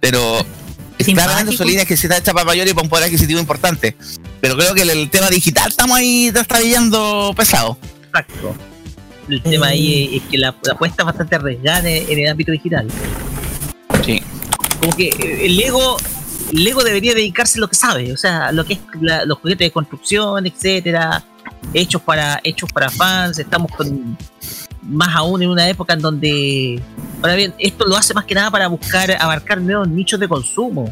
Pero 0.01 0.45
claramente 1.15 1.57
son 1.57 1.67
líneas 1.67 1.87
que 1.87 1.97
se 1.97 2.07
está 2.07 2.19
hecha 2.19 2.33
para 2.33 2.45
mayores 2.45 2.71
y 2.73 2.75
para 2.75 2.85
un 2.85 2.89
poder 2.91 3.05
adquisitivo 3.05 3.39
importante. 3.41 3.97
Pero 4.41 4.57
creo 4.57 4.75
que 4.75 4.83
el, 4.83 4.91
el 4.91 5.11
tema 5.11 5.29
digital 5.31 5.69
estamos 5.69 5.97
ahí 5.99 6.31
trastabillando 6.33 7.33
pesado. 7.37 7.77
Exacto. 8.07 8.55
El 9.29 9.43
tema 9.43 9.67
ahí 9.69 10.17
es, 10.17 10.23
es 10.23 10.29
que 10.31 10.39
la, 10.39 10.55
la 10.63 10.73
apuesta 10.73 11.03
es 11.03 11.07
bastante 11.07 11.37
arriesgada 11.37 11.89
en, 11.91 12.11
en 12.11 12.19
el 12.21 12.31
ámbito 12.31 12.53
digital. 12.53 12.89
Sí. 14.07 14.23
Como 14.81 14.97
que 14.97 15.09
el 15.43 15.57
Lego, 15.57 15.97
el 15.99 16.18
Lego 16.53 16.83
debería 16.83 17.15
dedicarse 17.15 17.59
a 17.59 17.61
lo 17.61 17.69
que 17.69 17.75
sabe, 17.77 18.13
o 18.13 18.17
sea, 18.17 18.53
lo 18.53 18.65
que 18.65 18.75
es 18.75 18.81
la- 19.01 19.25
los 19.25 19.39
juguetes 19.39 19.67
de 19.67 19.71
construcción, 19.73 20.47
etcétera, 20.47 21.23
hechos 21.75 22.01
para, 22.03 22.41
hechos 22.43 22.73
para 22.73 22.89
fans, 22.91 23.39
estamos 23.39 23.71
con 23.77 24.17
más 24.83 25.15
aún 25.15 25.43
en 25.43 25.51
una 25.51 25.69
época 25.69 25.93
en 25.93 26.01
donde 26.01 26.83
ahora 27.21 27.35
bien, 27.35 27.53
esto 27.59 27.85
lo 27.87 27.97
hace 27.97 28.15
más 28.15 28.25
que 28.25 28.35
nada 28.35 28.51
para 28.51 28.69
buscar 28.69 29.11
abarcar 29.21 29.61
nuevos 29.61 29.89
nichos 29.89 30.19
de 30.19 30.29
consumo. 30.29 30.91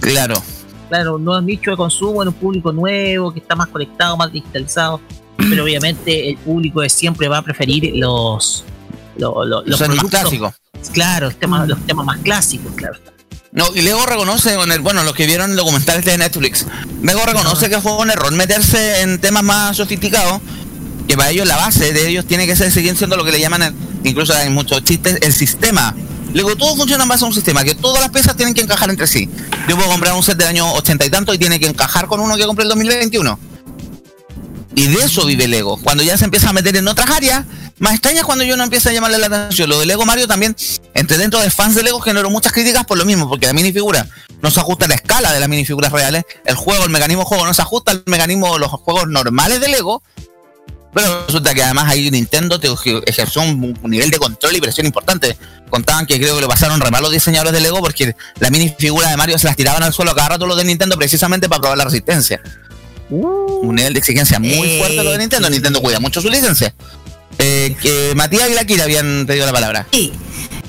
Claro. 0.00 0.42
Claro, 0.88 1.18
nuevos 1.18 1.42
nichos 1.44 1.72
de 1.72 1.76
consumo 1.76 2.22
en 2.22 2.28
un 2.28 2.34
público 2.34 2.72
nuevo 2.72 3.32
que 3.32 3.40
está 3.40 3.54
más 3.54 3.68
conectado, 3.68 4.16
más 4.16 4.32
digitalizado. 4.32 5.00
Pero 5.36 5.62
obviamente 5.64 6.30
el 6.30 6.36
público 6.38 6.80
de 6.80 6.88
siempre 6.88 7.28
va 7.28 7.38
a 7.38 7.42
preferir 7.42 7.92
los, 7.96 8.64
lo- 9.16 9.44
lo- 9.44 9.60
los, 9.62 9.66
Los 9.68 9.78
productos 9.78 10.10
clásicos. 10.10 10.54
Claro, 10.92 11.26
los 11.26 11.36
temas, 11.36 11.68
los 11.68 11.78
temas 11.86 12.04
más 12.04 12.18
clásicos, 12.18 12.72
claro. 12.74 12.98
No, 13.50 13.66
y 13.74 13.80
Lego 13.80 14.04
reconoce, 14.04 14.56
bueno, 14.82 15.02
los 15.04 15.14
que 15.14 15.26
vieron 15.26 15.56
documentales 15.56 16.04
de 16.04 16.18
Netflix, 16.18 16.66
Lego 17.02 17.24
reconoce 17.24 17.70
que 17.70 17.80
fue 17.80 17.96
un 17.96 18.10
error 18.10 18.30
meterse 18.32 19.00
en 19.00 19.18
temas 19.20 19.42
más 19.42 19.76
sofisticados, 19.76 20.40
que 21.06 21.16
para 21.16 21.30
ellos 21.30 21.48
la 21.48 21.56
base 21.56 21.92
de 21.92 22.08
ellos 22.08 22.26
tiene 22.26 22.46
que 22.46 22.54
ser, 22.56 22.70
seguir 22.70 22.96
siendo 22.96 23.16
lo 23.16 23.24
que 23.24 23.32
le 23.32 23.40
llaman, 23.40 23.62
el- 23.62 23.74
incluso 24.04 24.34
hay 24.34 24.50
muchos 24.50 24.84
chistes, 24.84 25.18
el 25.22 25.32
sistema. 25.32 25.94
Luego 26.34 26.56
todo 26.56 26.76
funciona 26.76 27.04
en 27.04 27.08
base 27.08 27.24
a 27.24 27.28
un 27.28 27.32
sistema, 27.32 27.64
que 27.64 27.74
todas 27.74 28.02
las 28.02 28.10
piezas 28.10 28.36
tienen 28.36 28.52
que 28.54 28.60
encajar 28.60 28.90
entre 28.90 29.06
sí. 29.06 29.30
Yo 29.66 29.76
puedo 29.76 29.88
comprar 29.88 30.12
un 30.12 30.22
set 30.22 30.36
del 30.36 30.48
año 30.48 30.70
80 30.74 31.06
y 31.06 31.10
tanto 31.10 31.32
y 31.32 31.38
tiene 31.38 31.58
que 31.58 31.66
encajar 31.66 32.06
con 32.06 32.20
uno 32.20 32.36
que 32.36 32.44
compré 32.44 32.64
el 32.64 32.68
2021. 32.68 33.38
Y 34.74 34.86
de 34.86 35.04
eso 35.04 35.24
vive 35.24 35.48
Lego. 35.48 35.78
Cuando 35.78 36.02
ya 36.02 36.16
se 36.18 36.24
empieza 36.24 36.50
a 36.50 36.52
meter 36.52 36.76
en 36.76 36.86
otras 36.88 37.10
áreas, 37.10 37.44
más 37.78 37.94
extrañas 37.94 38.24
cuando 38.24 38.44
yo 38.44 38.56
no 38.56 38.64
empiezo 38.64 38.88
a 38.88 38.92
llamarle 38.92 39.18
la 39.18 39.26
atención. 39.26 39.68
Lo 39.68 39.80
de 39.80 39.86
Lego 39.86 40.04
Mario 40.04 40.26
también, 40.26 40.54
entre 40.94 41.16
dentro 41.16 41.40
de 41.40 41.50
fans 41.50 41.74
de 41.74 41.82
Lego, 41.82 42.00
generó 42.00 42.30
muchas 42.30 42.52
críticas 42.52 42.84
por 42.84 42.98
lo 42.98 43.04
mismo, 43.04 43.28
porque 43.28 43.46
la 43.46 43.52
minifigura 43.52 44.06
no 44.42 44.50
se 44.50 44.60
ajusta 44.60 44.84
a 44.84 44.88
la 44.88 44.94
escala 44.94 45.32
de 45.32 45.40
las 45.40 45.48
minifiguras 45.48 45.92
reales. 45.92 46.24
El 46.44 46.54
juego, 46.54 46.84
el 46.84 46.90
mecanismo 46.90 47.24
juego 47.24 47.46
no 47.46 47.54
se 47.54 47.62
ajusta 47.62 47.92
al 47.92 48.02
mecanismo 48.06 48.52
de 48.52 48.60
los 48.60 48.70
juegos 48.70 49.08
normales 49.08 49.60
de 49.60 49.68
Lego. 49.68 50.02
Pero 50.94 51.26
resulta 51.26 51.54
que 51.54 51.62
además 51.62 51.88
ahí 51.88 52.10
Nintendo 52.10 52.58
te 52.58 52.68
ejerció 53.06 53.42
un, 53.42 53.78
nivel 53.82 54.10
de 54.10 54.18
control 54.18 54.56
y 54.56 54.60
presión 54.60 54.86
importante. 54.86 55.36
Contaban 55.68 56.06
que 56.06 56.18
creo 56.18 56.34
que 56.34 56.40
lo 56.40 56.48
pasaron 56.48 56.80
re 56.80 56.90
mal 56.90 57.02
los 57.02 57.12
diseñadores 57.12 57.52
de 57.52 57.60
Lego 57.60 57.80
porque 57.80 58.16
la 58.40 58.50
minifigura 58.50 59.10
de 59.10 59.16
Mario 59.16 59.38
se 59.38 59.46
las 59.46 59.54
tiraban 59.54 59.82
al 59.82 59.92
suelo 59.92 60.14
cada 60.14 60.30
rato 60.30 60.46
los 60.46 60.56
de 60.56 60.64
Nintendo 60.64 60.96
precisamente 60.96 61.48
para 61.48 61.60
probar 61.60 61.78
la 61.78 61.84
resistencia. 61.84 62.40
Un 63.10 63.74
nivel 63.74 63.94
de 63.94 63.98
exigencia 63.98 64.38
muy 64.38 64.78
fuerte 64.78 65.02
lo 65.02 65.12
de 65.12 65.18
Nintendo. 65.18 65.48
Nintendo 65.50 65.80
cuida 65.80 66.00
mucho 66.00 66.20
su 66.20 66.28
licencia. 66.28 66.74
Eh, 67.38 67.76
que 67.80 68.14
Matías 68.16 68.50
y 68.50 68.54
la 68.54 68.64
Kira 68.64 68.84
habían 68.84 69.24
pedido 69.26 69.46
la 69.46 69.52
palabra. 69.52 69.86
Sí, 69.92 70.12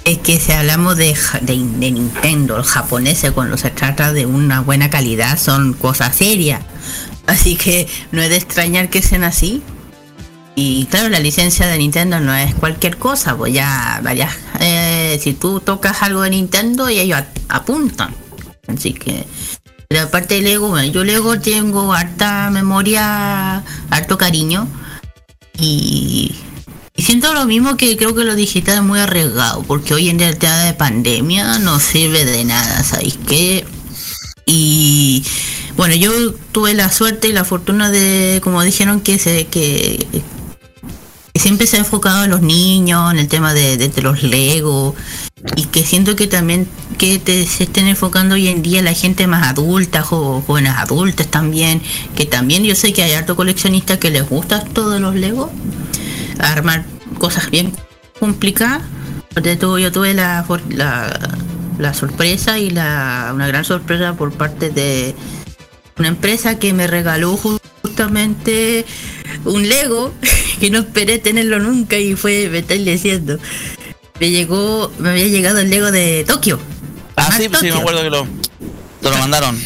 es 0.06 0.20
que 0.20 0.40
si 0.40 0.52
hablamos 0.52 0.98
de, 0.98 1.16
de, 1.42 1.54
de 1.54 1.92
Nintendo, 1.92 2.58
los 2.58 2.68
japoneses 2.68 3.32
cuando 3.32 3.58
se 3.58 3.72
trata 3.72 4.14
de 4.14 4.26
una 4.26 4.62
buena 4.62 4.90
calidad 4.90 5.40
son 5.40 5.74
cosas 5.74 6.16
serias. 6.16 6.62
Así 7.28 7.56
que 7.56 7.88
no 8.12 8.22
es 8.22 8.30
de 8.30 8.38
extrañar 8.38 8.90
que 8.90 9.02
sean 9.02 9.24
así. 9.24 9.62
Y 10.56 10.86
claro, 10.88 11.10
la 11.10 11.20
licencia 11.20 11.68
de 11.68 11.78
Nintendo 11.78 12.20
no 12.20 12.36
es 12.36 12.54
cualquier 12.56 12.98
cosa, 12.98 13.36
pues 13.38 13.54
ya 13.54 14.02
varias... 14.04 14.34
eh, 14.60 15.20
si 15.24 15.34
tú 15.34 15.62
tocas 15.62 16.02
algo 16.04 16.22
de 16.22 16.32
Nintendo 16.32 16.90
y 16.90 17.00
ellos 17.00 17.22
apuntan. 17.48 18.14
Así 18.68 18.94
que... 18.94 19.26
Pero 19.92 20.04
aparte 20.04 20.36
de 20.36 20.42
Lego, 20.42 20.68
bueno, 20.68 20.92
yo 20.92 21.04
Lego 21.04 21.40
tengo 21.40 21.94
harta 21.94 22.52
memoria, 22.52 23.64
harto 23.90 24.20
cariño. 24.20 24.68
Y 25.58 26.36
siento 26.96 27.34
lo 27.34 27.48
mismo 27.48 27.76
que 27.76 27.98
creo 27.98 28.14
que 28.14 28.24
lo 28.24 28.36
digital 28.36 28.76
es 28.78 28.84
muy 28.84 29.00
arriesgado, 29.00 29.64
porque 29.64 29.96
hoy 29.96 30.10
en 30.10 30.20
día 30.20 30.30
el 30.30 30.38
tema 30.38 30.60
de 30.60 30.74
pandemia 30.76 31.58
no 31.58 31.80
sirve 31.80 32.24
de 32.24 32.46
nada, 32.46 32.84
¿sabéis 32.84 33.18
qué? 33.28 33.66
Y 34.46 35.26
bueno, 35.76 35.96
yo 35.96 36.34
tuve 36.52 36.76
la 36.76 36.92
suerte 36.92 37.28
y 37.28 37.34
la 37.34 37.44
fortuna 37.44 37.90
de, 37.90 38.42
como 38.44 38.62
dijeron, 38.62 39.02
que 39.02 39.18
se 39.18 39.48
que, 39.48 40.06
siempre 41.34 41.66
se 41.66 41.78
ha 41.78 41.80
enfocado 41.80 42.26
en 42.26 42.30
los 42.30 42.42
niños, 42.42 43.12
en 43.12 43.18
el 43.18 43.28
tema 43.28 43.56
de- 43.56 43.78
de 43.78 44.02
los 44.04 44.22
Lego, 44.22 44.94
y 45.56 45.66
que 45.66 45.84
siento 45.84 46.16
que 46.16 46.28
también 46.28 46.68
que 46.98 47.18
te- 47.20 47.46
se 47.48 47.64
estén 47.64 47.88
enfocando 47.88 48.36
hoy 48.36 48.48
en 48.50 48.62
día 48.62 48.82
la 48.82 48.94
gente 48.94 49.26
más 49.28 49.48
adulta, 49.48 50.02
jo- 50.02 50.44
jóvenes 50.46 50.74
adultas 50.76 51.28
también, 51.28 51.82
que 52.16 52.26
también 52.26 52.64
yo 52.64 52.76
sé 52.76 52.92
que 52.94 53.04
hay 53.04 53.14
harto 53.14 53.36
coleccionistas 53.36 53.98
que 54.00 54.10
les 54.10 54.28
gusta 54.28 54.64
todo 54.66 54.92
de 54.92 55.00
los 55.00 55.16
Lego, 55.16 55.52
armar 56.40 56.86
cosas 57.20 57.50
bien 57.50 57.74
complicadas. 58.20 58.82
De 59.42 59.56
todo, 59.56 59.78
yo 59.80 59.92
tuve 59.92 60.14
la, 60.14 60.46
la, 61.78 61.94
sorpresa 61.94 62.58
y 62.60 62.72
la, 62.72 63.32
una 63.34 63.48
gran 63.48 63.64
sorpresa 63.64 64.14
por 64.16 64.34
parte 64.34 64.70
de 64.70 65.16
una 65.98 66.10
empresa 66.10 66.60
que 66.60 66.74
me 66.74 66.88
regaló 66.88 67.38
ju- 67.38 67.60
justamente 67.82 68.86
un 69.46 69.70
Lego 69.70 70.14
que 70.60 70.70
no 70.70 70.80
esperé 70.80 71.20
tenerlo 71.20 71.60
nunca 71.60 71.98
y 71.98 72.16
fue, 72.16 72.50
me 72.52 72.58
estáis 72.60 72.84
diciendo. 72.84 73.38
Me 74.20 74.30
llegó, 74.32 74.92
me 75.00 75.10
había 75.12 75.28
llegado 75.28 75.60
el 75.60 75.70
Lego 75.70 75.92
de 75.92 76.24
Tokio. 76.28 76.60
Ah, 77.16 77.32
sí, 77.38 77.48
pues 77.50 77.60
sí, 77.60 77.66
me 77.68 77.72
Tokio. 77.72 77.78
acuerdo 77.82 78.02
que 78.04 78.10
lo, 78.10 78.28
te 79.02 79.10
lo 79.10 79.18
mandaron. 79.18 79.58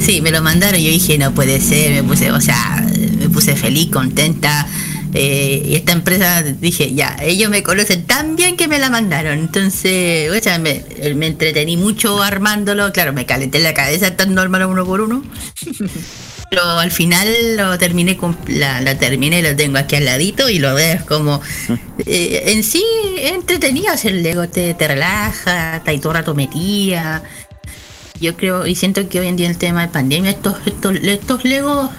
Sí, 0.00 0.20
me 0.20 0.30
lo 0.30 0.42
mandaron 0.42 0.80
yo 0.80 0.90
dije, 0.90 1.18
no 1.18 1.32
puede 1.34 1.60
ser, 1.60 1.92
me 1.92 2.02
puse, 2.04 2.30
o 2.30 2.40
sea, 2.40 2.86
me 3.18 3.28
puse 3.30 3.56
feliz, 3.56 3.90
contenta. 3.90 4.66
eh, 5.14 5.62
y 5.70 5.74
esta 5.74 5.92
empresa, 5.92 6.42
dije, 6.42 6.94
ya, 6.94 7.16
ellos 7.22 7.50
me 7.50 7.62
conocen 7.62 8.04
tan 8.06 8.36
bien 8.36 8.56
que 8.56 8.68
me 8.68 8.78
la 8.78 8.90
mandaron. 8.90 9.38
Entonces, 9.38 10.30
o 10.30 10.40
sea, 10.42 10.58
me, 10.58 10.84
me 11.16 11.26
entretení 11.26 11.76
mucho 11.78 12.22
armándolo. 12.22 12.92
Claro, 12.92 13.12
me 13.12 13.24
calenté 13.26 13.58
la 13.58 13.74
cabeza 13.74 14.08
estando 14.08 14.40
armando 14.42 14.68
uno 14.68 14.84
por 14.84 15.00
uno. 15.00 15.22
Pero 16.50 16.62
al 16.62 16.90
final 16.90 17.56
lo 17.56 17.78
terminé 17.78 18.16
con 18.16 18.36
la, 18.46 18.80
la 18.80 18.96
terminé, 18.96 19.42
lo 19.42 19.54
tengo 19.54 19.78
aquí 19.78 19.96
al 19.96 20.06
ladito 20.06 20.48
y 20.48 20.58
lo 20.58 20.74
ves 20.74 21.02
como 21.02 21.42
eh, 22.06 22.44
en 22.46 22.64
sí 22.64 22.82
entretenido 23.18 23.92
hacer 23.92 24.12
Lego, 24.12 24.48
te, 24.48 24.72
te 24.74 24.88
relaja, 24.88 25.76
está 25.76 25.90
ahí 25.90 25.98
todo 25.98 26.14
rato 26.14 26.34
metida. 26.34 27.22
Yo 28.20 28.36
creo 28.36 28.66
y 28.66 28.74
siento 28.74 29.08
que 29.08 29.20
hoy 29.20 29.28
en 29.28 29.36
día 29.36 29.48
el 29.48 29.58
tema 29.58 29.82
de 29.82 29.88
pandemia, 29.88 30.30
estos, 30.30 30.56
estos, 30.66 30.96
estos 30.96 31.44
Legos 31.44 31.90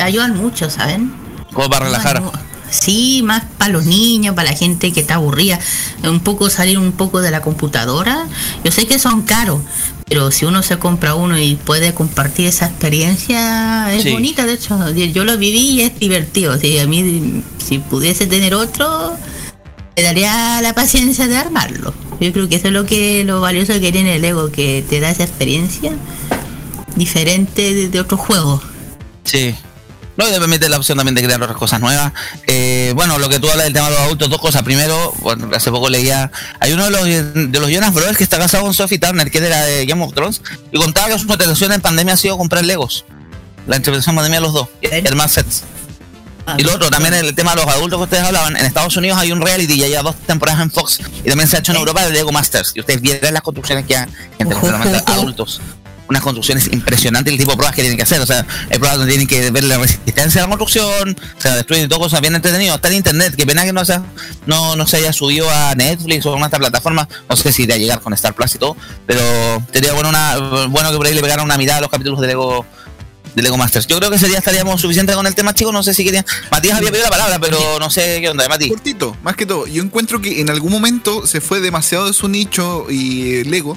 ayudan 0.00 0.36
mucho, 0.36 0.70
¿saben? 0.70 1.12
Como 1.52 1.68
para 1.68 1.86
relajar. 1.86 2.22
Sí, 2.70 3.22
más 3.24 3.44
para 3.56 3.72
los 3.72 3.86
niños, 3.86 4.34
para 4.34 4.50
la 4.50 4.56
gente 4.56 4.92
que 4.92 5.00
está 5.00 5.14
aburrida, 5.14 5.58
un 6.02 6.20
poco 6.20 6.50
salir 6.50 6.78
un 6.78 6.92
poco 6.92 7.20
de 7.20 7.30
la 7.30 7.40
computadora. 7.40 8.26
Yo 8.64 8.72
sé 8.72 8.86
que 8.86 8.98
son 8.98 9.22
caros, 9.22 9.60
pero 10.08 10.30
si 10.30 10.44
uno 10.46 10.62
se 10.62 10.78
compra 10.78 11.14
uno 11.14 11.38
y 11.38 11.56
puede 11.56 11.92
compartir 11.94 12.46
esa 12.46 12.66
experiencia, 12.66 13.94
es 13.94 14.02
Sí. 14.04 14.10
bonita, 14.12 14.46
de 14.46 14.54
hecho. 14.54 14.90
Yo 14.92 15.24
lo 15.24 15.36
viví 15.38 15.70
y 15.72 15.80
es 15.82 15.98
divertido. 15.98 16.58
Si 16.58 16.78
a 16.78 16.86
mí, 16.86 17.42
si 17.64 17.78
pudiese 17.78 18.26
tener 18.26 18.54
otro, 18.54 19.16
me 19.96 20.02
daría 20.02 20.60
la 20.62 20.72
paciencia 20.74 21.26
de 21.28 21.36
armarlo. 21.36 21.92
Yo 22.20 22.32
creo 22.32 22.48
que 22.48 22.56
eso 22.56 22.68
es 22.68 22.72
lo 22.72 22.84
que 22.86 23.22
lo 23.24 23.40
valioso 23.40 23.78
que 23.80 23.92
tiene 23.92 24.16
el 24.16 24.22
Lego, 24.22 24.50
que 24.50 24.84
te 24.88 24.98
da 25.00 25.10
esa 25.10 25.24
experiencia 25.24 25.92
diferente 26.96 27.74
de, 27.74 27.88
de 27.88 28.00
otros 28.00 28.20
juegos. 28.20 28.62
Sí. 29.24 29.54
No, 30.18 30.28
y 30.28 30.32
te 30.32 30.40
permite 30.40 30.68
la 30.68 30.76
opción 30.78 30.98
también 30.98 31.14
de 31.14 31.22
crear 31.22 31.40
otras 31.40 31.56
cosas 31.56 31.80
nuevas. 31.80 32.12
Eh, 32.48 32.92
bueno, 32.96 33.18
lo 33.18 33.28
que 33.28 33.38
tú 33.38 33.48
hablas 33.48 33.66
del 33.66 33.72
tema 33.72 33.88
de 33.88 33.94
los 33.94 34.02
adultos, 34.02 34.28
dos 34.28 34.40
cosas. 34.40 34.64
Primero, 34.64 35.14
bueno, 35.20 35.48
hace 35.54 35.70
poco 35.70 35.88
leía, 35.88 36.32
hay 36.58 36.72
uno 36.72 36.86
de 36.86 36.90
los, 36.90 37.04
de 37.52 37.60
los 37.60 37.70
Jonas 37.70 37.94
Brothers 37.94 38.18
que 38.18 38.24
está 38.24 38.36
casado 38.36 38.64
con 38.64 38.74
Sophie 38.74 38.98
Turner, 38.98 39.30
que 39.30 39.38
es 39.38 39.44
de 39.44 39.50
la 39.50 39.64
de 39.64 39.86
Game 39.86 40.04
of 40.04 40.12
Thrones, 40.14 40.42
y 40.72 40.76
contaba 40.76 41.06
que 41.06 41.20
su 41.20 41.26
motivación 41.26 41.72
en 41.72 41.80
pandemia 41.80 42.14
ha 42.14 42.16
sido 42.16 42.36
comprar 42.36 42.64
Legos. 42.64 43.04
La 43.68 43.76
intervención 43.76 44.14
en 44.14 44.16
pandemia 44.16 44.40
de 44.40 44.46
los 44.46 44.54
dos, 44.54 44.68
el 44.82 45.14
más 45.14 45.30
sets. 45.30 45.62
Y 46.56 46.64
lo 46.64 46.74
otro, 46.74 46.90
también 46.90 47.14
el 47.14 47.32
tema 47.36 47.54
de 47.54 47.62
los 47.62 47.72
adultos 47.72 47.98
que 48.00 48.04
ustedes 48.04 48.24
hablaban, 48.24 48.56
en 48.56 48.66
Estados 48.66 48.96
Unidos 48.96 49.18
hay 49.18 49.30
un 49.30 49.40
reality, 49.40 49.78
ya 49.78 49.86
lleva 49.86 50.02
dos 50.02 50.16
temporadas 50.26 50.62
en 50.62 50.72
Fox, 50.72 50.98
y 51.22 51.28
también 51.28 51.48
se 51.48 51.56
ha 51.56 51.60
hecho 51.60 51.70
en 51.70 51.78
Europa 51.78 52.04
de 52.04 52.10
Lego 52.10 52.32
Masters, 52.32 52.72
y 52.74 52.80
ustedes 52.80 53.00
vieron 53.00 53.34
las 53.34 53.42
construcciones 53.42 53.86
que 53.86 53.96
hay 53.96 54.08
entre 54.38 54.58
adultos. 55.06 55.60
Unas 56.08 56.22
construcciones 56.22 56.68
impresionantes, 56.72 57.32
el 57.32 57.38
tipo 57.38 57.50
de 57.50 57.56
pruebas 57.56 57.74
que 57.74 57.82
tienen 57.82 57.96
que 57.96 58.02
hacer, 58.02 58.20
o 58.20 58.26
sea, 58.26 58.46
hay 58.70 58.78
pruebas 58.78 58.98
donde 58.98 59.12
tienen 59.12 59.26
que 59.26 59.50
ver 59.50 59.64
la 59.64 59.76
resistencia 59.78 60.40
de 60.40 60.48
la 60.48 60.56
construcción, 60.56 61.16
o 61.36 61.40
sea, 61.40 61.54
destruir 61.54 61.84
y 61.84 61.88
todo 61.88 62.00
cosas 62.00 62.20
bien 62.20 62.34
entretenido, 62.34 62.74
está 62.74 62.88
en 62.88 62.94
internet, 62.94 63.34
que 63.36 63.46
pena 63.46 63.64
que 63.64 63.72
no 63.72 63.84
se, 63.84 64.00
no, 64.46 64.74
no 64.74 64.86
se 64.86 64.96
haya 64.96 65.12
subido 65.12 65.50
a 65.50 65.74
Netflix 65.74 66.24
o 66.26 66.32
a 66.32 66.36
una 66.36 66.48
plataforma, 66.48 67.08
no 67.28 67.36
sé 67.36 67.52
si 67.52 67.64
irá 67.64 67.74
a 67.74 67.78
llegar 67.78 68.00
con 68.00 68.12
Star 68.14 68.34
Plus 68.34 68.54
y 68.54 68.58
todo, 68.58 68.76
pero 69.06 69.20
sería 69.72 69.92
bueno, 69.92 70.08
una, 70.08 70.66
bueno 70.68 70.90
que 70.90 70.96
por 70.96 71.06
ahí 71.06 71.14
le 71.14 71.20
pegaran 71.20 71.44
una 71.44 71.58
mirada 71.58 71.78
a 71.78 71.82
los 71.82 71.90
capítulos 71.90 72.20
de 72.20 72.28
Lego 72.28 72.64
de 73.34 73.42
Lego 73.42 73.56
Masters. 73.56 73.86
Yo 73.86 73.98
creo 73.98 74.10
que 74.10 74.18
sería 74.18 74.38
estaríamos 74.38 74.80
suficiente 74.80 75.12
con 75.14 75.26
el 75.26 75.34
tema, 75.34 75.54
chicos. 75.54 75.72
No 75.72 75.82
sé 75.82 75.94
si 75.94 76.04
querían. 76.04 76.24
Matías 76.50 76.78
había 76.78 76.90
pedido 76.90 77.04
la 77.04 77.10
palabra, 77.10 77.38
pero 77.38 77.78
no 77.78 77.90
sé 77.90 78.18
qué 78.20 78.28
onda, 78.30 78.48
Mati. 78.48 78.68
Cortito, 78.68 79.16
más 79.22 79.36
que 79.36 79.46
todo. 79.46 79.66
Yo 79.66 79.82
encuentro 79.82 80.20
que 80.20 80.40
en 80.40 80.50
algún 80.50 80.72
momento 80.72 81.26
se 81.26 81.40
fue 81.40 81.60
demasiado 81.60 82.06
de 82.06 82.12
su 82.12 82.28
nicho 82.28 82.86
y 82.90 83.44
Lego 83.44 83.76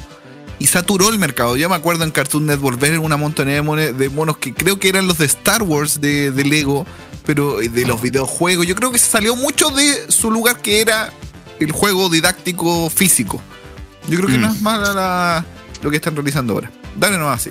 y 0.62 0.68
saturó 0.68 1.10
el 1.10 1.18
mercado. 1.18 1.58
Yo 1.58 1.68
me 1.70 1.76
acuerdo 1.76 2.04
en 2.04 2.12
Cartoon 2.12 2.46
Network 2.46 2.80
ver 2.80 3.00
una 3.00 3.18
montonera 3.18 3.62
de, 3.94 4.10
monos 4.10 4.38
que 4.38 4.54
creo 4.54 4.78
que 4.78 4.90
eran 4.90 5.08
los 5.08 5.18
de 5.18 5.26
Star 5.26 5.64
Wars 5.64 6.00
de, 6.00 6.32
de 6.32 6.44
Lego, 6.44 6.86
pero 7.26 7.62
eh, 7.62 7.70
de 7.70 7.86
los 7.86 8.02
videojuegos. 8.02 8.68
Yo 8.68 8.76
creo 8.76 8.92
que 8.92 9.00
se 9.00 9.10
salió 9.10 9.36
mucho 9.36 9.72
de 9.72 10.12
su 10.12 10.30
lugar 10.30 10.62
que 10.62 10.82
era 10.82 11.12
el 11.60 11.72
juego 11.72 12.10
didáctico 12.10 12.90
físico. 12.90 13.42
Yo 14.08 14.18
creo 14.18 14.30
que 14.30 14.38
Mm. 14.38 14.42
no 14.42 14.52
es 14.54 14.62
mala 14.62 14.94
la- 14.94 15.46
lo 15.82 15.90
que 15.90 15.96
están 15.96 16.16
realizando 16.16 16.54
ahora. 16.54 16.72
Dale 16.96 17.18
nomás, 17.18 17.42
sí. 17.42 17.50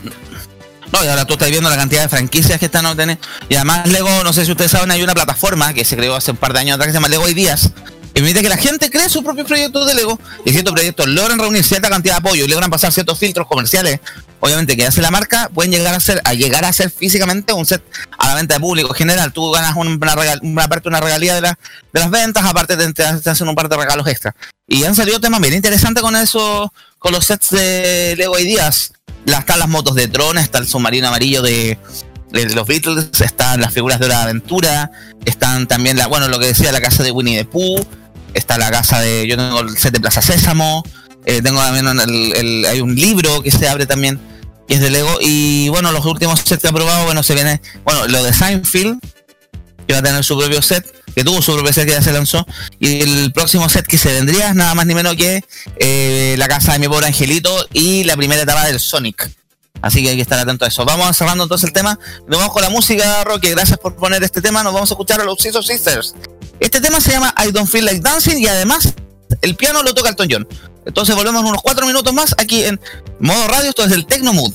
No, 0.93 1.05
y 1.05 1.09
ahora 1.09 1.25
tú 1.25 1.35
estás 1.35 1.51
viendo 1.51 1.69
la 1.71 1.77
cantidad 1.77 2.03
de 2.03 2.09
franquicias 2.09 2.59
que 2.59 2.67
están 2.67 2.87
obteniendo. 2.87 3.25
Y 3.49 3.55
además, 3.57 3.89
Lego, 3.89 4.09
no 4.25 4.33
sé 4.33 4.45
si 4.45 4.51
ustedes 4.53 4.71
saben, 4.71 4.91
hay 4.91 5.03
una 5.03 5.15
plataforma 5.15 5.73
que 5.73 5.85
se 5.85 5.97
creó 5.97 6.15
hace 6.17 6.31
un 6.33 6.37
par 6.37 6.53
de 6.53 6.61
años 6.61 6.75
atrás 6.75 6.87
que 6.89 6.93
se 6.93 6.97
llama 6.97 7.09
Lego 7.09 7.29
Ideas. 7.29 7.71
Que 8.13 8.21
permite 8.23 8.43
que 8.43 8.49
la 8.49 8.57
gente 8.57 8.91
cree 8.91 9.09
sus 9.09 9.23
propios 9.23 9.47
proyectos 9.47 9.87
de 9.87 9.95
Lego 9.95 10.19
y 10.45 10.51
ciertos 10.51 10.73
proyectos 10.75 11.07
logran 11.07 11.39
reunir 11.39 11.63
cierta 11.65 11.89
cantidad 11.89 12.15
de 12.15 12.19
apoyo 12.19 12.45
y 12.45 12.49
logran 12.49 12.69
pasar 12.71 12.93
ciertos 12.93 13.19
filtros 13.19 13.47
comerciales. 13.47 14.01
Obviamente 14.41 14.77
que 14.77 14.87
hace 14.87 15.01
la 15.03 15.11
marca, 15.11 15.49
pueden 15.55 15.71
llegar 15.71 15.95
a 15.95 16.01
ser, 16.01 16.21
a 16.25 16.35
llegar 16.35 16.65
a 16.65 16.73
ser 16.73 16.91
físicamente 16.91 17.53
un 17.53 17.67
set 17.67 17.83
a 18.19 18.29
la 18.29 18.35
venta 18.35 18.55
de 18.55 18.61
público 18.61 18.89
en 18.89 18.95
general. 18.95 19.33
Tú 19.33 19.51
ganas 19.53 19.77
una, 19.77 20.15
regal- 20.17 20.41
una 20.43 20.69
una 20.87 21.01
regalía 21.01 21.35
de, 21.35 21.41
la- 21.43 21.59
las 21.93 22.11
ventas, 22.11 22.45
aparte 22.45 22.77
te, 22.77 23.03
hacen 23.05 23.49
un 23.49 23.55
par 23.55 23.69
de 23.69 23.77
regalos 23.77 24.07
extra. 24.09 24.35
Y 24.67 24.85
han 24.85 24.95
salido 24.97 25.21
temas 25.21 25.41
bien 25.41 25.55
interesantes 25.55 26.03
con 26.03 26.17
eso, 26.17 26.73
con 26.99 27.13
los 27.13 27.27
sets 27.27 27.51
de 27.51 28.15
Lego 28.17 28.39
Ideas. 28.39 28.93
Están 29.27 29.59
las 29.59 29.69
motos 29.69 29.95
de 29.95 30.09
Tron, 30.09 30.39
está 30.39 30.59
el 30.59 30.67
submarino 30.67 31.09
amarillo 31.09 31.43
de, 31.43 31.79
los 32.33 32.67
Beatles, 32.67 33.09
están 33.21 33.61
las 33.61 33.73
figuras 33.75 34.01
de 34.01 34.09
de 34.09 34.15
Aventura, 34.15 34.91
están 35.25 35.67
también, 35.67 35.97
la, 35.99 36.07
bueno, 36.07 36.29
lo 36.29 36.39
que 36.39 36.47
decía, 36.47 36.73
la 36.73 36.81
casa 36.81 37.03
de 37.03 37.11
Winnie 37.11 37.37
the 37.37 37.45
Pooh, 37.45 37.85
está 38.35 38.59
la 38.59 38.71
casa 38.71 39.01
de, 39.01 39.27
yo 39.27 39.37
tengo 39.37 39.61
el 39.61 39.77
set 39.77 39.93
de 39.93 40.01
Plaza 40.01 40.23
Sésamo, 40.23 40.83
eh, 41.27 41.43
tengo 41.43 41.61
también 41.61 41.87
el, 41.87 42.33
el- 42.37 42.67
hay 42.67 42.81
un 42.81 42.95
libro 42.95 43.43
que 43.43 43.51
se 43.51 43.69
abre 43.69 43.87
también, 43.87 44.21
que 44.69 44.75
es 44.75 44.81
de 44.81 44.91
Lego, 44.91 45.19
y 45.21 45.69
bueno, 45.69 45.93
los 45.93 46.05
últimos 46.07 46.41
sets 46.41 46.63
que 46.63 46.69
ha 46.69 46.73
probado, 46.73 47.05
bueno, 47.05 47.23
se 47.23 47.35
viene, 47.35 47.61
bueno, 47.85 48.07
lo 48.09 48.23
de 48.23 48.33
Seinfeld, 48.33 49.01
que 49.87 49.93
va 49.93 49.99
a 49.99 50.03
tener 50.03 50.23
su 50.25 50.39
propio 50.39 50.63
set, 50.63 50.87
que 51.15 51.25
tuvo 51.25 51.43
su 51.43 51.53
propio 51.55 51.73
set 51.73 51.87
que 51.87 51.93
ya 51.93 52.03
se 52.03 52.13
lanzó, 52.13 52.47
y 52.79 53.01
el 53.03 53.33
próximo 53.33 53.69
set 53.69 53.87
que 53.87 53.99
se 53.99 54.13
vendría 54.13 54.51
es 54.51 54.55
nada 54.55 54.75
más 54.75 54.87
ni 54.87 54.95
menos 54.95 55.17
que 55.17 55.43
eh, 55.79 56.37
la 56.39 56.47
casa 56.47 56.73
de 56.73 56.79
mi 56.79 56.89
pobre 56.89 57.07
angelito 57.07 57.67
y 57.73 58.05
la 58.05 58.17
primera 58.17 58.43
etapa 58.43 58.67
del 58.67 58.79
Sonic. 58.79 59.29
Así 59.83 60.03
que 60.03 60.11
hay 60.11 60.17
que 60.17 60.23
estar 60.23 60.39
atento 60.39 60.67
a 60.67 60.69
eso. 60.69 60.85
Vamos 60.85 61.17
cerrando 61.17 61.45
entonces 61.45 61.67
el 61.69 61.73
tema. 61.73 61.99
Nos 62.29 62.39
vamos 62.39 62.53
con 62.53 62.61
la 62.63 62.69
música, 62.69 63.25
Roque. 63.25 63.51
Gracias 63.51 63.79
por 63.79 63.97
poner 63.97 64.23
este 64.23 64.43
tema. 64.43 64.63
Nos 64.63 64.75
vamos 64.75 64.91
a 64.91 64.93
escuchar 64.95 65.23
a 65.23 65.25
los 65.25 65.39
Scissor 65.39 65.65
Sisters. 65.65 66.15
Este 66.61 66.81
tema 66.81 67.01
se 67.01 67.13
llama 67.13 67.35
I 67.43 67.51
Don't 67.53 67.69
Feel 67.69 67.87
Like 67.87 68.01
Dancing 68.01 68.37
y 68.37 68.47
además 68.47 68.93
el 69.41 69.57
piano 69.57 69.83
lo 69.83 69.95
toca 69.95 70.11
Elton 70.11 70.29
John. 70.31 70.49
Entonces 70.87 71.17
volvemos 71.17 71.43
unos 71.43 71.63
cuatro 71.63 71.87
minutos 71.87 72.13
más 72.13 72.35
aquí 72.39 72.65
en 72.65 72.79
modo 73.19 73.49
radio. 73.49 73.71
Esto 73.71 73.85
es 73.85 73.93
el 73.93 74.07
Tecno 74.07 74.33
Mood. 74.33 74.53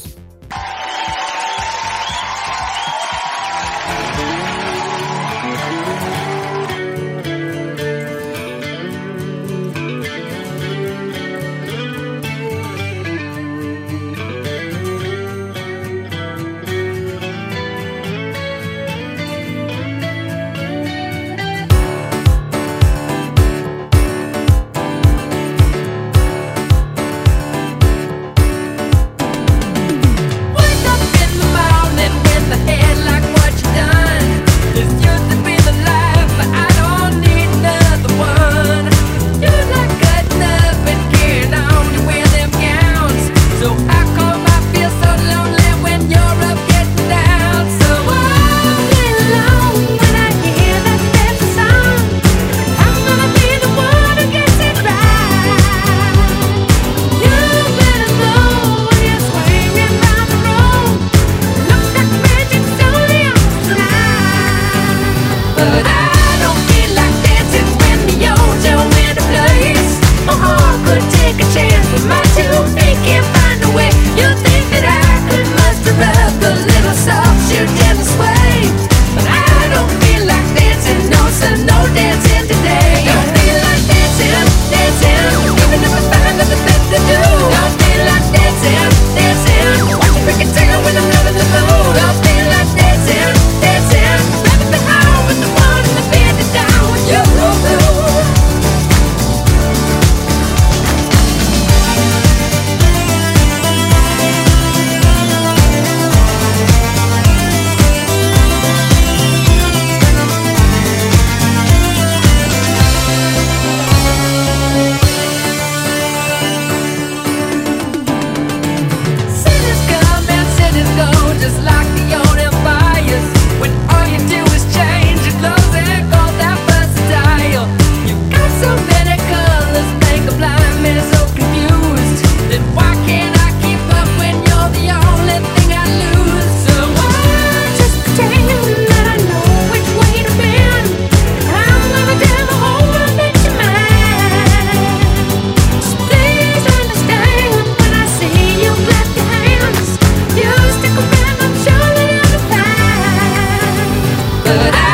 but 154.45 154.75
I 154.75 154.84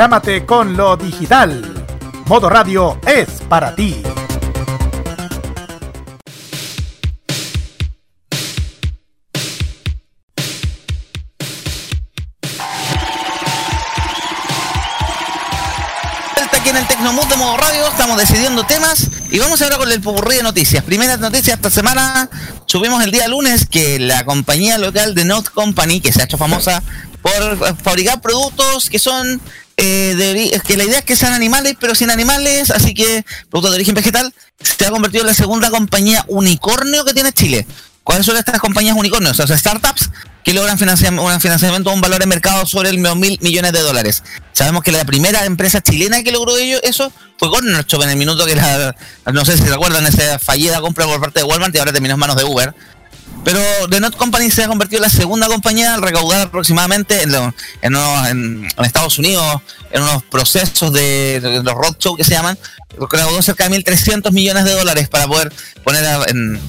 Prográmate 0.00 0.46
con 0.46 0.78
lo 0.78 0.96
digital. 0.96 1.84
Modo 2.24 2.48
Radio 2.48 2.98
es 3.06 3.28
para 3.50 3.74
ti. 3.74 4.02
Aquí 16.50 16.70
en 16.70 16.76
el 16.78 16.86
Tecnomood 16.86 17.26
de 17.26 17.36
Modo 17.36 17.58
Radio, 17.58 17.86
estamos 17.86 18.16
decidiendo 18.16 18.64
temas 18.64 19.06
y 19.30 19.38
vamos 19.38 19.60
ahora 19.60 19.76
con 19.76 19.92
el 19.92 20.00
popurrí 20.00 20.36
de 20.36 20.42
noticias. 20.42 20.82
Primeras 20.82 21.20
noticias 21.20 21.58
esta 21.58 21.68
semana, 21.68 22.30
subimos 22.64 23.04
el 23.04 23.10
día 23.10 23.28
lunes 23.28 23.66
que 23.66 23.98
la 23.98 24.24
compañía 24.24 24.78
local 24.78 25.14
de 25.14 25.26
Note 25.26 25.50
Company, 25.50 26.00
que 26.00 26.10
se 26.10 26.22
ha 26.22 26.24
hecho 26.24 26.38
famosa 26.38 26.82
por 27.20 27.76
fabricar 27.76 28.22
productos 28.22 28.88
que 28.88 28.98
son 28.98 29.42
eh, 29.80 30.14
de 30.16 30.34
ori- 30.34 30.62
que 30.62 30.76
la 30.76 30.84
idea 30.84 30.98
es 30.98 31.04
que 31.04 31.16
sean 31.16 31.32
animales, 31.32 31.74
pero 31.80 31.94
sin 31.94 32.10
animales, 32.10 32.70
así 32.70 32.94
que 32.94 33.24
productos 33.50 33.72
de 33.72 33.76
origen 33.76 33.94
vegetal, 33.94 34.32
se 34.62 34.86
ha 34.86 34.90
convertido 34.90 35.22
en 35.22 35.28
la 35.28 35.34
segunda 35.34 35.70
compañía 35.70 36.24
unicornio 36.28 37.04
que 37.04 37.14
tiene 37.14 37.32
Chile. 37.32 37.66
¿Cuáles 38.04 38.26
son 38.26 38.36
estas 38.36 38.60
compañías 38.60 38.96
unicornios? 38.96 39.38
O 39.38 39.46
sea, 39.46 39.56
startups 39.56 40.10
que 40.42 40.54
logran 40.54 40.78
financiam- 40.78 41.20
un 41.20 41.40
financiamiento 41.40 41.90
de 41.90 41.94
un 41.96 42.00
valor 42.00 42.18
de 42.18 42.26
mercado 42.26 42.66
sobre 42.66 42.88
el 42.90 42.98
mil 42.98 43.38
millones 43.40 43.72
de 43.72 43.80
dólares. 43.80 44.22
Sabemos 44.52 44.82
que 44.82 44.90
la 44.90 45.04
primera 45.04 45.44
empresa 45.44 45.80
chilena 45.80 46.22
que 46.22 46.32
logró 46.32 46.56
ello, 46.56 46.78
eso 46.82 47.12
fue 47.38 47.50
Corner 47.50 47.84
Shop 47.86 48.02
en 48.02 48.10
el 48.10 48.16
minuto 48.16 48.46
que 48.46 48.56
la, 48.56 48.94
no 49.32 49.44
sé 49.44 49.56
si 49.56 49.64
se 49.64 49.72
acuerdan, 49.72 50.06
esa 50.06 50.38
fallida 50.38 50.80
compra 50.80 51.06
por 51.06 51.20
parte 51.20 51.40
de 51.40 51.44
Walmart 51.44 51.74
y 51.74 51.78
ahora 51.78 51.92
terminó 51.92 52.14
en 52.14 52.20
manos 52.20 52.36
de 52.36 52.44
Uber. 52.44 52.74
Pero 53.44 53.60
The 53.88 54.00
Not 54.00 54.16
Company 54.16 54.50
se 54.50 54.64
ha 54.64 54.68
convertido 54.68 54.98
en 54.98 55.04
la 55.04 55.08
segunda 55.16 55.46
compañía 55.48 55.94
al 55.94 56.02
recaudar 56.02 56.42
aproximadamente 56.42 57.22
en, 57.22 57.32
lo- 57.32 57.54
en, 57.82 57.94
unos- 57.96 58.28
en- 58.28 58.68
Estados 58.84 59.18
Unidos, 59.18 59.62
en 59.92 60.02
unos 60.02 60.22
procesos 60.24 60.92
de, 60.92 61.40
los 61.64 61.74
roadshow 61.74 62.16
que 62.16 62.24
se 62.24 62.32
llaman, 62.32 62.58
recaudó 62.98 63.40
cerca 63.40 63.66
de 63.68 63.78
1.300 63.82 64.30
millones 64.32 64.64
de 64.64 64.72
dólares 64.74 65.08
para 65.08 65.26
poder 65.26 65.52
poner 65.84 66.04
en, 66.28 66.60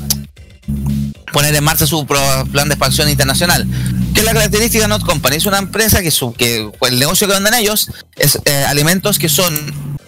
poner 1.34 1.56
en 1.56 1.64
marcha 1.64 1.86
su 1.86 2.06
plan 2.06 2.68
de 2.68 2.74
expansión 2.74 3.10
internacional. 3.10 3.68
¿Qué 4.14 4.22
es 4.22 4.26
la 4.26 4.34
característica 4.34 4.84
de 4.84 4.88
Not 4.88 5.04
Company? 5.06 5.36
Es 5.38 5.46
una 5.46 5.58
empresa 5.58 6.02
que, 6.02 6.12
su, 6.12 6.34
que 6.34 6.70
el 6.82 7.00
negocio 7.00 7.28
que 7.28 7.34
venden 7.34 7.54
ellos 7.54 7.90
es 8.16 8.40
eh, 8.46 8.64
alimentos 8.68 9.20
que 9.20 9.30
son 9.30 9.54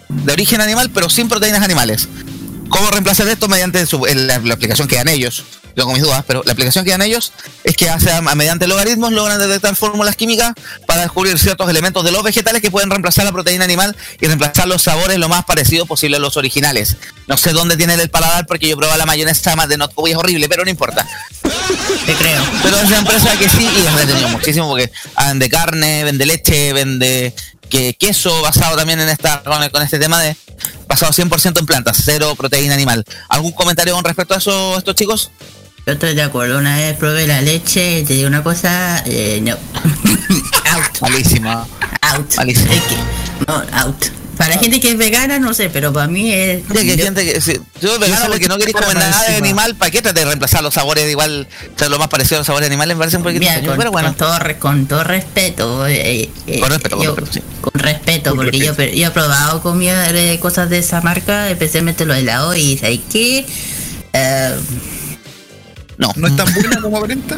de 0.08 0.32
origen 0.32 0.60
animal, 0.60 0.90
pero 0.94 1.10
sin 1.10 1.28
proteínas 1.28 1.62
animales. 1.62 2.08
¿Cómo 2.68 2.90
reemplazar 2.90 3.28
esto 3.28 3.48
mediante 3.48 3.84
su- 3.86 4.04
la 4.06 4.36
aplicación 4.54 4.88
que 4.88 4.96
dan 4.96 5.08
ellos? 5.08 5.44
Tengo 5.74 5.92
mis 5.92 6.02
dudas, 6.02 6.22
pero 6.26 6.42
la 6.44 6.52
aplicación 6.52 6.84
que 6.84 6.92
dan 6.92 7.02
ellos 7.02 7.32
es 7.64 7.76
que 7.76 7.90
hace, 7.90 8.12
a- 8.12 8.20
mediante 8.20 8.66
logaritmos 8.66 9.12
logran 9.12 9.38
detectar 9.38 9.74
fórmulas 9.74 10.14
químicas 10.16 10.52
para 10.86 11.02
descubrir 11.02 11.38
ciertos 11.38 11.68
elementos 11.68 12.04
de 12.04 12.12
los 12.12 12.22
vegetales 12.22 12.62
que 12.62 12.70
pueden 12.70 12.90
reemplazar 12.90 13.24
la 13.24 13.32
proteína 13.32 13.64
animal 13.64 13.96
y 14.20 14.26
reemplazar 14.26 14.68
los 14.68 14.82
sabores 14.82 15.18
lo 15.18 15.28
más 15.28 15.44
parecido 15.44 15.86
posible 15.86 16.16
a 16.16 16.20
los 16.20 16.36
originales. 16.36 16.96
No 17.26 17.36
sé 17.36 17.52
dónde 17.52 17.76
tiene 17.76 17.94
el 17.94 18.10
paladar 18.10 18.46
porque 18.46 18.68
yo 18.68 18.76
probé 18.76 18.96
la 18.96 19.06
mayonesa 19.06 19.56
más 19.56 19.68
de 19.68 19.76
Not 19.78 19.92
y 20.06 20.10
es 20.10 20.16
horrible, 20.16 20.48
pero 20.48 20.64
no 20.64 20.70
importa. 20.70 21.06
Te 22.06 22.14
creo. 22.14 22.42
Pero 22.62 22.76
es 22.76 22.84
una 22.88 22.98
empresa 22.98 23.36
que 23.38 23.48
sí, 23.48 23.62
y 23.64 23.80
es 23.80 23.86
entretenido 23.86 24.28
muchísimo 24.28 24.68
porque 24.68 24.90
vende 25.26 25.48
carne, 25.48 26.04
vende 26.04 26.26
leche, 26.26 26.72
vende 26.72 27.34
que 27.68 27.94
queso 27.94 28.42
basado 28.42 28.76
también 28.76 29.00
en 29.00 29.08
esta 29.08 29.42
con, 29.42 29.68
con 29.70 29.82
este 29.82 29.98
tema 29.98 30.20
de 30.20 30.36
basado 30.86 31.12
100% 31.12 31.58
en 31.58 31.66
plantas, 31.66 32.02
cero 32.04 32.34
proteína 32.36 32.74
animal. 32.74 33.04
¿Algún 33.28 33.52
comentario 33.52 33.94
con 33.94 34.04
respecto 34.04 34.34
a 34.34 34.36
eso, 34.38 34.76
estos 34.78 34.94
chicos? 34.94 35.30
Yo 35.86 35.92
estoy 35.92 36.14
de 36.14 36.22
acuerdo. 36.22 36.58
Una 36.58 36.76
vez 36.76 36.96
probé 36.96 37.26
la 37.26 37.40
leche 37.42 38.00
y 38.00 38.04
te 38.04 38.14
digo 38.14 38.28
una 38.28 38.42
cosa, 38.42 39.02
eh, 39.06 39.40
no. 39.42 39.52
out. 40.72 41.00
Malísima. 41.02 41.66
Out. 42.00 42.34
Malísimo. 42.36 42.72
Es 42.72 42.82
que, 42.82 42.96
no, 43.46 43.62
out. 43.80 44.04
Para 44.38 44.58
gente 44.58 44.80
que 44.80 44.90
es 44.90 44.96
vegana, 44.98 45.38
no 45.38 45.54
sé, 45.54 45.70
pero 45.70 45.92
para 45.92 46.08
mí 46.08 46.32
es. 46.32 46.62
Que 46.66 46.96
yo- 46.96 47.04
gente 47.04 47.24
que, 47.24 47.40
si, 47.40 47.60
yo 47.80 47.98
vegano 48.00 48.26
porque 48.26 48.48
no 48.48 48.56
queréis 48.58 48.74
comer 48.74 48.96
nada 48.96 49.22
de 49.28 49.36
animal, 49.36 49.76
¿para 49.76 49.92
qué 49.92 50.02
tratar 50.02 50.20
de 50.20 50.24
reemplazar 50.24 50.60
los 50.62 50.74
sabores 50.74 51.08
igual, 51.08 51.46
ser 51.76 51.88
lo 51.90 51.98
más 52.00 52.08
parecido 52.08 52.38
a 52.38 52.40
los 52.40 52.46
sabores 52.48 52.66
animales? 52.66 52.96
Me 52.96 52.98
parece 53.00 53.18
un 53.18 53.22
poquito 53.22 53.40
Mira, 53.40 53.60
con, 53.64 53.76
pero 53.76 53.92
bueno. 53.92 54.08
con 54.08 54.16
todo, 54.16 54.38
re- 54.40 54.58
con 54.58 54.86
todo 54.86 55.04
respeto. 55.04 55.86
eh, 55.86 56.28
eh, 56.48 56.60
Con 56.60 56.70
respeto, 56.70 56.96
con 56.96 57.04
yo- 57.04 57.14
respeto, 57.14 57.32
sí. 57.32 57.60
con 57.60 57.72
respeto, 57.80 58.30
Con 58.30 58.38
porque 58.38 58.58
respeto. 58.58 58.82
Yo, 58.90 58.96
yo 58.98 59.06
he 59.06 59.10
probado 59.12 59.62
comida 59.62 60.10
de 60.12 60.40
cosas 60.40 60.68
de 60.68 60.78
esa 60.78 61.00
marca, 61.00 61.48
especialmente 61.50 62.04
los 62.04 62.16
helados, 62.16 62.56
y 62.56 62.76
¿sabes 62.78 63.00
qué? 63.12 63.46
Eh, 64.14 64.54
No. 65.98 66.12
¿No 66.16 66.26
es 66.26 66.36
tan 66.36 66.52
buena 66.54 66.80
como 66.80 66.98
aparenta? 66.98 67.36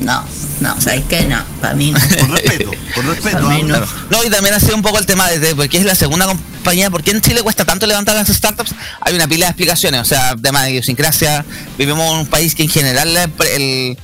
no, 0.00 0.22
no, 0.60 0.80
¿sabes 0.80 1.02
qué? 1.08 1.24
No, 1.24 1.42
para 1.60 1.74
mí 1.74 1.90
no. 1.92 1.98
Con 2.18 2.32
respeto, 2.32 2.70
con 2.94 3.06
respeto. 3.06 3.40
No. 3.40 3.60
Claro. 3.66 3.86
No, 4.10 4.24
y 4.24 4.30
también 4.30 4.54
ha 4.54 4.60
sido 4.60 4.76
un 4.76 4.82
poco 4.82 4.98
el 4.98 5.06
tema 5.06 5.28
de, 5.30 5.38
de 5.38 5.54
por 5.54 5.68
qué 5.68 5.78
es 5.78 5.84
la 5.84 5.94
segunda 5.94 6.26
compañía, 6.26 6.90
por 6.90 7.02
qué 7.02 7.10
en 7.12 7.20
Chile 7.20 7.42
cuesta 7.42 7.64
tanto 7.64 7.86
levantar 7.86 8.14
las 8.14 8.28
startups. 8.28 8.74
Hay 9.00 9.14
una 9.14 9.26
pila 9.28 9.46
de 9.46 9.50
explicaciones, 9.50 10.00
o 10.00 10.04
sea, 10.04 10.36
tema 10.36 10.64
de 10.64 10.72
idiosincrasia. 10.72 11.44
Vivimos 11.78 12.10
en 12.12 12.18
un 12.20 12.26
país 12.26 12.54
que 12.54 12.64
en 12.64 12.68
general 12.68 13.16
el- 13.56 13.96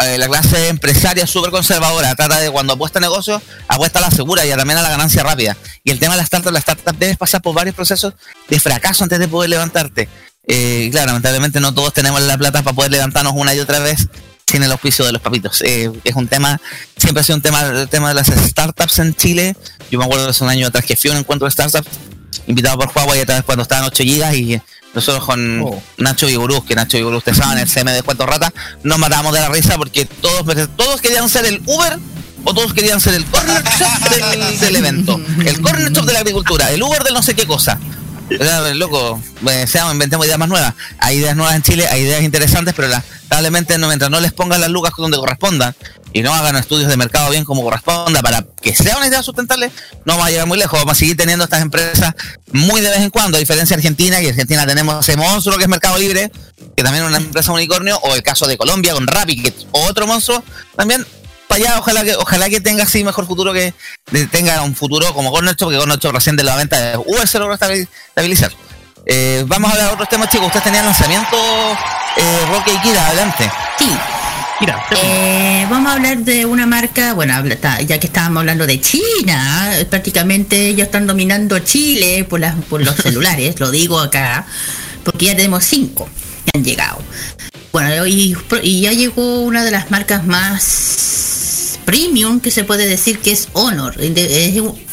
eh, 0.00 0.18
la 0.18 0.26
clase 0.26 0.68
empresaria 0.68 1.24
es 1.24 1.30
súper 1.30 1.50
conservadora, 1.50 2.14
trata 2.14 2.40
de 2.40 2.50
cuando 2.50 2.72
apuesta 2.72 2.98
a 2.98 3.02
negocios, 3.02 3.42
apuesta 3.68 3.98
a 4.00 4.02
la 4.02 4.10
segura 4.10 4.44
y 4.44 4.50
a- 4.50 4.56
también 4.56 4.78
a 4.78 4.82
la 4.82 4.90
ganancia 4.90 5.22
rápida. 5.22 5.56
Y 5.84 5.90
el 5.90 5.98
tema 5.98 6.14
de 6.14 6.18
las 6.18 6.26
startups, 6.26 6.52
la 6.52 6.58
startup 6.58 6.96
debes 6.98 7.16
pasar 7.16 7.42
por 7.42 7.54
varios 7.54 7.74
procesos 7.76 8.14
de 8.48 8.58
fracaso 8.60 9.04
antes 9.04 9.18
de 9.18 9.28
poder 9.28 9.50
levantarte. 9.50 10.08
Eh, 10.46 10.88
claro, 10.92 11.08
lamentablemente 11.08 11.60
no 11.60 11.72
todos 11.72 11.92
tenemos 11.94 12.20
la 12.22 12.36
plata 12.36 12.62
para 12.62 12.74
poder 12.74 12.90
levantarnos 12.90 13.32
una 13.36 13.54
y 13.54 13.60
otra 13.60 13.78
vez 13.78 14.08
sin 14.46 14.62
el 14.62 14.70
auspicio 14.72 15.04
de 15.06 15.12
los 15.12 15.22
papitos. 15.22 15.62
Eh, 15.62 15.90
es 16.04 16.14
un 16.14 16.28
tema, 16.28 16.60
siempre 16.98 17.20
ha 17.20 17.24
sido 17.24 17.36
un 17.36 17.42
tema, 17.42 17.62
el 17.62 17.88
tema 17.88 18.08
de 18.08 18.14
las 18.14 18.26
startups 18.26 18.98
en 18.98 19.14
Chile. 19.14 19.56
Yo 19.90 19.98
me 19.98 20.04
acuerdo 20.04 20.28
hace 20.28 20.44
un 20.44 20.50
año 20.50 20.66
atrás 20.66 20.84
que 20.84 20.96
fui 20.96 21.08
a 21.10 21.12
un 21.14 21.20
encuentro 21.20 21.46
de 21.46 21.52
startups 21.52 21.88
invitado 22.46 22.76
por 22.78 22.90
Huawei 22.94 23.20
otra 23.22 23.36
vez 23.36 23.44
cuando 23.44 23.62
estaban 23.62 23.84
8 23.84 24.02
gigas 24.02 24.34
y 24.34 24.60
nosotros 24.94 25.24
con 25.24 25.62
Oh. 25.62 25.82
Nacho 25.98 26.28
y 26.28 26.36
Gurús, 26.36 26.64
que 26.64 26.74
Nacho 26.74 26.96
y 26.96 27.02
Gurús 27.02 27.18
ustedes 27.18 27.38
saben, 27.38 27.58
el 27.58 27.68
CM 27.68 27.92
de 27.92 28.02
Cuento 28.02 28.26
Rata, 28.26 28.52
nos 28.82 28.98
matábamos 28.98 29.32
de 29.32 29.40
la 29.40 29.48
risa 29.48 29.76
porque 29.76 30.04
todos, 30.04 30.44
todos 30.76 31.00
querían 31.00 31.28
ser 31.28 31.44
el 31.46 31.62
Uber 31.66 31.98
o 32.44 32.54
todos 32.54 32.74
querían 32.74 33.00
ser 33.00 33.14
el 33.14 33.24
corner 33.26 33.62
shop 33.62 34.10
del, 34.10 34.60
del 34.60 34.76
evento, 34.76 35.20
el 35.44 35.60
corner 35.60 35.92
shop 35.92 36.04
de 36.04 36.12
la 36.12 36.18
agricultura, 36.20 36.70
el 36.70 36.82
Uber 36.82 37.02
del 37.02 37.14
no 37.14 37.22
sé 37.22 37.34
qué 37.34 37.46
cosa. 37.46 37.78
Loco, 38.74 39.20
seamos, 39.66 39.92
inventemos 39.92 40.26
ideas 40.26 40.38
más 40.38 40.48
nuevas. 40.48 40.74
Hay 40.98 41.18
ideas 41.18 41.36
nuevas 41.36 41.54
en 41.56 41.62
Chile, 41.62 41.86
hay 41.88 42.02
ideas 42.02 42.22
interesantes, 42.22 42.74
pero 42.74 42.88
lamentablemente 42.88 43.78
no, 43.78 43.88
mientras 43.88 44.10
no 44.10 44.20
les 44.20 44.32
pongan 44.32 44.60
las 44.60 44.70
lucas 44.70 44.92
donde 44.96 45.16
correspondan 45.16 45.74
y 46.12 46.22
no 46.22 46.32
hagan 46.32 46.56
estudios 46.56 46.88
de 46.88 46.96
mercado 46.96 47.30
bien 47.30 47.44
como 47.44 47.62
corresponda 47.62 48.22
para 48.22 48.44
que 48.62 48.74
sea 48.74 48.96
una 48.96 49.08
idea 49.08 49.22
sustentable, 49.22 49.70
no 50.04 50.14
vamos 50.14 50.26
a 50.26 50.30
llegar 50.30 50.46
muy 50.46 50.58
lejos. 50.58 50.78
Vamos 50.78 50.92
a 50.92 50.98
seguir 50.98 51.16
teniendo 51.16 51.44
estas 51.44 51.60
empresas 51.60 52.14
muy 52.52 52.80
de 52.80 52.90
vez 52.90 53.00
en 53.00 53.10
cuando, 53.10 53.36
a 53.36 53.40
diferencia 53.40 53.76
de 53.76 53.80
Argentina, 53.80 54.18
en 54.18 54.28
Argentina 54.28 54.66
tenemos 54.66 55.06
ese 55.06 55.16
monstruo 55.16 55.58
que 55.58 55.64
es 55.64 55.68
Mercado 55.68 55.98
Libre, 55.98 56.30
que 56.76 56.82
también 56.82 57.04
es 57.04 57.08
una 57.10 57.18
empresa 57.18 57.52
unicornio, 57.52 57.98
o 57.98 58.14
el 58.14 58.22
caso 58.22 58.46
de 58.46 58.56
Colombia 58.56 58.94
con 58.94 59.06
Rappi, 59.06 59.42
que 59.42 59.48
es 59.48 59.66
otro 59.72 60.06
monstruo, 60.06 60.42
también 60.76 61.04
para 61.58 61.70
allá, 61.70 61.78
ojalá 61.78 62.04
que, 62.04 62.14
ojalá 62.16 62.48
que 62.48 62.60
tenga 62.60 62.84
así 62.84 63.04
mejor 63.04 63.26
futuro 63.26 63.52
que 63.52 63.72
tenga 64.30 64.62
un 64.62 64.74
futuro 64.74 65.12
como 65.14 65.30
Corner 65.30 65.54
Shop, 65.54 65.66
porque 65.66 65.78
Corner 65.78 65.98
Shop 65.98 66.12
recién 66.12 66.36
de 66.36 66.42
la 66.44 66.56
venta 66.56 66.80
de 66.80 66.96
Uber 66.98 67.26
se 67.28 67.38
logró 67.38 67.54
estabil- 67.54 67.88
estabilizar. 68.08 68.52
Eh, 69.06 69.44
vamos 69.46 69.70
a 69.70 69.72
hablar 69.74 69.88
de 69.88 69.94
otros 69.94 70.08
temas, 70.08 70.30
chicos. 70.30 70.46
Ustedes 70.46 70.64
tenían 70.64 70.84
lanzamiento 70.86 71.36
eh, 72.16 72.46
Roque 72.50 72.72
y 72.74 72.78
Kira, 72.80 73.06
adelante. 73.08 73.50
Sí. 73.78 73.90
Mira, 74.60 74.82
Eh, 75.02 75.66
vamos 75.68 75.90
a 75.90 75.94
hablar 75.94 76.18
de 76.18 76.46
una 76.46 76.64
marca, 76.64 77.12
bueno, 77.12 77.34
ya 77.86 77.98
que 77.98 78.06
estábamos 78.06 78.40
hablando 78.40 78.66
de 78.66 78.80
China, 78.80 79.72
prácticamente 79.90 80.68
ellos 80.68 80.86
están 80.86 81.06
dominando 81.06 81.58
Chile 81.58 82.24
por, 82.24 82.40
las, 82.40 82.54
por 82.64 82.80
los 82.82 82.94
celulares, 83.02 83.58
lo 83.60 83.70
digo 83.70 83.98
acá, 84.00 84.46
porque 85.02 85.26
ya 85.26 85.36
tenemos 85.36 85.64
cinco 85.64 86.08
que 86.46 86.56
han 86.58 86.64
llegado. 86.64 86.98
Bueno, 87.72 88.06
y, 88.06 88.36
y 88.62 88.80
ya 88.82 88.92
llegó 88.92 89.40
una 89.40 89.64
de 89.64 89.72
las 89.72 89.90
marcas 89.90 90.24
más 90.24 90.62
premium 91.84 92.40
que 92.40 92.50
se 92.50 92.64
puede 92.64 92.86
decir 92.86 93.18
que 93.18 93.32
es 93.32 93.48
Honor, 93.52 93.96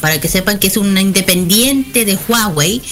para 0.00 0.20
que 0.20 0.28
sepan 0.28 0.58
que 0.58 0.68
es 0.68 0.76
una 0.76 1.00
independiente 1.00 2.04
de 2.04 2.18
Huawei 2.28 2.82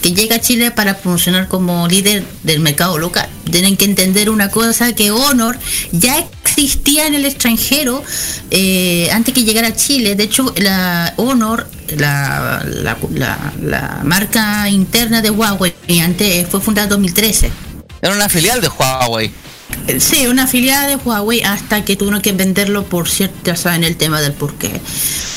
que 0.00 0.12
llega 0.12 0.36
a 0.36 0.40
Chile 0.40 0.70
para 0.70 0.98
promocionar 0.98 1.48
como 1.48 1.86
líder 1.88 2.24
del 2.42 2.60
mercado 2.60 2.98
local. 2.98 3.28
Tienen 3.50 3.76
que 3.76 3.84
entender 3.84 4.30
una 4.30 4.48
cosa 4.50 4.94
que 4.94 5.10
Honor 5.10 5.58
ya 5.92 6.24
existía 6.44 7.06
en 7.06 7.14
el 7.14 7.24
extranjero 7.24 8.02
eh, 8.50 9.08
antes 9.12 9.34
que 9.34 9.44
llegara 9.44 9.68
a 9.68 9.76
Chile. 9.76 10.14
De 10.14 10.24
hecho, 10.24 10.52
la 10.56 11.14
Honor, 11.16 11.68
la 11.96 12.64
marca 14.04 14.68
interna 14.68 15.22
de 15.22 15.30
Huawei, 15.30 15.74
antes 16.02 16.46
fue 16.48 16.60
fundada 16.60 16.84
en 16.84 16.90
2013. 16.90 17.50
Era 18.02 18.14
una 18.14 18.28
filial 18.28 18.60
de 18.60 18.68
Huawei. 18.68 19.30
Sí, 19.98 20.26
una 20.26 20.44
afiliada 20.44 20.86
de 20.88 20.96
Huawei 20.96 21.42
hasta 21.42 21.84
que 21.84 21.96
tuvieron 21.96 22.20
que 22.22 22.32
venderlo 22.32 22.84
por 22.84 23.08
cierto, 23.08 23.36
ya 23.44 23.56
saben 23.56 23.82
el 23.84 23.96
tema 23.96 24.20
del 24.20 24.32
porqué. 24.32 24.70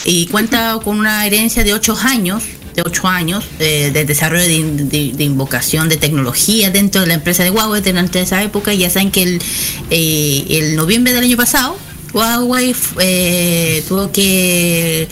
Y 0.05 0.27
cuenta 0.27 0.79
con 0.83 0.99
una 0.99 1.25
herencia 1.25 1.63
de 1.63 1.73
8 1.73 1.97
años, 2.03 2.43
de 2.75 2.83
8 2.85 3.07
años, 3.07 3.45
eh, 3.59 3.89
de 3.93 4.05
desarrollo 4.05 4.43
de, 4.43 4.53
in- 4.53 4.89
de- 4.89 5.11
de 5.13 5.23
invocación 5.23 5.89
de 5.89 5.97
tecnología 5.97 6.69
dentro 6.71 7.01
de 7.01 7.07
la 7.07 7.13
empresa 7.15 7.43
de 7.43 7.49
Huawei 7.51 7.81
durante 7.81 8.21
esa 8.21 8.43
época. 8.43 8.73
Y 8.73 8.79
ya 8.79 8.89
saben 8.89 9.11
que 9.11 9.23
el, 9.23 9.41
eh, 9.89 10.45
el 10.49 10.75
noviembre 10.75 11.13
del 11.13 11.23
año 11.23 11.37
pasado, 11.37 11.77
Huawei 12.13 12.75
eh, 12.99 13.83
tuvo 13.87 14.11
que 14.11 15.07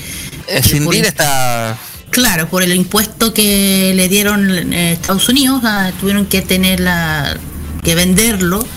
Escindir 0.48 1.06
esta... 1.06 1.78
Claro, 2.12 2.50
por 2.50 2.62
el 2.62 2.76
impuesto 2.76 3.34
que 3.34 3.94
le 3.96 4.10
dieron 4.10 4.74
eh, 4.74 4.92
Estados 4.94 5.30
Unidos, 5.30 5.62
ah, 5.64 5.92
tuvieron 6.00 6.26
que 6.26 6.42
tener 6.42 6.82
la, 6.82 7.38
que 7.84 7.96
venderlo 7.96 8.68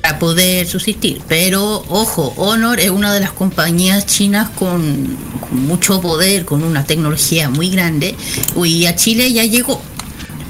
para 0.00 0.18
poder 0.18 0.66
subsistir. 0.66 1.20
Pero 1.28 1.84
ojo, 1.88 2.32
Honor 2.36 2.80
es 2.80 2.90
una 2.90 3.12
de 3.12 3.20
las 3.20 3.32
compañías 3.32 4.06
chinas 4.06 4.48
con, 4.50 5.16
mucho 5.50 6.00
poder, 6.00 6.44
con 6.44 6.62
una 6.62 6.84
tecnología 6.84 7.48
muy 7.50 7.70
grande, 7.70 8.14
y 8.64 8.86
a 8.86 8.96
Chile 8.96 9.32
ya 9.32 9.44
llegó. 9.44 9.80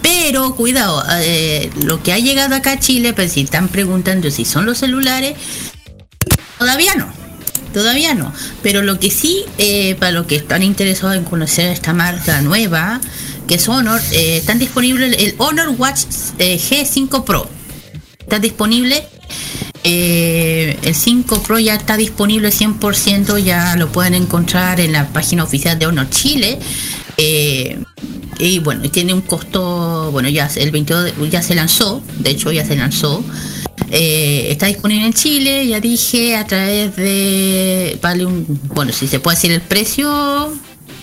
Pero 0.03 0.55
cuidado, 0.57 1.03
eh, 1.21 1.71
lo 1.83 2.03
que 2.03 2.13
ha 2.13 2.19
llegado 2.19 2.55
acá 2.55 2.73
a 2.73 2.79
Chile, 2.81 3.13
pues 3.13 3.33
si 3.33 3.43
están 3.43 3.69
preguntando 3.69 4.31
si 4.31 4.45
son 4.45 4.67
los 4.67 4.79
celulares, 4.79 5.35
todavía 6.59 6.95
no. 6.95 7.21
Todavía 7.73 8.15
no. 8.15 8.33
Pero 8.63 8.83
lo 8.83 8.99
que 8.99 9.11
sí, 9.11 9.45
eh, 9.59 9.95
para 9.97 10.13
los 10.13 10.27
que 10.27 10.37
están 10.37 10.63
interesados 10.63 11.17
en 11.17 11.25
conocer 11.25 11.71
esta 11.71 11.93
marca 11.93 12.41
nueva, 12.41 13.01
que 13.47 13.55
es 13.57 13.69
Honor, 13.69 14.01
eh, 14.13 14.39
están 14.39 14.59
disponibles 14.59 15.17
el 15.19 15.35
Honor 15.39 15.75
Watch 15.79 16.05
eh, 16.39 16.59
G5 16.59 17.25
Pro. 17.25 17.49
Está 18.19 18.39
disponible. 18.39 19.07
Eh, 19.85 20.78
el 20.83 20.95
5 20.95 21.43
Pro 21.43 21.59
ya 21.59 21.74
está 21.74 21.97
disponible 21.97 22.51
100%, 22.51 23.39
ya 23.43 23.76
lo 23.76 23.91
pueden 23.91 24.14
encontrar 24.14 24.81
en 24.81 24.93
la 24.93 25.09
página 25.09 25.45
oficial 25.45 25.78
de 25.78 25.87
Honor 25.87 26.09
Chile. 26.11 26.59
Eh, 27.16 27.78
y 28.39 28.59
bueno, 28.61 28.89
tiene 28.91 29.12
un 29.12 29.20
costo, 29.20 30.11
bueno, 30.12 30.28
ya 30.28 30.51
el 30.57 30.70
22 30.70 31.05
de- 31.16 31.31
ya 31.31 31.43
se 31.43 31.55
lanzó, 31.55 32.03
de 32.18 32.31
hecho 32.31 32.51
ya 32.53 32.64
se 32.64 32.76
lanzó. 32.76 33.22
Eh, 33.91 34.49
está 34.51 34.66
disponible 34.66 35.07
en 35.07 35.12
Chile, 35.12 35.66
ya 35.66 35.81
dije, 35.81 36.37
a 36.37 36.47
través 36.47 36.95
de. 36.97 37.99
Vale 38.01 38.24
un. 38.24 38.47
Bueno, 38.74 38.93
si 38.93 39.09
se 39.09 39.18
puede 39.20 39.37
decir 39.37 39.51
el 39.53 39.61
precio, 39.62 40.53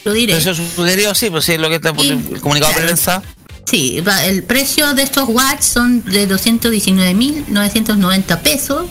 lo 0.05 0.13
diré. 0.13 0.37
Eso 0.37 0.53
sugerido, 0.55 1.13
sí, 1.13 1.29
pues 1.29 1.45
sí, 1.45 1.53
es 1.53 1.59
lo 1.59 1.69
que 1.69 1.75
está 1.75 1.93
por 1.93 2.05
el 2.05 2.39
comunicado 2.39 2.73
de 2.73 2.81
prensa. 2.85 3.21
Sí, 3.69 4.01
el 4.23 4.43
precio 4.43 4.93
de 4.93 5.03
estos 5.03 5.27
watts 5.27 5.65
son 5.65 6.01
de 6.05 6.29
219.990 6.29 8.41
pesos. 8.41 8.85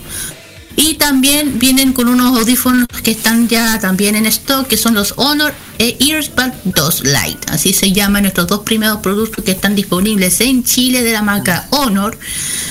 Y 0.79 0.97
también 0.97 1.59
vienen 1.59 1.95
con 1.95 2.09
unos 2.09 2.39
audífonos 2.39 2.87
que 3.03 3.13
están 3.13 3.49
ya 3.49 3.81
también 3.81 4.17
en 4.17 4.27
stock, 4.27 4.67
que 4.67 4.77
son 4.77 4.93
los 4.93 5.15
Honor 5.17 5.55
e 5.79 5.97
Earspad 6.01 6.53
2 6.65 7.05
Lite. 7.05 7.47
Así 7.49 7.73
se 7.73 7.93
llaman 7.93 8.25
nuestros 8.25 8.49
dos 8.49 8.61
primeros 8.61 8.99
productos 8.99 9.43
que 9.43 9.53
están 9.53 9.75
disponibles 9.75 10.43
en 10.43 10.63
Chile 10.63 11.03
de 11.03 11.13
la 11.13 11.23
marca 11.23 11.67
Honor. 11.71 12.19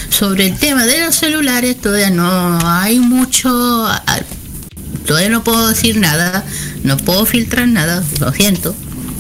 Sobre 0.10 0.46
el 0.46 0.60
tema 0.60 0.86
de 0.86 1.04
los 1.04 1.16
celulares, 1.16 1.82
todavía 1.82 2.12
no 2.12 2.60
hay 2.64 3.00
mucho. 3.00 3.88
Todavía 5.08 5.30
no 5.30 5.44
puedo 5.44 5.70
decir 5.70 5.98
nada, 5.98 6.46
no 6.84 6.98
puedo 6.98 7.26
filtrar 7.26 7.68
nada, 7.68 8.04
lo 8.20 8.32
siento. 8.32 8.76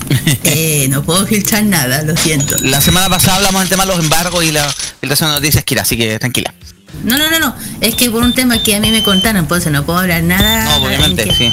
Eh, 0.43 0.87
no 0.89 1.03
puedo 1.03 1.25
filtrar 1.25 1.63
nada, 1.63 2.01
lo 2.03 2.15
siento. 2.15 2.55
La 2.61 2.79
semana 2.79 3.09
pasada 3.09 3.37
hablamos 3.37 3.61
del 3.61 3.69
tema 3.69 3.85
de 3.85 3.91
los 3.95 3.99
embargos 4.03 4.43
y 4.43 4.51
la 4.51 4.63
filtración 4.99 5.29
de 5.31 5.35
noticias, 5.35 5.63
Kira, 5.63 5.81
así 5.81 5.97
que 5.97 6.17
tranquila. 6.19 6.53
No, 7.03 7.17
no, 7.17 7.29
no, 7.29 7.39
no. 7.39 7.55
Es 7.81 7.95
que 7.95 8.09
por 8.09 8.23
un 8.23 8.33
tema 8.33 8.61
que 8.63 8.75
a 8.75 8.79
mí 8.79 8.89
me 8.91 9.03
contaron, 9.03 9.47
pues 9.47 9.65
no 9.69 9.85
puedo 9.85 9.99
hablar 9.99 10.23
nada. 10.23 10.65
No, 10.77 10.85
obviamente, 10.85 11.23
sí. 11.35 11.51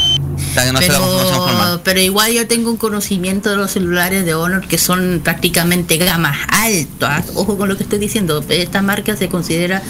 Que 0.54 0.72
no. 0.72 0.78
Pero, 0.78 1.80
pero 1.82 2.00
igual 2.00 2.32
yo 2.32 2.46
tengo 2.46 2.70
un 2.70 2.76
conocimiento 2.76 3.50
de 3.50 3.56
los 3.56 3.70
celulares 3.70 4.24
de 4.24 4.34
Honor 4.34 4.66
que 4.68 4.78
son 4.78 5.20
prácticamente 5.24 5.96
gamas 5.96 6.36
altas. 6.48 7.26
Ojo 7.34 7.56
con 7.56 7.68
lo 7.68 7.76
que 7.76 7.82
estoy 7.84 7.98
diciendo. 7.98 8.44
Esta 8.48 8.82
marca 8.82 9.16
se 9.16 9.28
considera 9.28 9.82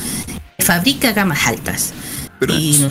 fabrica 0.59 1.13
gamas 1.13 1.47
altas. 1.47 1.93
Pero 2.39 2.55
Y 2.55 2.79
no- 2.79 2.91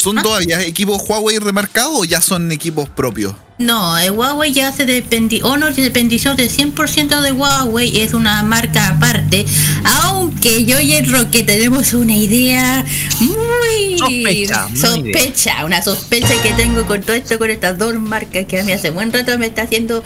¿Son 0.00 0.16
todavía 0.16 0.62
equipos 0.62 1.02
Huawei 1.06 1.38
remarcados 1.38 1.92
o 1.94 2.04
ya 2.06 2.22
son 2.22 2.50
equipos 2.52 2.88
propios? 2.88 3.34
No, 3.58 3.98
el 3.98 4.12
Huawei 4.12 4.50
ya 4.50 4.72
se 4.72 4.86
dependió, 4.86 5.46
Honor 5.46 5.74
se 5.74 5.82
dependió 5.82 6.34
del 6.34 6.48
100% 6.48 7.20
de 7.20 7.32
Huawei, 7.32 8.00
es 8.00 8.14
una 8.14 8.42
marca 8.42 8.88
aparte, 8.88 9.44
aunque 10.02 10.64
yo 10.64 10.80
y 10.80 10.94
el 10.94 11.12
Roque 11.12 11.42
tenemos 11.42 11.92
una 11.92 12.16
idea 12.16 12.82
muy 13.18 13.98
Sospecha, 13.98 14.68
muy 14.68 14.80
sospecha, 14.80 15.64
una 15.66 15.82
sospecha 15.82 16.42
que 16.42 16.54
tengo 16.54 16.86
con 16.86 17.02
todo 17.02 17.12
esto, 17.12 17.38
con 17.38 17.50
estas 17.50 17.76
dos 17.76 17.92
marcas 17.96 18.46
que 18.46 18.60
a 18.60 18.64
mí 18.64 18.72
hace 18.72 18.88
buen 18.88 19.12
rato 19.12 19.38
me 19.38 19.48
está 19.48 19.62
haciendo 19.62 20.02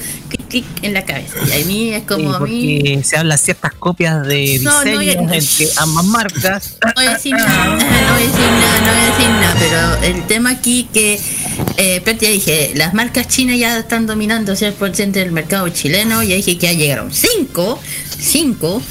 clic 0.62 0.64
en 0.82 0.92
la 0.94 1.04
cabeza. 1.04 1.34
Y 1.48 1.62
a 1.62 1.66
mí 1.66 1.90
es 1.94 2.02
como 2.04 2.30
Sí, 2.46 2.80
a 2.80 2.94
mí... 2.96 3.02
se 3.04 3.16
hablan 3.16 3.38
ciertas 3.38 3.72
copias 3.74 4.26
de 4.26 4.60
No, 4.62 4.72
no, 4.72 4.98
diseños 5.00 5.04
ya- 5.14 5.34
entre 5.34 5.68
ambas 5.78 6.04
marcas. 6.04 6.76
No 6.84 6.92
voy 6.94 7.06
a 7.06 7.14
decir 7.14 7.32
nada, 7.34 7.64
no 7.66 7.74
voy 7.76 7.82
a 7.82 8.26
decir 8.26 8.40
nada, 8.40 8.80
no 8.80 8.86
voy 8.92 9.00
a 9.00 9.16
decir 9.16 9.28
nada, 9.28 9.56
pero 9.58 10.14
el 10.14 10.26
tema 10.26 10.50
aquí 10.50 10.88
que, 10.92 11.20
eh, 11.76 12.00
pero 12.04 12.18
ya 12.20 12.30
dije, 12.30 12.72
las 12.74 12.94
marcas 12.94 13.26
chinas 13.28 13.58
ya 13.58 13.78
están 13.78 14.06
dominando 14.06 14.52
el 14.52 14.58
100% 14.58 15.10
del 15.12 15.32
mercado 15.32 15.68
chileno, 15.70 16.22
ya 16.22 16.36
dije 16.36 16.56
que 16.58 16.66
ya 16.66 16.72
llegaron 16.72 17.12
5, 17.12 17.80
5, 18.20 18.82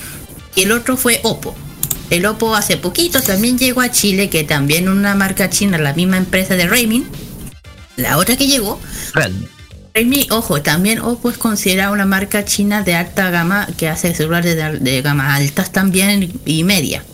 y 0.55 0.61
el 0.64 0.72
otro 0.72 0.97
fue 0.97 1.20
Oppo. 1.24 1.55
El 2.09 2.26
Oppo 2.26 2.55
hace 2.55 2.78
poquito 2.78 3.22
también 3.22 3.57
llegó 3.57 3.82
a 3.82 3.89
Chile, 3.89 4.30
que 4.30 4.43
también 4.43 4.89
una 4.89 5.16
marca 5.16 5.49
china, 5.49 5.78
la 5.78 5.93
misma 5.93 6.18
empresa 6.18 6.55
de 6.55 6.68
Ramin, 6.68 7.07
la 7.95 8.18
otra 8.18 8.36
que 8.36 8.47
llegó, 8.47 8.80
Realme. 9.14 9.47
Realme, 9.94 10.26
ojo, 10.32 10.62
también 10.62 11.00
Oppo 11.00 11.30
es 11.30 11.38
considerada 11.38 11.91
una 11.91 12.06
marca 12.06 12.44
china 12.46 12.82
de 12.82 12.96
alta 12.96 13.30
gama 13.30 13.68
que 13.78 13.88
hace 13.89 14.14
celulares 14.16 14.56
de, 14.56 14.80
de 14.80 15.02
gama 15.04 15.36
altas 15.36 15.72
también 15.72 16.34
y 16.46 16.64
media. 16.64 17.06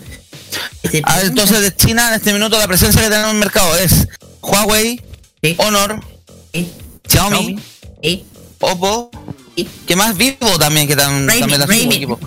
Se 0.90 1.02
Ah, 1.04 1.20
entonces 1.22 1.62
de 1.62 1.76
China 1.76 2.08
en 2.10 2.16
este 2.16 2.32
minuto 2.34 2.58
la 2.58 2.68
presencia 2.68 3.02
que 3.02 3.10
tenemos 3.10 3.30
en 3.32 3.36
el 3.36 3.40
mercado 3.42 3.76
es 3.78 4.08
Huawei, 4.42 5.02
Honor, 5.58 6.00
Xiaomi, 7.08 7.60
Oppo, 8.62 9.12
¿qué 9.86 9.96
más? 9.96 10.16
Vivo 10.18 10.58
también, 10.58 10.88
que 10.88 10.96
tan- 10.96 11.28
también 11.28 11.60
la 11.60 11.66
Raimi, 11.66 11.96
equipo. 11.96 12.18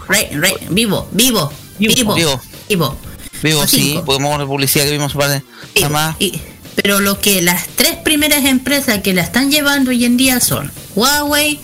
Vivo, 0.70 1.08
vivo, 1.12 1.52
vivo, 1.78 2.14
Vivo. 2.14 2.40
vivo. 2.68 2.96
Vivo, 3.42 3.66
sí, 3.66 3.98
podemos 4.04 4.38
ver 4.38 4.46
publicidad 4.46 4.84
que 4.84 4.92
vimos 4.92 5.14
un 5.14 5.20
par 5.20 5.30
de 5.30 5.42
nada 5.76 5.88
más. 5.88 6.16
Y- 6.20 6.40
pero 6.76 7.00
lo 7.00 7.20
que 7.20 7.42
las 7.42 7.66
tres 7.68 7.96
primeras 8.04 8.44
empresas 8.44 9.00
que 9.02 9.12
la 9.14 9.22
están 9.22 9.50
llevando 9.50 9.90
hoy 9.90 10.04
en 10.04 10.16
día 10.16 10.40
son 10.40 10.70
Huawei, 10.94 11.60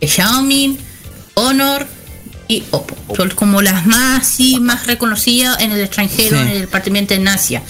Xiaomi, 0.00 0.78
Honor 1.34 1.86
y 2.46 2.62
Oppo. 2.70 2.94
Son 3.16 3.30
como 3.30 3.62
las 3.62 3.86
más 3.86 4.26
sí, 4.26 4.58
más 4.60 4.86
reconocidas 4.86 5.60
en 5.60 5.72
el 5.72 5.80
extranjero, 5.80 6.36
Sí. 6.36 6.42
en 6.42 6.48
el 6.48 6.68
particularmente 6.68 7.14
en 7.14 7.26
Asia. 7.28 7.62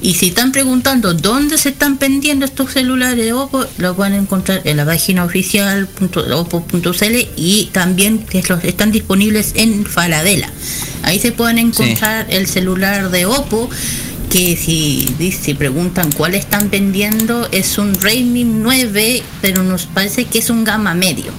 Y 0.00 0.14
si 0.14 0.28
están 0.28 0.50
preguntando 0.52 1.14
dónde 1.14 1.58
se 1.58 1.68
están 1.70 1.98
vendiendo 1.98 2.44
estos 2.44 2.72
celulares 2.72 3.16
de 3.24 3.32
Oppo, 3.32 3.64
lo 3.78 3.94
pueden 3.96 4.14
encontrar 4.14 4.60
en 4.64 4.76
la 4.76 4.84
página 4.84 5.24
oficial 5.24 5.88
oppo.cl 6.34 7.28
y 7.36 7.68
también 7.72 8.18
que 8.20 8.42
los- 8.48 8.62
están 8.64 8.90
disponibles 8.92 9.52
en 9.56 9.84
Falabella. 9.86 10.50
Ahí 11.02 11.18
se 11.18 11.32
pueden 11.32 11.58
encontrar 11.58 12.26
el 12.30 12.46
celular 12.46 13.10
de 13.10 13.26
Oppo 13.26 13.68
que 14.32 14.56
si, 14.56 15.06
si 15.30 15.54
preguntan 15.54 16.10
cuál 16.12 16.34
están 16.34 16.70
vendiendo 16.70 17.48
es 17.52 17.76
un 17.76 17.94
Redmi 17.94 18.44
9 18.44 19.22
pero 19.42 19.62
nos 19.62 19.84
parece 19.86 20.24
que 20.24 20.38
es 20.38 20.48
un 20.50 20.64
gama 20.64 20.94
medio. 20.94 21.32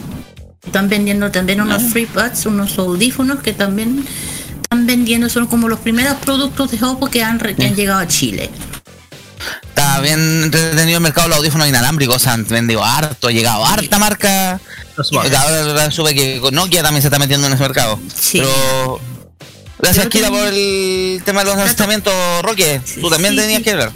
Están 0.65 0.89
vendiendo 0.89 1.31
también 1.31 1.59
unos 1.61 1.83
FreeBuds 1.83 2.45
unos 2.45 2.77
audífonos 2.77 3.39
que 3.41 3.51
también 3.53 4.05
están 4.61 4.85
vendiendo 4.87 5.27
son 5.29 5.47
como 5.47 5.67
los 5.67 5.79
primeros 5.79 6.15
productos 6.15 6.71
de 6.71 6.83
Oppo 6.85 7.07
que 7.07 7.23
han, 7.23 7.39
re- 7.39 7.55
que 7.55 7.65
han 7.65 7.75
llegado 7.75 7.99
a 7.99 8.07
Chile. 8.07 8.49
Está 9.69 9.99
bien 9.99 10.43
entretenido 10.43 10.97
el 10.97 11.03
mercado 11.03 11.25
de 11.25 11.29
los 11.29 11.37
audífonos 11.39 11.67
inalámbricos, 11.67 12.27
han 12.27 12.45
vendido 12.47 12.83
harto, 12.85 13.27
ha 13.27 13.31
llegado 13.31 13.65
harta 13.65 13.99
marca. 13.99 14.59
Ahora 14.97 15.91
supe 15.91 16.13
que 16.13 16.39
Nokia 16.51 16.83
también 16.83 17.01
se 17.01 17.07
está 17.07 17.17
metiendo 17.19 17.47
en 17.47 17.53
ese 17.53 17.63
mercado. 17.63 17.99
Pero 18.39 18.99
gracias 19.83 20.07
Kira 20.07 20.29
por 20.29 20.47
el 20.47 21.21
tema 21.23 21.43
de 21.43 21.51
los 21.51 21.57
lanzamientos, 21.57 22.13
Roque. 22.41 22.81
Tú 22.99 23.09
también 23.09 23.33
sí, 23.33 23.39
tenías 23.39 23.57
sí. 23.59 23.63
que 23.63 23.71
hablar. 23.71 23.91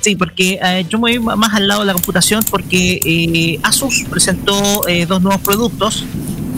Sí, 0.00 0.16
porque 0.16 0.58
eh, 0.62 0.86
yo 0.88 0.98
me 0.98 1.18
voy 1.18 1.36
más 1.36 1.54
al 1.54 1.68
lado 1.68 1.80
de 1.80 1.86
la 1.86 1.92
computación 1.92 2.42
porque 2.50 3.00
eh, 3.04 3.60
Asus 3.62 4.04
presentó 4.10 4.86
eh, 4.88 5.06
dos 5.06 5.22
nuevos 5.22 5.40
productos, 5.42 6.04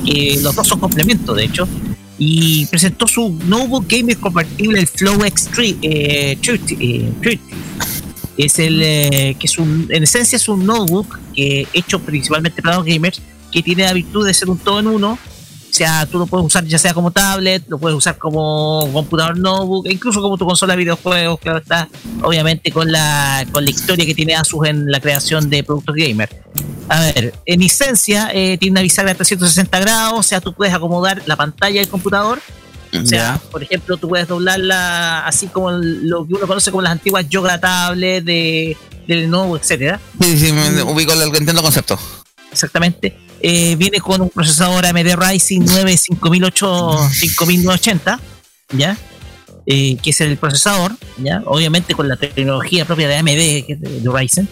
que 0.05 0.39
los 0.43 0.55
dos 0.55 0.66
son 0.66 0.80
complementos 0.80 1.36
de 1.36 1.45
hecho, 1.45 1.68
y 2.18 2.66
presentó 2.66 3.07
su 3.07 3.39
notebook 3.47 3.86
gamer 3.89 4.18
compatible, 4.18 4.80
el 4.80 4.86
Flow 4.89 5.18
X3, 5.20 5.78
eh, 5.82 6.39
30, 6.43 6.74
eh, 6.80 7.12
30. 7.22 7.57
Es 8.36 8.59
el 8.59 8.82
eh, 8.82 9.36
que 9.39 9.47
es 9.47 9.59
un, 9.59 9.86
en 9.91 10.03
esencia 10.03 10.36
es 10.36 10.49
un 10.49 10.66
notebook 10.66 11.18
hecho 11.34 12.01
principalmente 12.01 12.61
para 12.61 12.76
los 12.76 12.84
gamers, 12.84 13.22
que 13.53 13.62
tiene 13.62 13.84
la 13.84 13.93
virtud 13.93 14.26
de 14.26 14.34
ser 14.34 14.51
un 14.51 14.59
todo 14.59 14.80
en 14.80 14.89
uno. 14.89 15.18
O 15.71 15.75
sea, 15.79 16.07
tú 16.07 16.19
lo 16.19 16.27
puedes 16.27 16.47
usar 16.47 16.64
ya 16.64 16.79
sea 16.79 16.95
como 16.95 17.11
tablet, 17.11 17.64
lo 17.69 17.79
puedes 17.79 17.97
usar 17.97 18.19
como 18.19 18.89
computador 18.93 19.37
notebook, 19.39 19.87
e 19.87 19.93
incluso 19.93 20.21
como 20.21 20.37
tu 20.37 20.47
consola 20.47 20.73
de 20.73 20.79
videojuegos, 20.79 21.39
claro 21.41 21.59
está, 21.59 21.89
obviamente 22.23 22.73
con 22.73 22.91
la, 22.91 23.47
con 23.53 23.64
la 23.64 23.71
historia 23.71 24.05
que 24.07 24.14
tiene 24.14 24.35
Asus 24.35 24.66
en 24.66 24.91
la 24.91 25.01
creación 25.01 25.51
de 25.51 25.62
productos 25.62 25.95
gamer. 25.95 26.43
A 26.89 27.01
ver, 27.01 27.35
en 27.45 27.62
esencia 27.62 28.31
eh, 28.33 28.57
tiene 28.59 28.73
una 28.73 28.83
bisagra 28.83 29.12
de 29.12 29.16
360 29.16 29.79
grados, 29.79 30.19
o 30.19 30.23
sea, 30.23 30.41
tú 30.41 30.55
puedes 30.55 30.75
acomodar 30.75 31.23
la 31.27 31.37
pantalla 31.37 31.81
del 31.81 31.89
computador. 31.89 32.41
O 32.95 33.07
sea, 33.07 33.39
por 33.51 33.62
ejemplo, 33.62 33.99
tú 33.99 34.09
puedes 34.09 34.27
doblarla 34.27 35.27
así 35.27 35.49
como 35.49 35.71
lo 35.71 36.27
que 36.27 36.35
uno 36.35 36.47
conoce 36.47 36.71
como 36.71 36.81
las 36.81 36.93
antiguas 36.93 37.29
yoga 37.29 37.61
tablet 37.61 38.25
de, 38.25 38.79
de 39.07 39.14
Lenovo, 39.14 39.59
etcétera. 39.59 40.01
Sí, 40.21 40.39
sí, 40.39 40.53
me 40.53 40.83
ubico 40.83 41.12
el, 41.12 41.23
entiendo 41.23 41.53
el 41.53 41.62
concepto. 41.62 41.99
Exactamente. 42.59 43.17
Eh, 43.41 43.77
viene 43.77 44.01
con 44.01 44.21
un 44.21 44.31
procesador 44.31 44.85
AMD 44.85 45.15
Ryzen 45.15 45.65
9 45.65 45.97
5008 45.97 47.09
5980, 47.13 48.21
¿ya? 48.73 48.99
Eh, 49.65 49.97
que 50.03 50.11
es 50.11 50.21
el 50.23 50.37
procesador, 50.39 50.93
¿ya? 51.19 51.43
Obviamente 51.47 51.95
con 51.95 52.09
la 52.09 52.17
tecnología 52.17 52.85
propia 52.85 53.07
de 53.07 53.17
AMD, 53.17 53.29
de 53.29 54.11
Ryzen. 54.13 54.49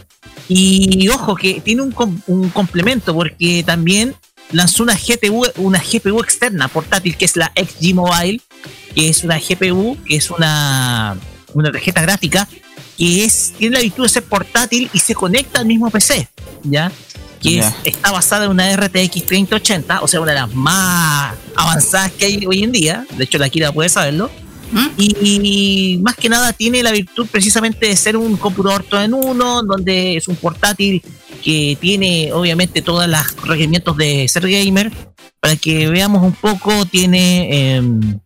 Y 0.49 1.09
ojo, 1.09 1.35
que 1.35 1.61
tiene 1.61 1.83
un, 1.83 1.91
com- 1.91 2.21
un 2.29 2.49
complemento, 2.51 3.13
porque 3.13 3.65
también 3.67 4.15
lanzó 4.53 4.85
una 4.85 4.95
GPU, 4.95 5.45
una 5.57 5.81
GPU 5.83 6.21
externa 6.21 6.69
portátil, 6.69 7.17
que 7.17 7.25
es 7.25 7.35
la 7.35 7.51
XG 7.57 7.93
Mobile, 7.93 8.41
que 8.95 9.09
es 9.09 9.25
una 9.25 9.41
GPU, 9.41 9.97
que 10.07 10.15
es 10.17 10.31
una, 10.31 11.17
una 11.55 11.73
tarjeta 11.73 12.03
gráfica, 12.03 12.47
que 12.97 13.25
es, 13.25 13.53
tiene 13.59 13.77
la 13.77 13.83
virtud 13.83 14.05
de 14.05 14.09
ser 14.11 14.23
portátil 14.23 14.89
y 14.93 15.01
se 15.01 15.15
conecta 15.17 15.59
al 15.59 15.67
mismo 15.67 15.91
PC, 15.91 16.29
¿ya? 16.63 16.93
Que 17.41 17.59
es- 17.59 17.75
está 17.85 18.11
basada 18.13 18.45
en 18.47 18.51
una 18.51 18.71
RTX 18.75 19.25
3080, 19.27 20.01
o 20.03 20.09
sea, 20.09 20.21
una 20.21 20.33
de 20.33 20.39
las 20.41 20.55
más 20.55 21.35
avanzadas 21.55 22.13
que 22.13 22.25
hay 22.27 22.47
hoy 22.47 22.63
en 22.65 22.73
día. 22.73 23.07
De 23.17 23.25
hecho, 23.25 23.39
la 23.39 23.49
Kira 23.49 23.73
puede 23.73 23.89
saberlo. 23.89 24.31
Y, 24.99 25.15
y 25.23 25.99
más 25.99 26.17
que 26.17 26.29
nada 26.29 26.53
tiene 26.53 26.83
la 26.83 26.91
virtud 26.91 27.29
precisamente 27.31 27.87
de 27.87 27.97
ser 27.97 28.17
un 28.17 28.37
computador 28.37 28.83
todo 28.83 29.01
en 29.01 29.15
uno, 29.15 29.63
donde 29.63 30.17
es 30.17 30.27
un 30.27 30.35
portátil 30.35 31.01
que 31.45 31.79
tiene 31.81 32.33
obviamente 32.33 32.83
todos 32.83 33.07
los 33.07 33.37
requerimientos 33.45 33.97
de 33.97 34.27
ser 34.29 34.49
gamer. 34.49 34.91
Para 35.39 35.55
que 35.55 35.89
veamos 35.89 36.23
un 36.25 36.33
poco, 36.33 36.85
tiene 36.87 37.77
em, 37.77 38.19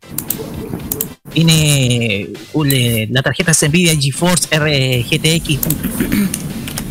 tiene 1.32 2.30
uh, 2.54 2.64
la 2.64 3.22
tarjeta 3.22 3.50
es 3.52 3.62
Nvidia 3.68 3.94
GeForce 4.00 4.48
RGTX 4.58 5.58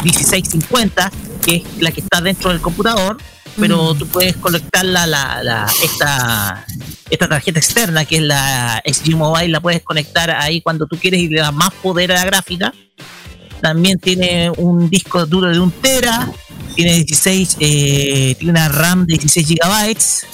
1650, 0.04 1.12
que 1.50 1.56
es 1.58 1.82
la 1.82 1.92
que 1.92 2.02
está 2.02 2.22
dentro 2.22 2.52
del 2.52 2.62
computador, 2.62 3.18
pero 3.60 3.96
tú 3.96 4.08
puedes 4.08 4.38
conectarla 4.38 5.08
la, 5.08 5.44
la, 5.44 5.68
esta, 5.84 6.66
esta 7.10 7.28
tarjeta 7.28 7.60
externa, 7.60 8.06
que 8.06 8.18
es 8.18 8.22
la 8.22 8.82
XG 8.86 9.16
Mobile, 9.16 9.50
la 9.50 9.60
puedes 9.60 9.82
conectar 9.82 10.30
ahí 10.30 10.62
cuando 10.62 10.86
tú 10.86 10.98
quieres 10.98 11.22
y 11.22 11.28
le 11.28 11.40
das 11.40 11.54
más 11.54 11.72
poder 11.82 12.12
a 12.12 12.16
la 12.16 12.26
gráfica. 12.26 12.74
También 13.62 13.98
tiene 14.00 14.52
un 14.58 14.90
disco 14.90 15.26
duro 15.26 15.50
de 15.50 15.60
un 15.60 15.72
tera, 15.72 16.32
tiene 16.76 16.94
16, 16.94 17.58
eh, 17.60 18.36
tiene 18.38 18.52
una 18.52 18.70
RAM 18.70 19.06
de 19.06 19.14
16 19.18 19.48
gigabytes. 19.48 20.26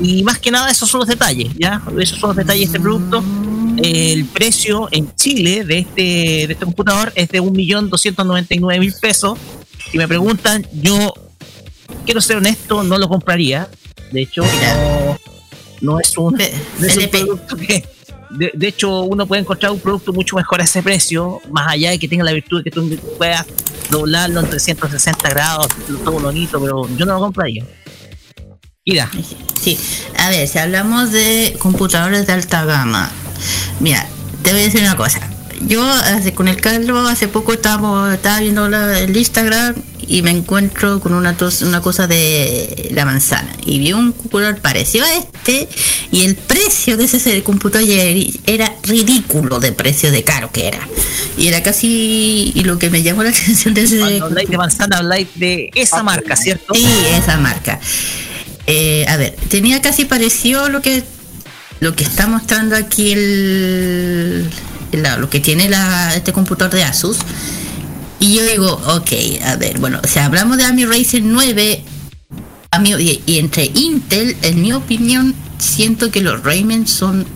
Y 0.00 0.22
más 0.24 0.38
que 0.38 0.50
nada 0.50 0.70
esos 0.70 0.90
son 0.90 1.00
los 1.00 1.08
detalles, 1.08 1.52
¿ya? 1.56 1.80
Esos 1.98 2.18
son 2.18 2.30
los 2.30 2.36
detalles 2.36 2.72
de 2.72 2.76
este 2.76 2.80
producto. 2.80 3.22
El 3.82 4.24
precio 4.26 4.88
en 4.90 5.14
Chile 5.14 5.64
de 5.64 5.78
este, 5.78 6.02
de 6.46 6.52
este 6.52 6.64
computador 6.64 7.12
es 7.14 7.28
de 7.28 7.40
1.299.000 7.40 9.00
pesos. 9.00 9.38
Si 9.90 9.98
me 9.98 10.08
preguntan, 10.08 10.66
yo 10.72 11.12
quiero 12.04 12.20
ser 12.20 12.36
honesto, 12.36 12.82
no 12.82 12.98
lo 12.98 13.08
compraría. 13.08 13.68
De 14.10 14.22
hecho, 14.22 14.42
no, 14.42 15.18
no 15.80 16.00
es 16.00 16.16
un, 16.16 16.34
no 16.78 16.86
es 16.86 16.96
un 16.96 17.08
producto 17.08 17.56
que. 17.56 17.84
De, 18.30 18.50
de 18.52 18.66
hecho, 18.66 19.02
uno 19.02 19.26
puede 19.26 19.42
encontrar 19.42 19.70
un 19.70 19.78
producto 19.78 20.12
mucho 20.12 20.34
mejor 20.34 20.60
a 20.60 20.64
ese 20.64 20.82
precio, 20.82 21.40
más 21.50 21.70
allá 21.70 21.90
de 21.90 22.00
que 22.00 22.08
tenga 22.08 22.24
la 22.24 22.32
virtud 22.32 22.58
de 22.58 22.64
que 22.64 22.70
tú 22.70 22.98
puedas 23.16 23.46
doblarlo 23.90 24.40
en 24.40 24.50
360 24.50 25.28
grados, 25.30 25.68
todo 26.04 26.18
bonito, 26.18 26.60
pero 26.60 26.88
yo 26.96 27.06
no 27.06 27.14
lo 27.14 27.20
compraría. 27.20 27.64
Mira. 28.86 29.08
Sí, 29.60 29.78
a 30.18 30.30
ver, 30.30 30.46
si 30.48 30.58
hablamos 30.58 31.12
de 31.12 31.56
computadores 31.58 32.26
de 32.26 32.32
alta 32.32 32.64
gama, 32.64 33.10
mira, 33.80 34.06
te 34.42 34.50
voy 34.50 34.60
a 34.60 34.64
decir 34.64 34.82
una 34.82 34.96
cosa. 34.96 35.30
Yo 35.66 35.82
hace- 35.86 36.34
con 36.34 36.48
el 36.48 36.60
Carlos 36.60 37.08
hace 37.10 37.28
poco 37.28 37.52
estábamos, 37.54 38.12
estaba 38.12 38.40
viendo 38.40 38.68
la- 38.68 38.98
el 39.00 39.16
Instagram 39.16 39.74
y 40.06 40.20
me 40.22 40.30
encuentro 40.30 41.00
con 41.00 41.14
una, 41.14 41.36
tos- 41.36 41.62
una 41.62 41.80
cosa 41.80 42.06
de 42.06 42.90
la 42.92 43.04
manzana. 43.06 43.50
Y 43.64 43.78
vi 43.78 43.92
un 43.94 44.12
computador 44.12 44.58
parecido 44.60 45.06
a 45.06 45.14
este 45.14 45.68
y 46.12 46.24
el 46.24 46.34
precio 46.36 46.96
de 46.98 47.04
ese 47.04 47.42
computador 47.42 47.88
era- 47.88 48.30
era 48.46 48.74
ridículo 48.82 49.58
de 49.60 49.72
precio 49.72 50.10
de 50.12 50.22
caro 50.22 50.50
que 50.52 50.68
era. 50.68 50.86
Y 51.38 51.48
era 51.48 51.62
casi, 51.62 52.52
y 52.54 52.62
lo 52.64 52.78
que 52.78 52.90
me 52.90 53.02
llamó 53.02 53.22
la 53.22 53.30
atención 53.34 53.72
de 53.72 53.82
ese 53.82 53.98
Cuando 54.00 54.26
habláis 54.26 54.48
de 54.50 54.56
manzana, 54.58 54.98
habláis 54.98 55.28
de 55.34 55.70
esa 55.74 56.02
marca, 56.02 56.36
¿cierto? 56.36 56.74
Sí, 56.74 56.86
esa 57.18 57.38
marca. 57.38 57.80
Eh, 58.66 59.06
a 59.08 59.16
ver, 59.16 59.34
tenía 59.48 59.80
casi 59.80 60.04
parecido 60.04 60.68
lo 60.68 60.82
que 60.82 61.02
lo 61.80 61.94
que 61.96 62.04
está 62.04 62.26
mostrando 62.26 62.76
aquí 62.76 63.12
el, 63.12 64.48
la- 64.96 65.16
lo 65.16 65.28
que 65.30 65.40
tiene 65.40 65.68
la, 65.68 66.14
este 66.14 66.32
computador 66.32 66.72
de 66.74 66.84
Asus. 66.84 67.18
Y 68.20 68.34
yo 68.36 68.44
digo, 68.44 68.72
ok, 68.86 69.12
a 69.44 69.56
ver, 69.56 69.78
bueno, 69.78 70.00
si 70.04 70.18
hablamos 70.18 70.56
de 70.56 70.64
AMI 70.64 70.86
Ryzen 70.86 71.32
9 71.32 71.84
a 72.70 72.78
mí, 72.78 72.90
y, 72.98 73.22
y 73.26 73.38
entre 73.38 73.70
Intel, 73.74 74.36
en 74.42 74.60
mi 74.62 74.72
opinión, 74.72 75.34
siento 75.58 76.10
que 76.10 76.20
los 76.20 76.42
Raymond 76.42 76.86
son 76.86 77.26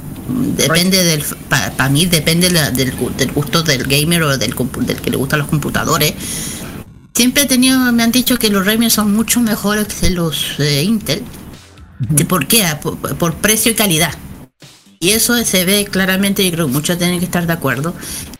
depende 0.56 1.02
del 1.04 1.24
para 1.48 1.88
mí 1.88 2.04
depende 2.04 2.50
la- 2.50 2.70
del, 2.70 2.94
gu- 2.98 3.14
del 3.16 3.32
gusto 3.32 3.62
del 3.62 3.84
gamer 3.84 4.22
o 4.24 4.36
del, 4.36 4.54
compu- 4.54 4.84
del 4.84 5.00
que 5.00 5.10
le 5.10 5.16
gustan 5.16 5.38
los 5.38 5.48
computadores 5.48 6.12
siempre 7.14 7.44
he 7.44 7.46
tenido 7.46 7.78
me 7.92 8.02
han 8.02 8.12
dicho 8.12 8.38
que 8.38 8.50
los 8.50 8.66
Raymond 8.66 8.90
son 8.90 9.14
mucho 9.14 9.40
mejores 9.40 9.86
que 9.86 10.10
los 10.10 10.58
eh, 10.58 10.82
Intel 10.82 11.22
¿De 11.98 12.26
¿por 12.26 12.46
qué? 12.46 12.64
Ah, 12.66 12.78
Por, 12.78 12.98
por 12.98 13.34
precio 13.36 13.72
y 13.72 13.74
calidad 13.74 14.12
y 15.00 15.10
eso 15.10 15.36
se 15.44 15.64
ve 15.64 15.86
claramente 15.90 16.44
yo 16.44 16.50
creo 16.52 16.66
que 16.66 16.72
muchos 16.72 16.98
tienen 16.98 17.18
que 17.18 17.24
estar 17.24 17.46
de 17.46 17.52
acuerdo 17.52 17.94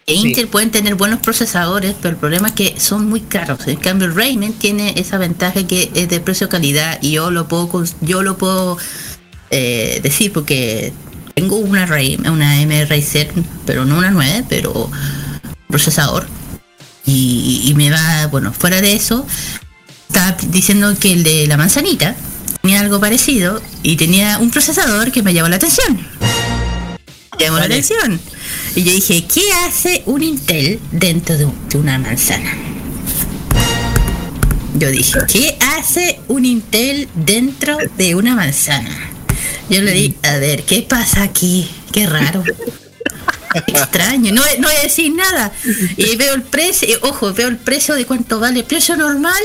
e 0.07 0.15
Intel 0.15 0.49
pueden 0.49 0.71
tener 0.71 0.95
buenos 0.95 1.21
procesadores 1.21 1.95
pero 2.01 2.15
el 2.15 2.17
problema 2.17 2.49
es 2.49 2.55
que 2.55 2.81
son 2.81 3.09
muy 3.09 3.21
caros 3.21 3.67
en 3.67 3.77
cambio 3.77 4.11
Raymond 4.11 4.59
tiene 4.59 4.95
esa 4.97 5.19
ventaja 5.19 5.67
que 5.67 5.91
es 5.95 6.09
de 6.09 6.21
precio 6.21 6.49
calidad 6.49 6.99
y 7.03 7.13
yo 7.13 7.31
lo 7.31 7.47
puedo 7.49 7.85
yo 8.01 8.23
lo 8.23 8.37
puedo 8.39 8.79
eh, 9.51 10.01
decir 10.03 10.33
porque 10.33 10.93
tengo 11.39 11.57
una 11.57 11.87
Ray, 11.87 12.19
una 12.29 12.61
M 12.61 12.87
pero 13.65 13.85
no 13.85 13.99
una 13.99 14.11
9, 14.11 14.45
pero 14.49 14.91
procesador. 15.69 16.27
Y, 17.07 17.63
y 17.65 17.75
me 17.75 17.91
va, 17.91 18.27
bueno, 18.27 18.53
fuera 18.53 18.81
de 18.81 18.95
eso, 18.95 19.25
estaba 20.09 20.37
diciendo 20.49 20.93
que 20.99 21.13
el 21.13 21.23
de 21.23 21.47
la 21.47 21.57
manzanita 21.57 22.17
tenía 22.61 22.81
algo 22.81 22.99
parecido 22.99 23.63
y 23.85 23.97
tenía 23.97 24.39
un 24.39 24.51
procesador 24.51 25.13
que 25.13 25.23
me 25.23 25.33
llamó 25.33 25.49
la 25.49 25.57
atención. 25.57 26.05
Llamó 27.39 27.59
la 27.59 27.65
atención. 27.67 28.21
Y 28.75 28.83
yo 28.83 28.93
dije, 28.93 29.25
¿qué 29.33 29.43
hace 29.67 30.03
un 30.07 30.23
Intel 30.23 30.81
dentro 30.93 31.37
de, 31.39 31.45
un- 31.47 31.69
de 31.69 31.79
una 31.79 31.99
manzana? 31.99 32.53
Yo 34.75 34.91
dije, 34.91 35.19
¿qué 35.31 35.57
hace 35.77 36.21
un 36.29 36.45
Intel 36.45 37.09
dentro 37.15 37.77
de 37.97 38.15
una 38.15 38.35
manzana? 38.35 38.91
Yo 39.69 39.83
le 39.83 39.93
di, 39.93 40.17
a 40.23 40.37
ver, 40.39 40.63
¿qué 40.65 40.83
pasa 40.83 41.23
aquí? 41.23 41.69
Qué 41.93 42.07
raro. 42.07 42.43
Extraño, 43.67 44.33
no, 44.33 44.43
no 44.59 44.69
voy 44.69 44.77
a 44.77 44.83
decir 44.83 45.13
nada. 45.15 45.53
Y 45.97 46.17
veo 46.17 46.35
el 46.35 46.43
precio, 46.43 46.89
eh, 46.89 46.99
ojo, 47.03 47.33
veo 47.33 47.49
el 47.49 47.57
precio 47.57 47.95
de 47.95 48.05
cuánto 48.05 48.39
vale. 48.41 48.63
Precio 48.63 48.97
normal. 48.97 49.43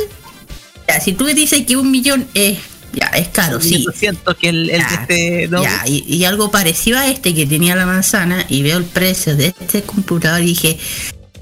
Ya, 0.88 1.00
si 1.00 1.14
tú 1.14 1.24
me 1.26 1.34
dices 1.34 1.66
que 1.66 1.78
un 1.78 1.90
millón 1.90 2.28
es, 2.34 2.60
ya, 2.94 3.08
es 3.08 3.28
caro, 3.30 3.60
sí. 3.62 3.86
siento 3.96 4.36
que 4.38 4.50
el, 4.50 4.70
el 4.70 4.82
Ya, 4.82 4.88
de 4.88 4.94
este, 5.02 5.48
¿no? 5.50 5.64
ya, 5.64 5.84
y, 5.88 6.04
y 6.08 6.26
algo 6.26 6.52
parecido 6.52 6.98
a 7.00 7.08
este 7.08 7.34
que 7.34 7.46
tenía 7.46 7.76
la 7.76 7.86
manzana 7.86 8.46
y 8.50 8.62
veo 8.62 8.78
el 8.78 8.86
precio 8.86 9.36
de 9.36 9.48
este 9.60 9.82
computador 9.84 10.42
y 10.42 10.46
dije, 10.48 10.78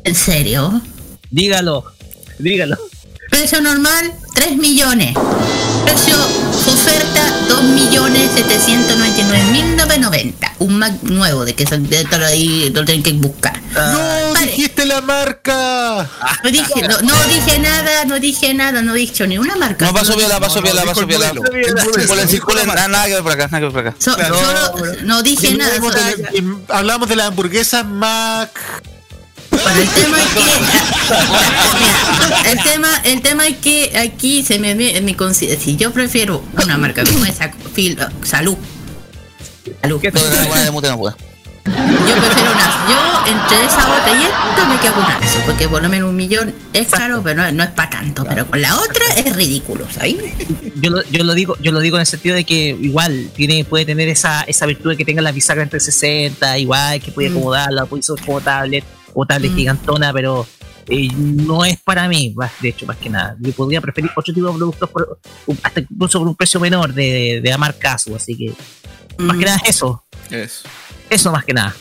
¿en 0.04 0.16
serio? 0.16 0.82
Dígalo, 1.30 1.86
dígalo. 2.40 2.78
Precio 3.30 3.62
normal, 3.62 4.12
3 4.36 4.58
millones. 4.58 5.14
Precio 5.86 6.16
oferta, 6.68 7.24
2 7.48 7.64
millones 7.64 8.30
799.990. 8.36 10.34
Un 10.60 10.78
Mac 10.78 11.02
nuevo 11.04 11.46
de 11.46 11.54
que 11.56 11.66
se- 11.66 11.78
de 11.78 12.02
estar 12.02 12.22
ahí, 12.24 12.70
lo 12.74 12.84
tienen 12.86 13.04
que 13.04 13.14
buscar. 13.14 13.60
¡No! 13.74 14.34
¡Dijiste 14.82 14.86
la 14.86 15.02
marca! 15.02 16.10
No 16.44 16.52
dije, 16.52 16.88
no, 16.88 17.02
no 17.02 17.14
dije 17.28 17.60
nada, 17.60 18.06
no 18.06 18.20
dije 18.20 18.54
nada, 18.54 18.82
no 18.82 18.96
he 18.96 19.00
dicho 19.00 19.26
ni 19.28 19.38
una 19.38 19.56
marca. 19.56 19.86
No, 19.86 19.94
paso 19.94 20.16
viola, 20.16 20.40
paso 20.40 20.62
viola, 20.62 20.84
paso 20.84 21.06
viola. 21.06 21.32
Circulen, 21.32 22.28
circulen. 22.28 22.68
Nada 22.68 23.06
que 23.06 23.14
ver 23.14 23.24
por 23.24 23.32
acá, 23.32 23.46
nada 23.48 23.60
que 23.60 23.66
ver 23.66 23.72
por 23.74 23.88
acá. 23.88 23.96
So- 24.00 24.14
solo- 24.16 24.96
no 25.04 25.24
dije 25.24 25.54
nada. 25.56 25.76
Hablamos 25.76 25.94
de, 25.96 26.18
la- 26.24 26.32
hablamos 26.78 27.10
de 27.10 27.16
la 27.16 27.26
hamburguesa 27.28 27.84
Mac. 27.84 28.50
Bueno, 29.52 29.70
el 29.82 29.90
tema 29.90 30.18
es 30.18 30.28
que 30.34 30.42
el 32.52 32.64
tema 32.64 32.90
el 33.04 33.22
tema 33.22 33.48
es 33.48 33.58
que 33.58 33.98
aquí 33.98 34.44
se 34.44 34.60
me 34.60 34.74
ve 34.76 35.02
mi 35.02 35.14
consi- 35.16 35.58
si 35.60 35.76
yo 35.76 35.92
prefiero 35.92 36.42
una 36.64 36.78
marca 36.78 37.04
como 37.04 37.26
esa 37.26 37.52
fil- 37.76 37.98
salud 38.24 38.56
salud 39.84 40.02
Yo 41.66 42.16
prefiero 42.16 42.52
una 42.52 42.72
yo 42.90 43.32
entre 43.32 43.66
esa 43.66 43.80
otra 43.94 44.12
y 44.20 44.24
esta 44.24 44.66
me 44.68 44.80
quedo 44.80 44.94
con 44.94 45.04
una 45.06 45.20
eso 45.20 45.40
porque 45.46 45.68
por 45.70 45.82
lo 45.84 45.90
menos 45.90 46.10
un 46.10 46.16
millón 46.16 46.54
es 46.74 46.88
caro 46.88 47.22
pero 47.24 47.44
no, 47.44 47.52
no 47.52 47.64
es 47.64 47.70
para 47.70 47.90
tanto 47.90 48.26
pero 48.28 48.48
con 48.48 48.62
la 48.62 48.76
otra 48.76 49.06
es 49.16 49.36
ridículo 49.36 49.86
¿sabes? 49.92 50.16
Yo 50.76 50.90
lo, 50.90 51.04
yo 51.10 51.24
lo 51.24 51.34
digo, 51.36 51.56
yo 51.62 51.72
lo 51.72 51.80
digo 51.80 51.98
en 51.98 52.02
el 52.02 52.08
sentido 52.08 52.36
de 52.36 52.44
que 52.44 52.70
igual 52.82 53.30
tiene, 53.36 53.64
puede 53.64 53.86
tener 53.86 54.10
esa, 54.10 54.42
esa 54.44 54.66
virtud 54.66 54.90
de 54.92 54.98
que 54.98 55.06
tenga 55.06 55.22
la 55.22 55.32
bisagra 55.32 55.62
entre 55.64 55.80
60, 55.80 56.58
igual 56.58 57.00
que 57.02 57.12
puede 57.12 57.30
Mm. 57.30 57.38
acomodarla, 57.38 57.86
puede 57.86 58.00
usar 58.02 58.26
como 58.26 58.42
tablet 58.42 58.84
o 59.14 59.26
tablet 59.26 59.52
Mm. 59.52 59.56
gigantona, 59.56 60.12
pero 60.14 60.48
eh, 60.90 61.08
no 61.16 61.64
es 61.64 61.80
para 61.80 62.08
mí, 62.08 62.34
más- 62.36 62.52
de 62.60 62.70
hecho, 62.70 62.86
más 62.88 62.98
que 62.98 63.10
nada. 63.10 63.36
Yo 63.40 63.52
podría 63.54 63.80
preferir 63.82 64.10
otro 64.16 64.34
tipo 64.34 64.48
de 64.48 64.54
productos, 64.58 64.90
por- 64.90 65.20
hasta 65.62 65.80
incluso 65.82 66.18
por 66.20 66.28
un 66.28 66.36
precio 66.36 66.60
menor 66.60 66.92
de, 66.94 67.40
de 67.44 67.50
la 67.50 67.58
marca 67.60 67.94
Asus, 67.94 68.16
así 68.16 68.36
que 68.36 68.54
más 69.24 69.38
que 69.38 69.46
nada 69.46 69.62
eso. 69.66 70.04
Eso. 70.32 70.64
Eso 71.12 71.32
más 71.32 71.46
que 71.46 71.54
nada. 71.54 71.76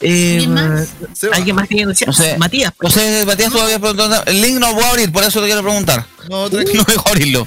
Eh, 0.00 0.32
¿Alguien 0.34 0.52
más? 0.54 0.88
¿Alguien 1.32 1.56
más 1.56 1.66
tiene 1.68 1.86
decir? 1.86 2.06
No 2.06 2.12
sé. 2.12 2.36
Matías. 2.36 2.74
No 2.82 2.90
sé, 2.90 3.24
Matías 3.24 3.50
todavía 3.50 3.78
preguntando. 3.78 4.22
El 4.26 4.42
link 4.42 4.58
no 4.58 4.68
lo 4.68 4.74
voy 4.74 4.84
a 4.84 4.90
abrir, 4.90 5.10
por 5.10 5.24
eso 5.24 5.40
te 5.40 5.46
quiero 5.46 5.62
preguntar. 5.62 6.04
No, 6.28 6.50
tranquilo. 6.50 6.84
No 6.88 6.94
voy 6.94 7.02
a 7.06 7.10
abrirlo. 7.10 7.46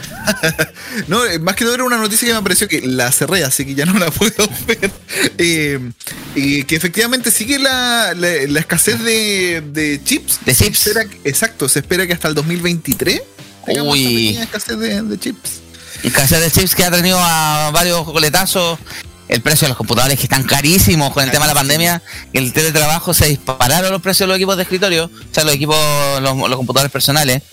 No, 1.07 1.23
eh, 1.25 1.37
más 1.37 1.55
que 1.55 1.65
todo 1.65 1.75
era 1.75 1.83
una 1.83 1.97
noticia 1.97 2.27
que 2.27 2.33
me 2.33 2.41
pareció 2.41 2.67
que 2.67 2.81
la 2.81 3.11
cerré, 3.11 3.43
así 3.43 3.63
que 3.63 3.75
ya 3.75 3.85
no 3.85 3.99
la 3.99 4.09
puedo 4.11 4.49
ver. 4.65 4.89
Eh, 5.37 5.91
y 6.35 6.63
que 6.63 6.75
efectivamente 6.75 7.29
sigue 7.29 7.59
la, 7.59 8.13
la, 8.15 8.27
la 8.47 8.59
escasez 8.59 9.03
de, 9.03 9.61
de 9.61 10.01
chips. 10.03 10.39
De 10.43 10.55
chips. 10.55 10.79
Se 10.79 10.89
espera 10.89 11.05
que- 11.07 11.29
exacto, 11.29 11.69
se 11.69 11.79
espera 11.79 12.07
que 12.07 12.13
hasta 12.13 12.27
el 12.27 12.33
2023 12.33 13.21
tengamos 13.67 13.93
Uy. 13.93 14.35
escasez 14.37 14.79
de, 14.79 15.01
de 15.03 15.19
chips. 15.19 15.59
Escasez 16.01 16.39
de 16.39 16.49
chips 16.51 16.73
que 16.73 16.85
ha 16.85 16.91
tenido 16.91 17.19
a 17.21 17.69
varios 17.71 18.03
coletazos. 18.05 18.79
El 19.27 19.41
precio 19.41 19.65
de 19.65 19.69
los 19.69 19.77
computadores 19.77 20.17
que 20.17 20.23
están 20.23 20.43
carísimos 20.43 21.11
con 21.13 21.23
el 21.23 21.31
tema 21.31 21.45
de 21.45 21.53
la 21.53 21.59
pandemia. 21.59 22.01
El 22.33 22.53
teletrabajo 22.53 23.13
se 23.13 23.27
dispararon 23.27 23.91
los 23.91 24.01
precios 24.01 24.25
de 24.25 24.27
los 24.27 24.37
equipos 24.37 24.55
de 24.55 24.63
escritorio. 24.63 25.05
O 25.05 25.33
sea, 25.33 25.43
los 25.43 25.53
equipos, 25.53 25.77
los, 26.21 26.37
los 26.37 26.55
computadores 26.55 26.91
personales. 26.91 27.43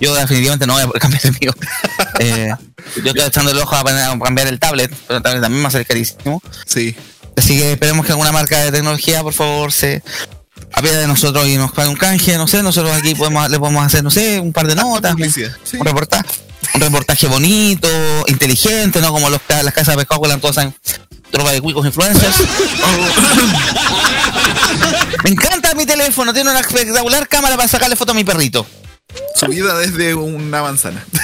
Yo 0.00 0.14
definitivamente 0.14 0.66
no 0.66 0.74
voy 0.74 0.82
a 0.82 0.86
poder 0.86 1.00
cambiar 1.02 1.24
el 1.24 1.36
mío. 1.40 1.52
Eh, 2.18 2.54
yo 2.96 3.10
estoy 3.10 3.22
echando 3.22 3.50
el 3.50 3.58
ojo 3.58 3.74
a 3.74 3.80
a 3.80 4.18
cambiar 4.18 4.48
el 4.48 4.58
tablet, 4.58 4.92
pero 5.06 5.18
el 5.18 5.22
tablet 5.22 5.42
también 5.42 5.64
va 5.64 5.68
a 5.68 5.72
ser 5.72 5.86
carísimo. 5.86 6.42
Sí. 6.66 6.94
Así 7.36 7.58
que 7.58 7.72
esperemos 7.72 8.06
que 8.06 8.12
alguna 8.12 8.32
marca 8.32 8.58
de 8.60 8.70
tecnología, 8.70 9.22
por 9.22 9.32
favor, 9.32 9.72
se 9.72 10.02
apiade 10.72 10.98
de 10.98 11.06
nosotros 11.06 11.46
y 11.46 11.56
nos 11.56 11.72
pague 11.72 11.88
un 11.88 11.96
canje, 11.96 12.36
no 12.36 12.46
sé, 12.46 12.62
nosotros 12.62 12.96
aquí 12.96 13.14
podemos, 13.14 13.48
le 13.50 13.58
podemos 13.58 13.84
hacer, 13.84 14.04
no 14.04 14.10
sé, 14.10 14.40
un 14.40 14.52
par 14.52 14.66
de 14.66 14.74
notas. 14.74 15.14
Sí. 15.64 15.76
un 15.78 15.86
reportaje, 15.86 16.28
un 16.74 16.80
reportaje 16.80 17.26
bonito, 17.28 17.88
inteligente, 18.26 19.00
no 19.00 19.12
como 19.12 19.30
los, 19.30 19.40
las 19.48 19.72
casas 19.72 19.96
de 19.96 20.04
pescado 20.04 20.22
que 20.22 20.36
todas 20.36 20.58
en 20.58 20.74
tropa 21.30 21.52
de 21.52 21.60
cuicos 21.60 21.86
influencers. 21.86 22.36
Me 25.24 25.30
encanta 25.30 25.74
mi 25.74 25.86
teléfono, 25.86 26.32
tiene 26.32 26.50
una 26.50 26.60
espectacular 26.60 27.28
cámara 27.28 27.56
para 27.56 27.68
sacarle 27.68 27.96
foto 27.96 28.12
a 28.12 28.14
mi 28.14 28.24
perrito. 28.24 28.66
Subida 29.34 29.76
desde 29.78 30.14
una 30.14 30.62
manzana. 30.62 31.04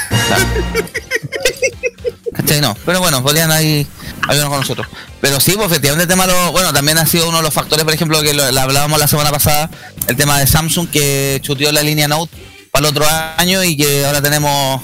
¿Cachai? 2.34 2.60
No, 2.60 2.76
pero 2.86 3.00
bueno, 3.00 3.22
podrían 3.22 3.50
ahí 3.50 3.86
ayudarnos 4.28 4.50
con 4.50 4.60
nosotros. 4.60 4.86
Pero 5.20 5.40
sí, 5.40 5.52
pues 5.52 5.66
efectivamente 5.66 6.04
el 6.04 6.08
tema, 6.08 6.26
lo, 6.26 6.52
bueno, 6.52 6.72
también 6.72 6.98
ha 6.98 7.06
sido 7.06 7.28
uno 7.28 7.38
de 7.38 7.42
los 7.42 7.52
factores, 7.52 7.84
por 7.84 7.92
ejemplo, 7.92 8.22
que 8.22 8.32
lo, 8.32 8.50
lo 8.50 8.60
hablábamos 8.60 8.98
la 8.98 9.08
semana 9.08 9.30
pasada, 9.30 9.68
el 10.06 10.16
tema 10.16 10.38
de 10.38 10.46
Samsung 10.46 10.88
que 10.90 11.40
chuteó 11.42 11.72
la 11.72 11.82
línea 11.82 12.06
Note 12.08 12.36
para 12.70 12.86
el 12.86 12.90
otro 12.90 13.04
año 13.36 13.64
y 13.64 13.76
que 13.76 14.06
ahora 14.06 14.22
tenemos 14.22 14.80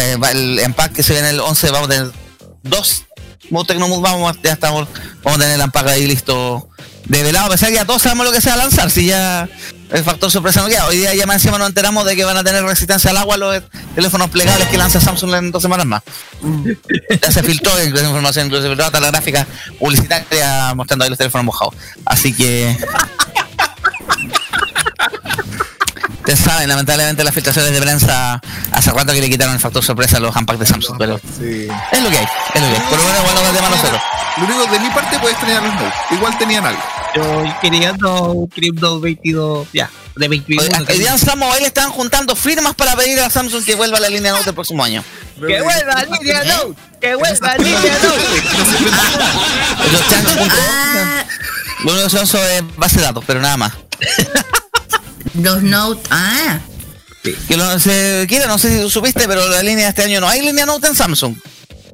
de- 0.00 0.30
el 0.30 0.58
empaque 0.60 0.94
que 0.96 1.02
se 1.02 1.12
ve 1.14 1.18
en 1.20 1.26
el 1.26 1.40
11, 1.40 1.70
vamos 1.70 1.88
a 1.88 1.92
tener 1.92 2.12
dos 2.62 3.02
Mood 3.50 3.66
Tecnomood, 3.66 4.00
vamos, 4.00 4.36
ya 4.42 4.52
estamos, 4.52 4.88
vamos 5.22 5.38
a 5.38 5.42
tener 5.42 5.54
el 5.54 5.60
empaque 5.60 5.90
ahí 5.90 6.06
listo 6.06 6.68
de 7.04 7.22
velado, 7.22 7.46
a 7.46 7.50
pesar 7.50 7.68
que 7.68 7.76
ya 7.76 7.84
todos 7.84 8.02
sabemos 8.02 8.26
lo 8.26 8.32
que 8.32 8.40
se 8.40 8.48
va 8.48 8.54
a 8.54 8.58
lanzar, 8.58 8.90
si 8.90 9.06
ya 9.06 9.48
el 9.92 10.02
factor 10.02 10.28
sorpresa 10.32 10.62
no 10.62 10.66
queda. 10.66 10.84
Hoy 10.86 10.96
día 10.96 11.14
ya 11.14 11.26
más 11.26 11.36
encima 11.36 11.56
nos 11.56 11.68
enteramos 11.68 12.04
de 12.04 12.16
que 12.16 12.24
van 12.24 12.36
a 12.36 12.42
tener 12.42 12.64
resistencia 12.64 13.10
al 13.10 13.16
agua 13.18 13.36
los 13.36 13.62
teléfonos 13.94 14.28
plegables 14.30 14.66
que 14.66 14.76
lanza 14.76 15.00
Samsung 15.00 15.32
en 15.34 15.52
dos 15.52 15.62
semanas 15.62 15.86
más. 15.86 16.02
Ya 17.22 17.30
se 17.30 17.44
filtró 17.44 17.70
incluso 17.84 18.04
información, 18.06 18.46
incluso 18.46 18.64
se 18.64 18.68
filtró 18.70 18.86
hasta 18.86 18.98
la 18.98 19.12
gráfica 19.12 19.46
publicitaria 19.78 20.74
mostrando 20.74 21.04
ahí 21.04 21.10
los 21.10 21.18
teléfonos 21.18 21.44
mojados. 21.44 21.74
Así 22.04 22.34
que. 22.34 22.76
Ustedes 26.26 26.40
saben, 26.40 26.68
lamentablemente 26.68 27.22
las 27.22 27.32
filtraciones 27.32 27.70
de 27.70 27.80
prensa 27.80 28.40
hace 28.72 28.90
rato 28.90 29.12
que 29.12 29.20
le 29.20 29.30
quitaron 29.30 29.54
el 29.54 29.60
factor 29.60 29.84
sorpresa 29.84 30.16
a 30.16 30.20
los 30.20 30.34
unpacks 30.34 30.58
de 30.58 30.66
Samsung, 30.66 30.96
pero 30.98 31.18
Sí. 31.18 31.68
es 31.92 32.02
lo 32.02 32.10
que 32.10 32.18
hay, 32.18 32.26
es 32.52 32.60
lo 32.62 32.68
que 32.68 32.74
hay. 32.74 32.80
Por 32.90 32.98
lo 32.98 33.04
menos 33.04 33.22
bueno 33.22 33.40
de 33.42 33.52
tema 33.52 33.68
nosotros. 33.70 34.00
Lo 34.36 34.44
único 34.44 34.66
de 34.72 34.80
mi 34.80 34.90
parte 34.90 35.20
puedes 35.20 35.38
tener 35.38 35.62
los 35.62 35.72
Note. 35.74 35.94
Igual 36.10 36.36
tenían 36.36 36.66
algo. 36.66 36.82
Yo 37.14 37.44
quería 37.62 37.92
no, 37.92 38.48
Crypto 38.52 38.98
22, 38.98 39.68
ya, 39.72 39.88
de 40.16 40.26
21. 40.26 40.62
Hoy 40.64 40.68
hoy 40.88 40.98
día 40.98 41.14
están 41.68 41.90
juntando 41.90 42.34
firmas 42.34 42.74
para 42.74 42.96
pedir 42.96 43.20
a 43.20 43.30
Samsung 43.30 43.64
que 43.64 43.76
vuelva 43.76 43.98
a 43.98 44.00
la 44.00 44.08
línea 44.08 44.32
Note 44.32 44.48
el 44.48 44.54
próximo 44.56 44.82
año. 44.82 45.04
¡Que 45.36 45.62
vuelva 45.62 46.02
línea 46.10 46.42
Note! 46.42 46.80
¡Que 47.00 47.14
vuelva 47.14 47.56
línea 47.56 47.98
Note! 48.02 48.42
Los. 49.92 50.02
Ah, 50.58 51.24
Lo 51.84 51.92
único 51.92 52.04
que 52.06 52.10
son 52.10 52.24
eso 52.24 52.44
es 52.44 52.76
base 52.76 52.96
de 52.96 53.02
datos, 53.02 53.22
pero 53.24 53.40
nada 53.40 53.56
más. 53.56 53.72
los 55.42 55.62
Note. 55.62 56.02
Ah, 56.10 56.58
Que 57.48 57.56
lo, 57.56 57.78
se, 57.78 58.26
Kira, 58.28 58.46
no 58.46 58.58
sé 58.58 58.74
si 58.74 58.80
tú 58.82 58.90
supiste, 58.90 59.26
pero 59.26 59.48
la 59.48 59.62
línea 59.62 59.84
de 59.84 59.90
este 59.90 60.02
año 60.04 60.20
no 60.20 60.28
hay 60.28 60.40
línea 60.42 60.66
Note 60.66 60.86
en 60.88 60.94
Samsung. 60.94 61.36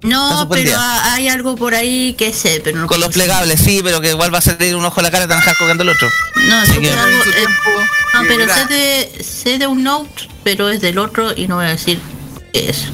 No, 0.03 0.49
pero 0.51 0.76
ha- 0.78 1.14
hay 1.14 1.28
algo 1.28 1.55
por 1.55 1.74
ahí 1.76 2.14
que 2.14 2.32
sé, 2.32 2.61
pero 2.64 2.76
no 2.80 2.86
Con 2.88 2.99
los 3.01 3.11
plegables, 3.12 3.61
sí, 3.61 3.80
pero 3.84 4.01
que 4.01 4.14
vuelva 4.14 4.38
a 4.38 4.40
salir 4.40 4.74
un 4.74 4.84
ojo 4.84 4.99
a 4.99 5.03
la 5.05 5.11
cara 5.12 5.24
y 5.24 5.28
te 5.28 5.34
van 5.34 5.38
a 5.38 5.45
dejar 5.45 5.57
colgando 5.59 5.84
el 5.84 5.90
otro. 5.90 6.09
No, 6.49 6.66
sé 6.66 6.72
que- 6.74 6.80
que 6.80 6.90
algo, 6.93 7.22
eh, 7.24 7.45
no, 8.14 8.20
pero 8.26 8.53
sé 8.53 8.66
de, 8.66 9.24
sé 9.24 9.59
de 9.59 9.66
un 9.68 9.84
Note, 9.84 10.28
pero 10.43 10.70
es 10.70 10.80
del 10.80 10.99
otro 10.99 11.32
y 11.36 11.47
no 11.47 11.57
voy 11.57 11.66
a 11.66 11.68
decir 11.68 12.01
qué 12.53 12.70
es. 12.70 12.86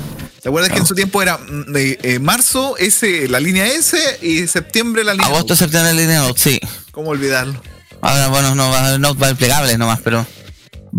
¿Te 0.42 0.51
acuerdas 0.51 0.70
que 0.70 0.78
en 0.78 0.86
su 0.86 0.94
tiempo 0.94 1.22
era 1.22 1.38
mm, 1.38 1.72
de, 1.72 1.99
eh, 2.03 2.18
marzo 2.18 2.76
S, 2.76 3.26
la 3.28 3.40
línea 3.40 3.66
S 3.66 3.99
y 4.22 4.46
septiembre 4.46 5.03
la 5.03 5.12
línea 5.14 5.26
Agosto, 5.28 5.55
Note? 5.55 5.57
septiembre, 5.57 5.94
línea 5.94 6.20
Note, 6.20 6.38
sí. 6.40 6.61
¿Cómo 6.92 7.09
olvidarlo? 7.11 7.61
Ahora, 8.03 8.28
bueno, 8.28 8.55
no 8.55 8.70
va 8.70 8.99
Note, 8.99 9.18
va 9.18 9.26
a 9.26 9.30
haber 9.30 9.38
plegables 9.38 9.78
nomás, 9.78 9.99
pero. 10.05 10.26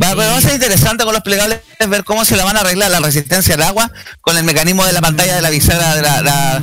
Va, 0.01 0.09
pero 0.15 0.29
va 0.31 0.37
a 0.37 0.41
ser 0.41 0.53
interesante 0.53 1.03
con 1.03 1.13
los 1.13 1.23
plegables 1.23 1.59
ver 1.89 2.03
cómo 2.05 2.23
se 2.23 2.35
la 2.37 2.45
van 2.45 2.55
a 2.55 2.61
arreglar 2.61 2.89
la 2.91 2.99
resistencia 2.99 3.55
al 3.55 3.63
agua 3.63 3.91
con 4.21 4.37
el 4.37 4.43
mecanismo 4.43 4.85
de 4.85 4.93
la 4.93 5.01
pantalla 5.01 5.35
de 5.35 5.41
la 5.41 5.49
visera 5.49 5.95
de 5.95 6.01
la, 6.01 6.21
la- 6.21 6.61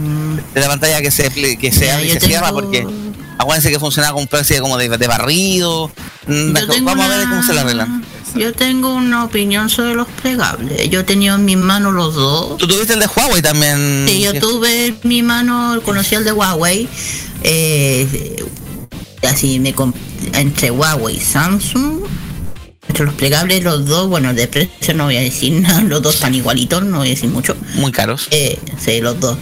de 0.55 0.61
la 0.61 0.69
pantalla 0.69 1.01
que 1.03 1.11
se 1.11 1.31
que 1.59 1.71
se 1.73 1.91
abre 1.91 2.07
y 2.07 2.19
cierra 2.21 2.51
porque 2.53 2.87
acuérdense 3.39 3.71
que 3.71 3.79
funcionaba 3.79 4.15
con 4.15 4.23
especie 4.23 4.61
como 4.61 4.79
de, 4.79 4.89
de 4.89 5.07
barrido. 5.07 5.91
Mm, 6.27 6.55
Vamos 6.83 7.05
a 7.05 7.09
ver 7.09 7.29
cómo 7.29 7.43
se 7.43 7.53
la 7.53 7.61
arreglan. 7.63 8.05
Yo 8.35 8.53
tengo 8.55 8.95
una 8.95 9.25
opinión 9.25 9.69
sobre 9.71 9.95
los 9.95 10.09
plegables. 10.09 10.89
Yo 10.91 11.01
he 11.01 11.05
tenido 11.05 11.35
en 11.37 11.45
mis 11.45 11.57
manos 11.59 11.93
los 11.95 12.15
dos. 12.15 12.57
Tú 12.59 12.67
tuviste 12.67 12.95
el 12.95 13.01
de 13.01 13.07
Huawei 13.07 13.41
también. 13.43 14.05
Sí, 14.09 14.21
yo 14.21 14.39
tuve 14.41 14.87
en 14.89 14.99
mi 15.05 15.23
mano, 15.23 15.79
conocí 15.85 16.15
el 16.15 16.25
de 16.25 16.33
Huawei. 16.33 16.89
eh, 17.43 18.45
así 19.29 19.59
me 19.61 19.75
entre 20.35 20.71
Huawei 20.71 21.17
y 21.17 21.21
Samsung. 21.21 22.01
Entre 22.89 23.05
los 23.05 23.15
plegables, 23.15 23.65
los 23.65 23.87
dos, 23.87 24.09
bueno, 24.09 24.33
de 24.33 24.49
precio 24.49 24.95
no 24.95 25.05
voy 25.05 25.17
a 25.17 25.21
decir 25.21 25.53
nada, 25.61 25.83
los 25.83 26.03
dos 26.03 26.15
están 26.15 26.35
igualitos, 26.35 26.85
no 26.85 26.99
voy 26.99 27.09
a 27.09 27.11
decir 27.11 27.31
mucho. 27.31 27.57
Muy 27.75 27.93
caros. 27.93 28.29
Eh, 28.31 28.59
sí, 28.79 29.01
los 29.01 29.19
dos. 29.21 29.39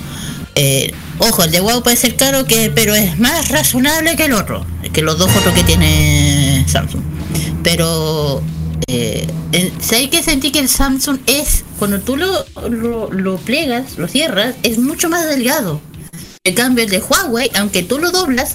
Eh, 0.55 0.92
ojo, 1.18 1.42
el 1.42 1.51
de 1.51 1.61
Huawei 1.61 1.82
puede 1.82 1.97
ser 1.97 2.16
caro, 2.16 2.45
que, 2.45 2.70
pero 2.74 2.95
es 2.95 3.18
más 3.18 3.49
razonable 3.49 4.14
que 4.16 4.26
el 4.26 4.34
otro, 4.34 4.64
que 4.92 5.03
los 5.03 5.18
dos 5.18 5.34
otros 5.36 5.53
que 5.53 5.64
tiene 5.64 6.64
Samsung. 6.68 7.03
Pero 7.62 8.42
eh, 8.86 9.26
hay 9.92 10.09
que 10.09 10.22
sentir 10.22 10.53
que 10.53 10.61
el 10.61 10.68
Samsung 10.68 11.18
es, 11.26 11.64
cuando 11.78 12.01
tú 12.01 12.16
lo, 12.16 12.45
lo, 12.68 13.11
lo 13.11 13.36
plegas, 13.38 13.99
lo 13.99 14.07
cierras, 14.07 14.55
es 14.62 14.78
mucho 14.78 15.09
más 15.09 15.28
delgado. 15.28 15.80
En 16.45 16.55
cambio, 16.55 16.84
el 16.84 16.90
de 16.90 16.99
Huawei, 17.01 17.51
aunque 17.57 17.82
tú 17.82 17.99
lo 17.99 18.11
doblas, 18.11 18.55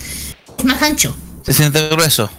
es 0.57 0.65
más 0.65 0.81
ancho. 0.81 1.15
Se 1.43 1.53
siente 1.53 1.89
grueso. 1.89 2.29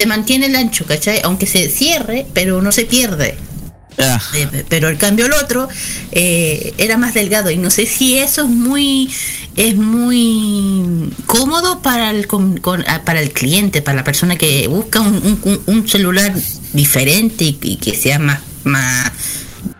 Se 0.00 0.06
mantiene 0.06 0.46
el 0.46 0.56
ancho, 0.56 0.86
¿cachai? 0.86 1.20
Aunque 1.24 1.44
se 1.46 1.68
cierre, 1.68 2.26
pero 2.32 2.62
no 2.62 2.72
se 2.72 2.86
pierde. 2.86 3.36
Ya. 3.98 4.18
Eh, 4.34 4.64
pero 4.70 4.88
el 4.88 4.96
cambio 4.96 5.26
el 5.26 5.34
otro 5.34 5.68
eh, 6.12 6.72
era 6.78 6.96
más 6.96 7.12
delgado 7.12 7.50
y 7.50 7.58
no 7.58 7.68
sé 7.68 7.84
si 7.84 8.16
eso 8.16 8.44
es 8.44 8.48
muy 8.48 9.12
es 9.56 9.76
muy 9.76 11.12
cómodo 11.26 11.82
para 11.82 12.10
el 12.10 12.26
con- 12.26 12.56
con- 12.60 12.82
ah, 12.88 13.02
para 13.04 13.20
el 13.20 13.30
cliente 13.32 13.82
para 13.82 13.96
la 13.96 14.04
persona 14.04 14.36
que 14.36 14.66
busca 14.68 15.00
un, 15.00 15.16
un- 15.16 15.40
un- 15.44 15.62
un 15.66 15.88
celular 15.88 16.32
diferente 16.72 17.44
y, 17.44 17.58
y 17.60 17.76
que 17.76 17.94
sea 17.94 18.18
más 18.18 18.40
más 18.64 19.12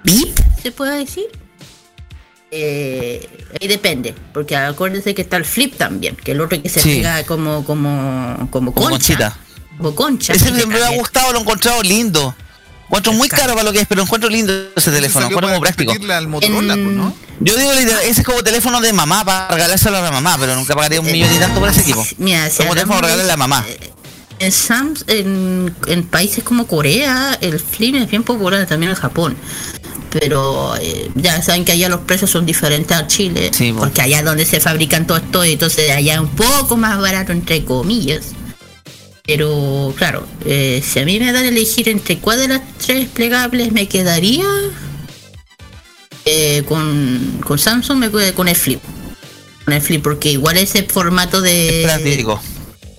VIP 0.05 0.38
se 0.62 0.70
puede 0.72 0.98
decir 0.98 1.24
eh, 2.51 3.26
ahí 3.59 3.68
depende 3.68 4.14
porque 4.34 4.56
acuérdense 4.56 5.14
que 5.14 5.22
está 5.22 5.36
el 5.38 5.44
flip 5.47 5.76
también 5.76 6.16
que 6.16 6.32
el 6.32 6.40
otro 6.42 6.60
que 6.60 6.68
se 6.68 6.80
Sí. 6.80 6.97
pega 6.97 7.22
como 7.24 7.64
como 7.64 8.48
como 8.51 8.72
Como 8.74 8.90
concha 8.90 8.90
conchita. 9.16 9.38
Como 9.81 9.94
concha 9.94 10.35
Ese 10.35 10.52
me 10.52 10.82
ha 10.82 10.90
gustado, 10.90 11.32
lo 11.32 11.39
he 11.39 11.43
encontrado 11.43 11.82
lindo. 11.82 12.35
Encuentro 12.85 13.12
muy 13.12 13.28
caro 13.28 13.52
para 13.55 13.62
lo 13.62 13.73
que 13.73 13.81
es, 13.81 13.86
pero 13.86 14.02
encuentro 14.02 14.28
lindo 14.28 14.52
ese 14.74 14.90
teléfono, 14.90 15.27
encuentro 15.27 15.48
como 15.48 15.61
práctico. 15.61 15.93
al 15.93 16.27
Motorola, 16.27 16.74
pues, 16.74 16.86
¿no? 16.89 17.15
Yo 17.39 17.57
digo, 17.57 17.73
literal, 17.73 18.02
ese 18.02 18.20
es 18.20 18.27
como 18.27 18.43
teléfono 18.43 18.81
de 18.81 18.93
mamá 18.93 19.24
para 19.24 19.48
regalárselo 19.48 19.97
a 19.97 20.01
la 20.01 20.11
mamá, 20.11 20.36
pero 20.39 20.57
nunca 20.57 20.74
pagaría 20.74 21.01
un 21.01 21.07
millón 21.07 21.32
y 21.32 21.39
tanto 21.39 21.61
por 21.61 21.69
ese 21.69 21.82
equipo. 21.82 22.05
Mira, 22.19 22.51
si 22.51 22.59
Como 22.59 22.74
teléfono 22.74 23.01
regalarle 23.01 23.23
a 23.23 23.27
la 23.28 23.36
mamá. 23.36 23.65
En, 24.40 24.52
Sams, 24.52 25.05
en, 25.07 25.74
en 25.86 26.02
países 26.02 26.43
como 26.43 26.66
Corea, 26.66 27.39
el 27.40 27.61
flip 27.61 27.94
es 27.94 28.11
bien 28.11 28.24
popular, 28.24 28.66
también 28.66 28.90
en 28.90 28.97
Japón. 28.97 29.36
Pero 30.11 30.74
eh, 30.81 31.12
ya 31.15 31.40
saben 31.43 31.65
que 31.65 31.70
allá 31.70 31.89
los 31.89 32.01
precios 32.01 32.31
son 32.31 32.44
diferentes 32.44 32.97
a 32.97 33.07
Chile, 33.07 33.52
Sí, 33.55 33.73
porque 33.73 34.02
allá 34.02 34.19
es 34.19 34.24
donde 34.24 34.44
se 34.44 34.59
fabrican 34.59 35.07
todo 35.07 35.19
esto, 35.19 35.44
entonces 35.44 35.93
allá 35.93 36.15
es 36.15 36.20
un 36.20 36.31
poco 36.31 36.77
más 36.77 37.01
barato, 37.01 37.31
entre 37.31 37.65
comillas. 37.65 38.32
Pero 39.31 39.94
claro, 39.97 40.27
eh, 40.44 40.82
si 40.85 40.98
a 40.98 41.05
mí 41.05 41.20
me 41.20 41.31
dan 41.32 41.44
a 41.44 41.48
elegir 41.48 41.89
entre 41.89 42.19
cuál 42.19 42.40
de 42.40 42.48
las 42.48 42.62
tres 42.78 43.07
plegables 43.09 43.70
me 43.70 43.86
quedaría 43.86 44.44
eh, 46.24 46.65
con, 46.69 47.39
con 47.44 47.57
Samsung, 47.57 47.98
me 47.98 48.11
quedo 48.11 48.35
con 48.35 48.48
el 48.48 48.57
Flip. 48.57 48.81
Con 49.65 49.74
el 49.74 49.81
Flip, 49.81 50.02
porque 50.02 50.32
igual 50.32 50.57
ese 50.57 50.82
formato 50.82 51.40
de. 51.40 51.82
Práctico. 51.85 52.43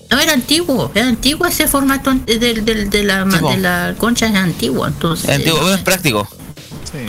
No, 0.10 0.20
era 0.20 0.32
antiguo, 0.32 0.90
era 0.95 1.08
antiguo 1.08 1.45
ese 1.48 1.68
formato 1.68 2.14
de, 2.26 2.38
de, 2.40 2.53
de- 2.62 2.86
de 2.86 3.03
la, 3.03 3.26
Sí, 3.30 3.38
de 3.56 3.58
la 3.58 3.95
concha, 3.98 4.28
es 4.28 4.36
antiguo, 4.36 4.88
entonces. 4.88 5.30
Antiguo, 5.30 5.70
es 5.74 5.82
práctico. 5.82 6.28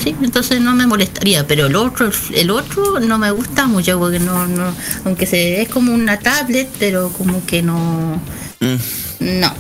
Sí, 0.02 0.14
entonces 0.20 0.60
no 0.60 0.74
me 0.74 0.86
molestaría, 0.86 1.44
pero 1.46 1.66
el 1.66 1.74
otro, 1.76 2.10
el 2.34 2.50
otro 2.50 2.98
no 3.00 3.18
me 3.18 3.30
gusta 3.32 3.66
mucho 3.66 3.98
porque 3.98 4.20
no, 4.20 4.46
no, 4.48 4.72
aunque 5.04 5.26
se 5.26 5.62
es 5.62 5.68
como 5.68 5.92
una 5.92 6.18
tablet, 6.20 6.68
pero 6.78 7.08
como 7.10 7.44
que 7.46 7.62
no, 7.62 8.20
Mm, 8.66 9.40
no. 9.40 9.54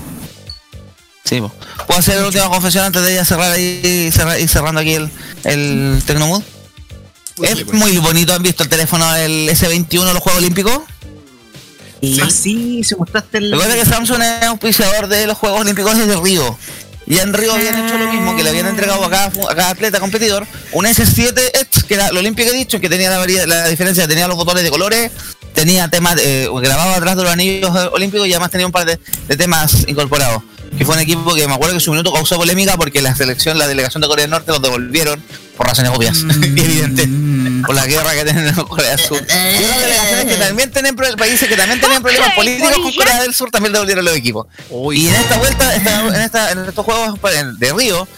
sí, 1.24 1.40
po. 1.40 1.52
¿Puedo 1.86 2.00
hacer 2.00 2.16
la 2.20 2.26
última 2.26 2.48
confesión 2.48 2.84
antes 2.84 3.02
de 3.04 3.14
ya 3.16 3.24
cerrar 3.24 3.52
ahí 3.52 4.10
cerrar, 4.12 4.38
ir 4.40 4.48
cerrando 4.48 4.80
aquí 4.80 4.94
el, 4.94 5.10
el 5.44 6.02
Tecnomood? 6.06 6.42
Es 7.42 7.72
muy 7.72 7.96
bonito, 7.98 8.32
¿han 8.34 8.42
visto 8.42 8.62
el 8.62 8.68
teléfono 8.68 9.10
del 9.14 9.48
S21 9.48 10.06
de 10.06 10.12
los 10.14 10.22
Juegos 10.22 10.38
Olímpicos? 10.40 10.80
Ah, 12.22 12.30
sí, 12.30 12.82
se 12.84 12.96
mostraste 12.96 13.38
el. 13.38 13.52
Recuerda 13.52 13.74
que 13.74 13.84
Samsung 13.84 14.20
es 14.22 14.42
auspiciador 14.44 15.06
de 15.08 15.26
los 15.26 15.38
Juegos 15.38 15.60
Olímpicos 15.60 15.96
desde 15.96 16.20
Río. 16.20 16.58
Y 17.06 17.18
en 17.18 17.32
Río 17.32 17.52
habían 17.54 17.74
hecho 17.84 17.98
lo 17.98 18.12
mismo, 18.12 18.36
que 18.36 18.42
le 18.44 18.50
habían 18.50 18.66
entregado 18.66 19.04
a 19.04 19.10
cada, 19.10 19.24
a 19.26 19.54
cada 19.54 19.70
atleta 19.70 19.98
competidor 20.00 20.46
un 20.72 20.84
S7 20.84 21.32
Edge, 21.54 21.82
que 21.88 21.94
era 21.94 22.12
lo 22.12 22.22
limpio 22.22 22.44
que 22.44 22.52
he 22.52 22.54
dicho, 22.54 22.80
que 22.80 22.88
tenía 22.88 23.10
la, 23.10 23.18
varia- 23.18 23.46
la 23.46 23.66
diferencia, 23.68 24.06
tenía 24.06 24.28
los 24.28 24.36
botones 24.36 24.62
de 24.62 24.70
colores, 24.70 25.10
tenía 25.54 25.88
temas 25.88 26.16
eh, 26.20 26.48
grabado 26.62 26.92
atrás 26.94 27.16
de 27.16 27.22
los 27.24 27.32
anillos 27.32 27.70
eh, 27.76 27.88
olímpicos 27.92 28.26
y 28.26 28.32
además 28.32 28.50
tenía 28.50 28.66
un 28.66 28.72
par 28.72 28.84
de, 28.86 28.98
de 29.28 29.36
temas 29.36 29.84
incorporados. 29.88 30.42
Que 30.76 30.86
fue 30.86 30.94
un 30.94 31.02
equipo 31.02 31.34
que 31.34 31.46
me 31.46 31.52
acuerdo 31.52 31.72
que 31.72 31.76
en 31.76 31.80
su 31.82 31.90
minuto 31.90 32.10
causó 32.14 32.36
polémica 32.38 32.78
porque 32.78 33.02
la 33.02 33.14
selección, 33.14 33.58
la 33.58 33.68
delegación 33.68 34.00
de 34.00 34.08
Corea 34.08 34.22
del 34.22 34.30
Norte 34.30 34.52
los 34.52 34.62
devolvieron 34.62 35.22
por 35.54 35.66
razones 35.66 35.92
obvias 35.94 36.16
y 36.20 36.60
evidentes, 36.60 37.08
por 37.66 37.74
la 37.74 37.84
guerra 37.84 38.14
que 38.14 38.24
tienen 38.24 38.54
con 38.54 38.66
Corea 38.66 38.96
del 38.96 38.98
Sur. 38.98 39.18
Y 39.28 39.64
otras 39.64 39.80
delegaciones 39.82 40.24
que 40.24 40.36
también 40.42 40.70
tienen 40.70 40.96
países 40.96 41.46
que 41.46 41.56
también 41.58 41.78
tenían 41.78 42.02
problemas 42.02 42.32
políticos 42.34 42.72
con 42.82 42.92
Corea 42.94 43.20
del 43.20 43.34
Sur 43.34 43.50
también 43.50 43.74
devolvieron 43.74 44.02
los 44.06 44.16
equipos. 44.16 44.46
Y 44.94 45.08
en 45.08 45.14
esta 45.14 45.36
vuelta, 45.36 45.74
esta- 45.76 46.06
en, 46.08 46.20
esta- 46.22 46.52
en 46.52 46.58
estos 46.60 46.84
juegos 46.86 47.20
de 47.58 47.72
Río, 47.74 48.08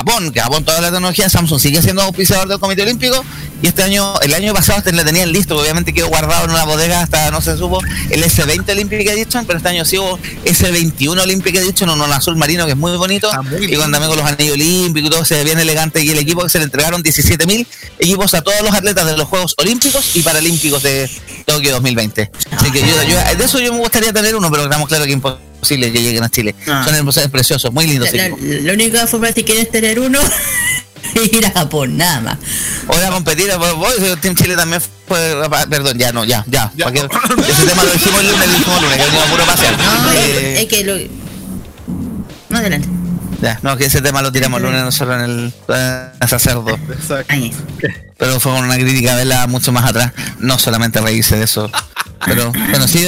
Japón, 0.00 0.32
que 0.32 0.40
Japón 0.40 0.64
toda 0.64 0.80
la 0.80 0.88
tecnología, 0.90 1.28
Samsung 1.28 1.60
sigue 1.60 1.82
siendo 1.82 2.00
auspiciador 2.02 2.48
del 2.48 2.58
Comité 2.58 2.82
Olímpico 2.82 3.22
y 3.62 3.66
este 3.66 3.82
año, 3.82 4.18
el 4.22 4.32
año 4.32 4.54
pasado 4.54 4.78
este 4.78 4.92
le 4.92 5.04
tenían 5.04 5.30
listo, 5.30 5.58
obviamente 5.58 5.92
quedó 5.92 6.08
guardado 6.08 6.44
en 6.46 6.50
una 6.52 6.64
bodega 6.64 7.02
hasta 7.02 7.30
no 7.30 7.42
se 7.42 7.56
supo 7.58 7.80
el 8.08 8.22
S20 8.24 8.70
Olympic 8.72 9.06
Edition, 9.06 9.44
pero 9.44 9.58
este 9.58 9.68
año 9.68 9.82
hubo 9.82 10.18
S21 10.46 11.20
Olympic 11.20 11.54
Edition, 11.56 11.90
uno 11.90 12.06
en 12.06 12.12
azul 12.12 12.36
marino 12.36 12.64
que 12.64 12.72
es 12.72 12.78
muy 12.78 12.96
bonito 12.96 13.30
y 13.70 13.76
con, 13.76 13.92
también 13.92 14.08
con 14.08 14.18
los 14.18 14.26
anillos 14.26 14.54
olímpicos 14.54 15.08
y 15.08 15.10
todo, 15.12 15.24
se 15.26 15.34
ve 15.36 15.44
bien 15.44 15.58
elegante 15.58 16.02
y 16.02 16.08
el 16.10 16.18
equipo 16.18 16.42
que 16.42 16.48
se 16.48 16.58
le 16.58 16.64
entregaron 16.64 17.02
17.000 17.02 17.66
equipos 17.98 18.32
a 18.34 18.40
todos 18.40 18.60
los 18.62 18.72
atletas 18.74 19.04
de 19.06 19.16
los 19.18 19.28
Juegos 19.28 19.54
Olímpicos 19.58 20.16
y 20.16 20.22
Paralímpicos 20.22 20.82
de 20.82 21.10
Tokio 21.44 21.72
2020. 21.72 22.30
Así 22.52 22.70
que 22.70 22.80
yo, 22.80 23.02
yo- 23.04 23.36
de 23.36 23.44
eso 23.44 23.58
yo 23.60 23.72
me 23.74 23.80
gustaría 23.80 24.12
tener 24.12 24.34
uno, 24.34 24.50
pero 24.50 24.64
estamos 24.64 24.88
claro 24.88 25.04
que 25.04 25.12
es 25.12 25.20
imposible 25.60 25.92
que 25.92 26.02
lleguen 26.02 26.22
a 26.24 26.28
Chile. 26.30 26.54
Ah. 26.66 26.82
Son 26.84 26.94
hermosos, 26.94 27.28
preciosos, 27.28 27.72
muy 27.72 27.86
lindos. 27.86 28.10
La, 28.12 28.26
equipos. 28.26 28.40
la 28.62 28.72
única 28.72 29.06
forma 29.06 29.28
si 29.32 29.44
quieres 29.44 29.70
tener 29.70 30.00
uno 30.00 30.18
es 31.14 31.32
ir 31.32 31.44
a 31.46 31.50
Japón, 31.50 31.96
nada 31.96 32.20
más. 32.20 32.38
Voy 32.86 33.02
a 33.02 33.10
competir, 33.10 33.50
voy, 33.56 34.16
Team 34.20 34.34
Chile 34.34 34.56
también 34.56 34.80
fue, 35.06 35.36
perdón, 35.68 35.98
ya 35.98 36.12
no, 36.12 36.24
ya, 36.24 36.44
ya, 36.46 36.72
ese 36.76 37.66
tema 37.66 37.84
lo 37.84 37.92
dijimos 37.92 38.20
el 38.20 38.26
lunes, 38.30 38.46
lo 38.46 38.52
dijimos 38.54 38.76
el 38.78 38.82
lunes, 38.84 38.96
que 38.96 39.18
a 39.18 39.30
puro 39.30 39.44
pasear. 39.44 39.78
No, 39.78 40.12
Eh, 40.12 40.62
es 40.62 40.66
que 40.66 40.84
lo. 40.84 40.96
No, 42.48 42.58
adelante. 42.58 42.88
ya, 43.42 43.58
no, 43.62 43.76
que 43.76 43.84
ese 43.84 44.00
tema 44.00 44.22
lo 44.22 44.32
tiramos 44.32 44.58
el 44.60 44.66
lunes 44.66 44.82
nosotros 44.82 45.16
en 45.16 45.30
el 45.30 45.52
en 46.20 46.28
Sacerdo. 46.28 46.78
Ay, 47.28 47.52
Pero 48.18 48.40
fue 48.40 48.52
con 48.52 48.64
una 48.64 48.76
crítica 48.76 49.14
verla 49.16 49.46
mucho 49.46 49.72
más 49.72 49.84
atrás, 49.88 50.12
no 50.38 50.58
solamente 50.58 51.00
reírse 51.00 51.36
de 51.36 51.44
eso. 51.44 51.70
Pero 52.26 52.52
bueno, 52.52 52.86
sí 52.88 53.06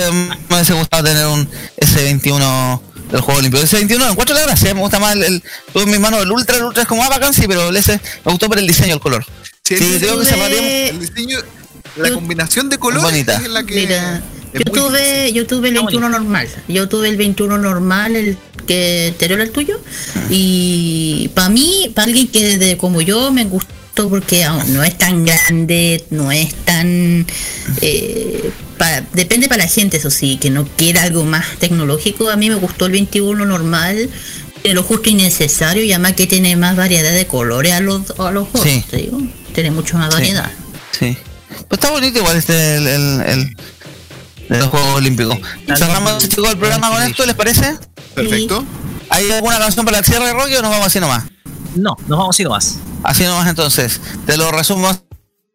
me 0.48 0.56
hubiese 0.56 0.72
gustado 0.74 1.04
tener 1.04 1.26
un 1.26 1.48
S21 1.80 2.80
del 3.10 3.20
juego 3.20 3.38
olímpico. 3.40 3.62
El 3.62 3.68
S21 3.68 3.98
lo 3.98 4.08
encuentro 4.10 4.34
la 4.34 4.42
gracia, 4.42 4.74
me 4.74 4.80
gusta 4.80 4.98
más 4.98 5.14
el, 5.16 5.22
el 5.24 5.42
tuve 5.72 5.82
en 5.84 5.90
mis 5.90 6.00
manos 6.00 6.22
el 6.22 6.30
Ultra, 6.30 6.56
el 6.56 6.64
Ultra 6.64 6.82
es 6.82 6.88
como 6.88 7.02
ah, 7.04 7.08
bacán, 7.08 7.32
sí, 7.34 7.42
pero 7.46 7.68
el 7.68 7.76
S 7.76 7.92
me 8.24 8.30
gustó 8.32 8.48
por 8.48 8.58
el 8.58 8.66
diseño, 8.66 8.94
el 8.94 9.00
color. 9.00 9.24
Sí, 9.64 9.76
Sí, 9.76 9.84
el 9.84 9.98
creo 10.00 10.18
que 10.18 10.24
diseño- 10.24 10.34
cerraríamos. 10.34 10.70
el 10.90 11.00
diseño, 11.00 11.38
la 11.96 12.10
combinación 12.12 12.68
de 12.68 12.78
colores 12.78 13.04
Bonita. 13.04 13.36
es 13.36 13.48
la 13.48 13.62
que. 13.64 13.74
Mira, 13.74 14.22
es 14.52 14.60
yo 14.64 14.72
tuve, 14.72 15.32
yo 15.32 15.46
tuve 15.46 15.68
el 15.68 15.74
21 15.74 16.08
normal. 16.08 16.48
Yo 16.68 16.88
tuve 16.88 17.08
el 17.08 17.16
21 17.16 17.58
normal, 17.58 18.16
el 18.16 18.36
que 18.66 19.08
anterior 19.12 19.40
al 19.40 19.50
tuyo. 19.50 19.78
Y 20.30 21.28
para 21.34 21.48
mí, 21.50 21.90
para 21.94 22.06
alguien 22.06 22.28
que 22.28 22.58
de, 22.58 22.76
como 22.76 23.00
yo 23.02 23.30
me 23.32 23.44
gustó 23.44 24.08
porque 24.08 24.44
aún 24.44 24.72
no 24.74 24.82
es 24.82 24.96
tan 24.96 25.24
grande, 25.24 26.04
no 26.10 26.32
es 26.32 26.54
tan 26.64 27.26
eh, 27.82 28.50
pa- 28.82 29.02
depende 29.12 29.48
para 29.48 29.62
la 29.64 29.70
gente, 29.70 29.98
eso 29.98 30.10
sí, 30.10 30.38
que 30.38 30.50
no 30.50 30.64
quiera 30.66 31.02
algo 31.04 31.24
más 31.24 31.46
tecnológico. 31.60 32.28
A 32.30 32.36
mí 32.36 32.48
me 32.50 32.56
gustó 32.56 32.86
el 32.86 32.92
21 32.92 33.44
normal, 33.46 34.10
tiene 34.60 34.74
lo 34.74 34.82
justo 34.82 35.08
y 35.08 35.14
necesario, 35.14 35.84
y 35.84 35.92
además 35.92 36.14
que 36.14 36.26
tiene 36.26 36.56
más 36.56 36.74
variedad 36.76 37.12
de 37.12 37.26
colores 37.28 37.72
a 37.74 37.80
los, 37.80 38.10
a 38.18 38.32
los 38.32 38.48
juegos, 38.48 38.68
Sí. 38.68 38.84
te 38.90 38.96
digo. 38.96 39.18
Tiene 39.54 39.70
mucho 39.70 39.96
más 39.98 40.12
variedad. 40.12 40.50
Sí. 40.98 41.16
Pues 41.68 41.78
está 41.78 41.90
bonito 41.92 42.18
igual 42.18 42.36
este 42.36 42.76
el, 42.76 42.86
el, 42.88 43.20
el- 43.22 43.56
de 44.48 44.58
los 44.58 44.68
Juegos 44.68 44.96
Olímpicos. 44.96 45.38
Cerramos 45.78 46.28
chicos 46.28 46.50
el 46.50 46.58
programa 46.58 46.90
con 46.90 47.02
esto, 47.04 47.24
¿les 47.24 47.34
parece? 47.36 47.76
Perfecto. 48.14 48.64
¿Hay 49.10 49.30
alguna 49.30 49.58
canción 49.58 49.84
para 49.86 49.98
el 49.98 50.04
cierre 50.04 50.26
de 50.26 50.32
Rocky 50.32 50.56
o 50.56 50.62
nos 50.62 50.70
vamos 50.72 50.86
así 50.88 50.98
nomás? 51.00 51.24
No, 51.76 51.96
nos 52.08 52.18
vamos 52.18 52.34
así 52.36 52.42
nomás. 52.42 52.76
Así 53.04 53.22
nomás 53.24 53.48
entonces. 53.48 54.00
Te 54.26 54.36
lo 54.36 54.50
resumo 54.50 54.90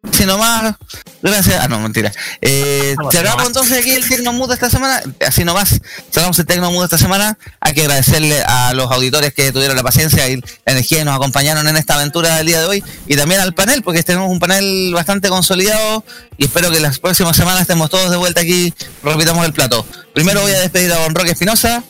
así 0.02 0.24
nomás. 0.26 0.74
Gracias. 1.22 1.60
Ah, 1.62 1.68
no, 1.68 1.80
mentira. 1.80 2.12
Eh, 2.40 2.94
Vamos, 2.96 3.12
cerramos 3.14 3.46
entonces 3.46 3.78
aquí 3.78 3.90
el 3.90 4.08
Tecnomood 4.08 4.48
de 4.48 4.54
esta 4.54 4.70
semana. 4.70 5.00
Así 5.26 5.44
nomás. 5.44 5.80
Cerramos 6.12 6.38
el 6.38 6.46
Tecnomood 6.46 6.80
de 6.80 6.84
esta 6.84 6.98
semana. 6.98 7.36
Hay 7.60 7.74
que 7.74 7.82
agradecerle 7.82 8.42
a 8.42 8.72
los 8.74 8.90
auditores 8.92 9.34
que 9.34 9.50
tuvieron 9.52 9.76
la 9.76 9.82
paciencia 9.82 10.28
y 10.28 10.36
la 10.36 10.42
energía 10.66 11.00
y 11.00 11.04
nos 11.04 11.16
acompañaron 11.16 11.66
en 11.66 11.76
esta 11.76 11.94
aventura 11.94 12.36
del 12.36 12.46
día 12.46 12.60
de 12.60 12.66
hoy. 12.66 12.84
Y 13.06 13.16
también 13.16 13.40
al 13.40 13.54
panel, 13.54 13.82
porque 13.82 14.02
tenemos 14.02 14.30
un 14.30 14.38
panel 14.38 14.92
bastante 14.94 15.28
consolidado. 15.28 16.04
Y 16.36 16.44
espero 16.44 16.70
que 16.70 16.78
las 16.80 16.98
próximas 17.00 17.36
semanas 17.36 17.62
estemos 17.62 17.90
todos 17.90 18.10
de 18.10 18.16
vuelta 18.16 18.40
aquí. 18.40 18.72
Repitamos 19.02 19.44
el 19.44 19.52
plato. 19.52 19.84
Primero 20.14 20.40
voy 20.42 20.52
a 20.52 20.60
despedir 20.60 20.92
a 20.92 20.98
Don 20.98 21.14
Roque 21.14 21.32
Espinosa. 21.32 21.82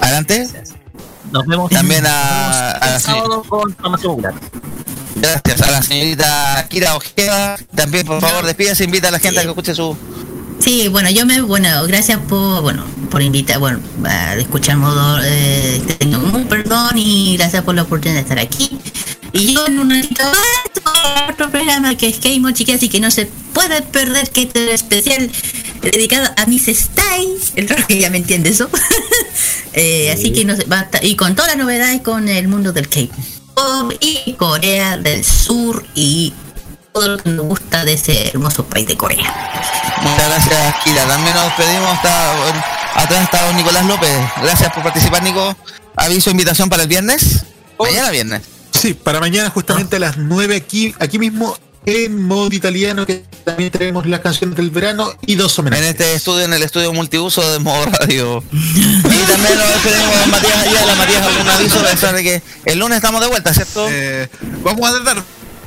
Adelante. 0.00 0.48
Nos 1.30 1.46
vemos 1.46 1.70
También 1.70 2.04
a- 2.06 2.78
el 2.94 3.00
sábado 3.00 3.42
con 3.48 3.74
Farmacia 3.76 4.08
Popular. 4.08 4.34
Gracias 5.16 5.60
a 5.62 5.70
la 5.70 5.82
señorita 5.82 6.66
Kira 6.68 6.96
Ojeda. 6.96 7.56
También, 7.74 8.06
por 8.06 8.20
favor, 8.20 8.44
despídase, 8.44 8.84
invita 8.84 9.08
a 9.08 9.10
la 9.12 9.18
gente 9.18 9.40
a 9.40 9.42
que 9.42 9.48
escuche 9.48 9.74
su. 9.74 9.96
Sí, 10.60 10.88
bueno, 10.88 11.10
yo 11.10 11.26
me, 11.26 11.40
bueno, 11.40 11.68
gracias 11.86 12.18
por, 12.28 12.62
bueno, 12.62 12.84
por 13.10 13.20
invitar, 13.22 13.58
bueno, 13.58 13.80
a 14.04 14.34
escuchar 14.36 14.76
modo, 14.76 15.18
eh, 15.22 15.82
tengo 15.98 16.18
un 16.18 16.46
perdón 16.46 16.96
y 16.96 17.36
gracias 17.36 17.62
por 17.64 17.74
la 17.74 17.82
oportunidad 17.82 18.16
de 18.16 18.22
estar 18.22 18.38
aquí. 18.38 18.78
Y 19.32 19.52
yo 19.52 19.66
en 19.66 19.78
un 19.80 19.90
ratito 19.90 20.22
más, 20.84 21.30
otro 21.32 21.50
programa 21.50 21.96
que 21.96 22.08
es 22.08 22.20
Game 22.20 22.52
chicas, 22.54 22.82
y 22.82 22.88
que 22.88 23.00
no 23.00 23.10
se 23.10 23.26
puede 23.52 23.82
perder, 23.82 24.30
que 24.30 24.42
es 24.54 24.54
especial 24.74 25.28
dedicado 25.82 26.30
a 26.36 26.46
Miss 26.46 26.66
Style, 26.66 27.36
el 27.56 27.66
que 27.86 27.98
ya 27.98 28.10
me 28.10 28.18
entiende 28.18 28.50
eso. 28.50 28.68
Eh, 29.76 30.12
Así 30.12 30.30
que 30.32 30.44
no 30.44 30.54
se 30.54 30.64
va 30.66 30.78
a 30.78 30.82
estar- 30.84 31.04
y 31.04 31.16
con 31.16 31.34
todas 31.34 31.50
las 31.50 31.56
novedades 31.58 32.00
con 32.02 32.28
el 32.28 32.46
mundo 32.46 32.72
del 32.72 32.88
K-pop 32.88 33.10
y 34.00 34.32
Corea 34.34 34.96
del 34.96 35.24
Sur 35.24 35.84
y 35.94 36.32
todo 36.92 37.08
lo 37.08 37.18
que 37.18 37.30
nos 37.30 37.46
gusta 37.46 37.84
de 37.84 37.94
ese 37.94 38.28
hermoso 38.28 38.64
país 38.64 38.86
de 38.86 38.96
Corea. 38.96 39.32
Muchas 40.02 40.28
gracias, 40.28 40.74
Kira. 40.84 41.06
También 41.06 41.34
nos 41.34 41.44
despedimos. 41.44 41.92
Está, 41.94 42.34
bueno, 42.42 42.64
atrás 42.94 43.24
está 43.24 43.46
don 43.46 43.56
Nicolás 43.56 43.86
López. 43.86 44.10
Gracias 44.42 44.72
por 44.72 44.82
participar, 44.82 45.22
Nico. 45.22 45.56
Aviso 45.96 46.30
invitación 46.30 46.68
para 46.68 46.82
el 46.82 46.88
viernes. 46.88 47.44
Mañana 47.78 48.10
viernes. 48.10 48.42
Sí, 48.72 48.94
para 48.94 49.20
mañana 49.20 49.50
justamente 49.50 49.96
a 49.96 49.98
las 49.98 50.16
9 50.16 50.56
aquí, 50.56 50.94
aquí 50.98 51.18
mismo 51.18 51.56
en 51.86 52.22
modo 52.22 52.52
italiano, 52.52 53.04
que 53.06 53.24
también 53.44 53.70
tenemos 53.70 54.06
las 54.06 54.20
canciones 54.20 54.56
del 54.56 54.70
verano 54.70 55.12
y 55.26 55.34
dos 55.34 55.58
En 55.58 55.62
homenajes. 55.66 55.86
este 55.88 56.14
estudio, 56.14 56.44
en 56.44 56.52
el 56.54 56.62
estudio 56.62 56.92
multiuso 56.92 57.48
de 57.52 57.58
Modo 57.58 57.84
Radio. 57.86 58.42
Y 58.52 59.26
también 59.26 59.58
nos 59.58 59.68
despedimos 59.68 60.16
con 60.22 60.30
Matías 60.30 60.56
Ayala. 60.66 60.94
Matías, 60.94 61.22
algún 61.26 61.48
aviso 61.48 61.82
de 61.82 61.92
eso 61.92 62.12
de 62.12 62.22
que 62.22 62.42
el 62.64 62.78
lunes 62.78 62.96
estamos 62.96 63.20
de 63.20 63.26
vuelta, 63.28 63.52
¿cierto? 63.52 63.86
Eh, 63.90 64.28
vamos 64.62 64.88
a 64.88 64.92
tratar. 65.02 65.22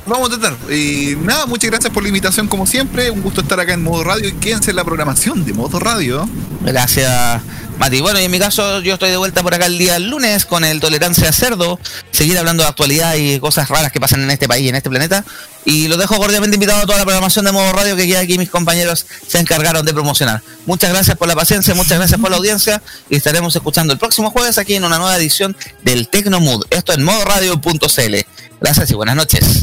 vamos 0.06 0.32
a 0.32 0.38
tratar. 0.38 0.72
Y 0.72 1.16
nada, 1.22 1.46
muchas 1.46 1.70
gracias 1.70 1.92
por 1.92 2.02
la 2.02 2.08
invitación 2.08 2.48
como 2.48 2.66
siempre. 2.66 3.10
Un 3.10 3.22
gusto 3.22 3.40
estar 3.42 3.60
acá 3.60 3.74
en 3.74 3.82
Modo 3.82 4.02
Radio 4.04 4.28
y 4.28 4.32
quédense 4.32 4.70
en 4.70 4.76
la 4.76 4.84
programación 4.84 5.44
de 5.44 5.52
Modo 5.52 5.78
Radio. 5.78 6.28
Gracias, 6.62 7.40
Mati. 7.78 8.00
Bueno, 8.00 8.18
y 8.18 8.24
en 8.24 8.30
mi 8.30 8.40
caso, 8.40 8.80
yo 8.80 8.94
estoy 8.94 9.10
de 9.10 9.16
vuelta 9.16 9.42
por 9.42 9.54
acá 9.54 9.66
el 9.66 9.78
día 9.78 9.98
lunes 10.00 10.44
con 10.44 10.64
el 10.64 10.80
Tolerancia 10.80 11.32
Cerdo, 11.32 11.78
seguir 12.10 12.36
hablando 12.36 12.64
de 12.64 12.68
actualidad 12.68 13.14
y 13.14 13.38
cosas 13.38 13.68
raras 13.68 13.92
que 13.92 14.00
pasan 14.00 14.22
en 14.22 14.30
este 14.30 14.48
país 14.48 14.64
y 14.64 14.68
en 14.68 14.74
este 14.74 14.90
planeta. 14.90 15.24
Y 15.64 15.86
los 15.86 15.98
dejo 15.98 16.16
cordialmente 16.16 16.56
invitado 16.56 16.82
a 16.82 16.86
toda 16.86 16.98
la 16.98 17.04
programación 17.04 17.44
de 17.44 17.52
Modo 17.52 17.72
Radio 17.72 17.94
que 17.94 18.08
ya 18.08 18.20
aquí 18.20 18.36
mis 18.36 18.50
compañeros 18.50 19.06
se 19.26 19.38
encargaron 19.38 19.86
de 19.86 19.94
promocionar. 19.94 20.42
Muchas 20.66 20.90
gracias 20.90 21.16
por 21.16 21.28
la 21.28 21.36
paciencia, 21.36 21.74
muchas 21.74 21.98
gracias 21.98 22.20
por 22.20 22.30
la 22.30 22.38
audiencia 22.38 22.82
y 23.08 23.16
estaremos 23.16 23.54
escuchando 23.54 23.92
el 23.92 23.98
próximo 23.98 24.30
jueves 24.30 24.58
aquí 24.58 24.74
en 24.74 24.84
una 24.84 24.98
nueva 24.98 25.16
edición 25.16 25.56
del 25.82 26.08
Tecnomood. 26.08 26.64
Esto 26.70 26.92
en 26.92 27.04
modoradio.cl. 27.04 28.16
Gracias 28.60 28.90
y 28.90 28.94
buenas 28.94 29.14
noches. 29.14 29.62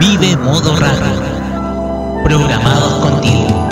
Vive 0.00 0.36
modo 0.36 0.74
radio. 0.76 2.22
Programados 2.24 2.94
contigo. 2.94 3.63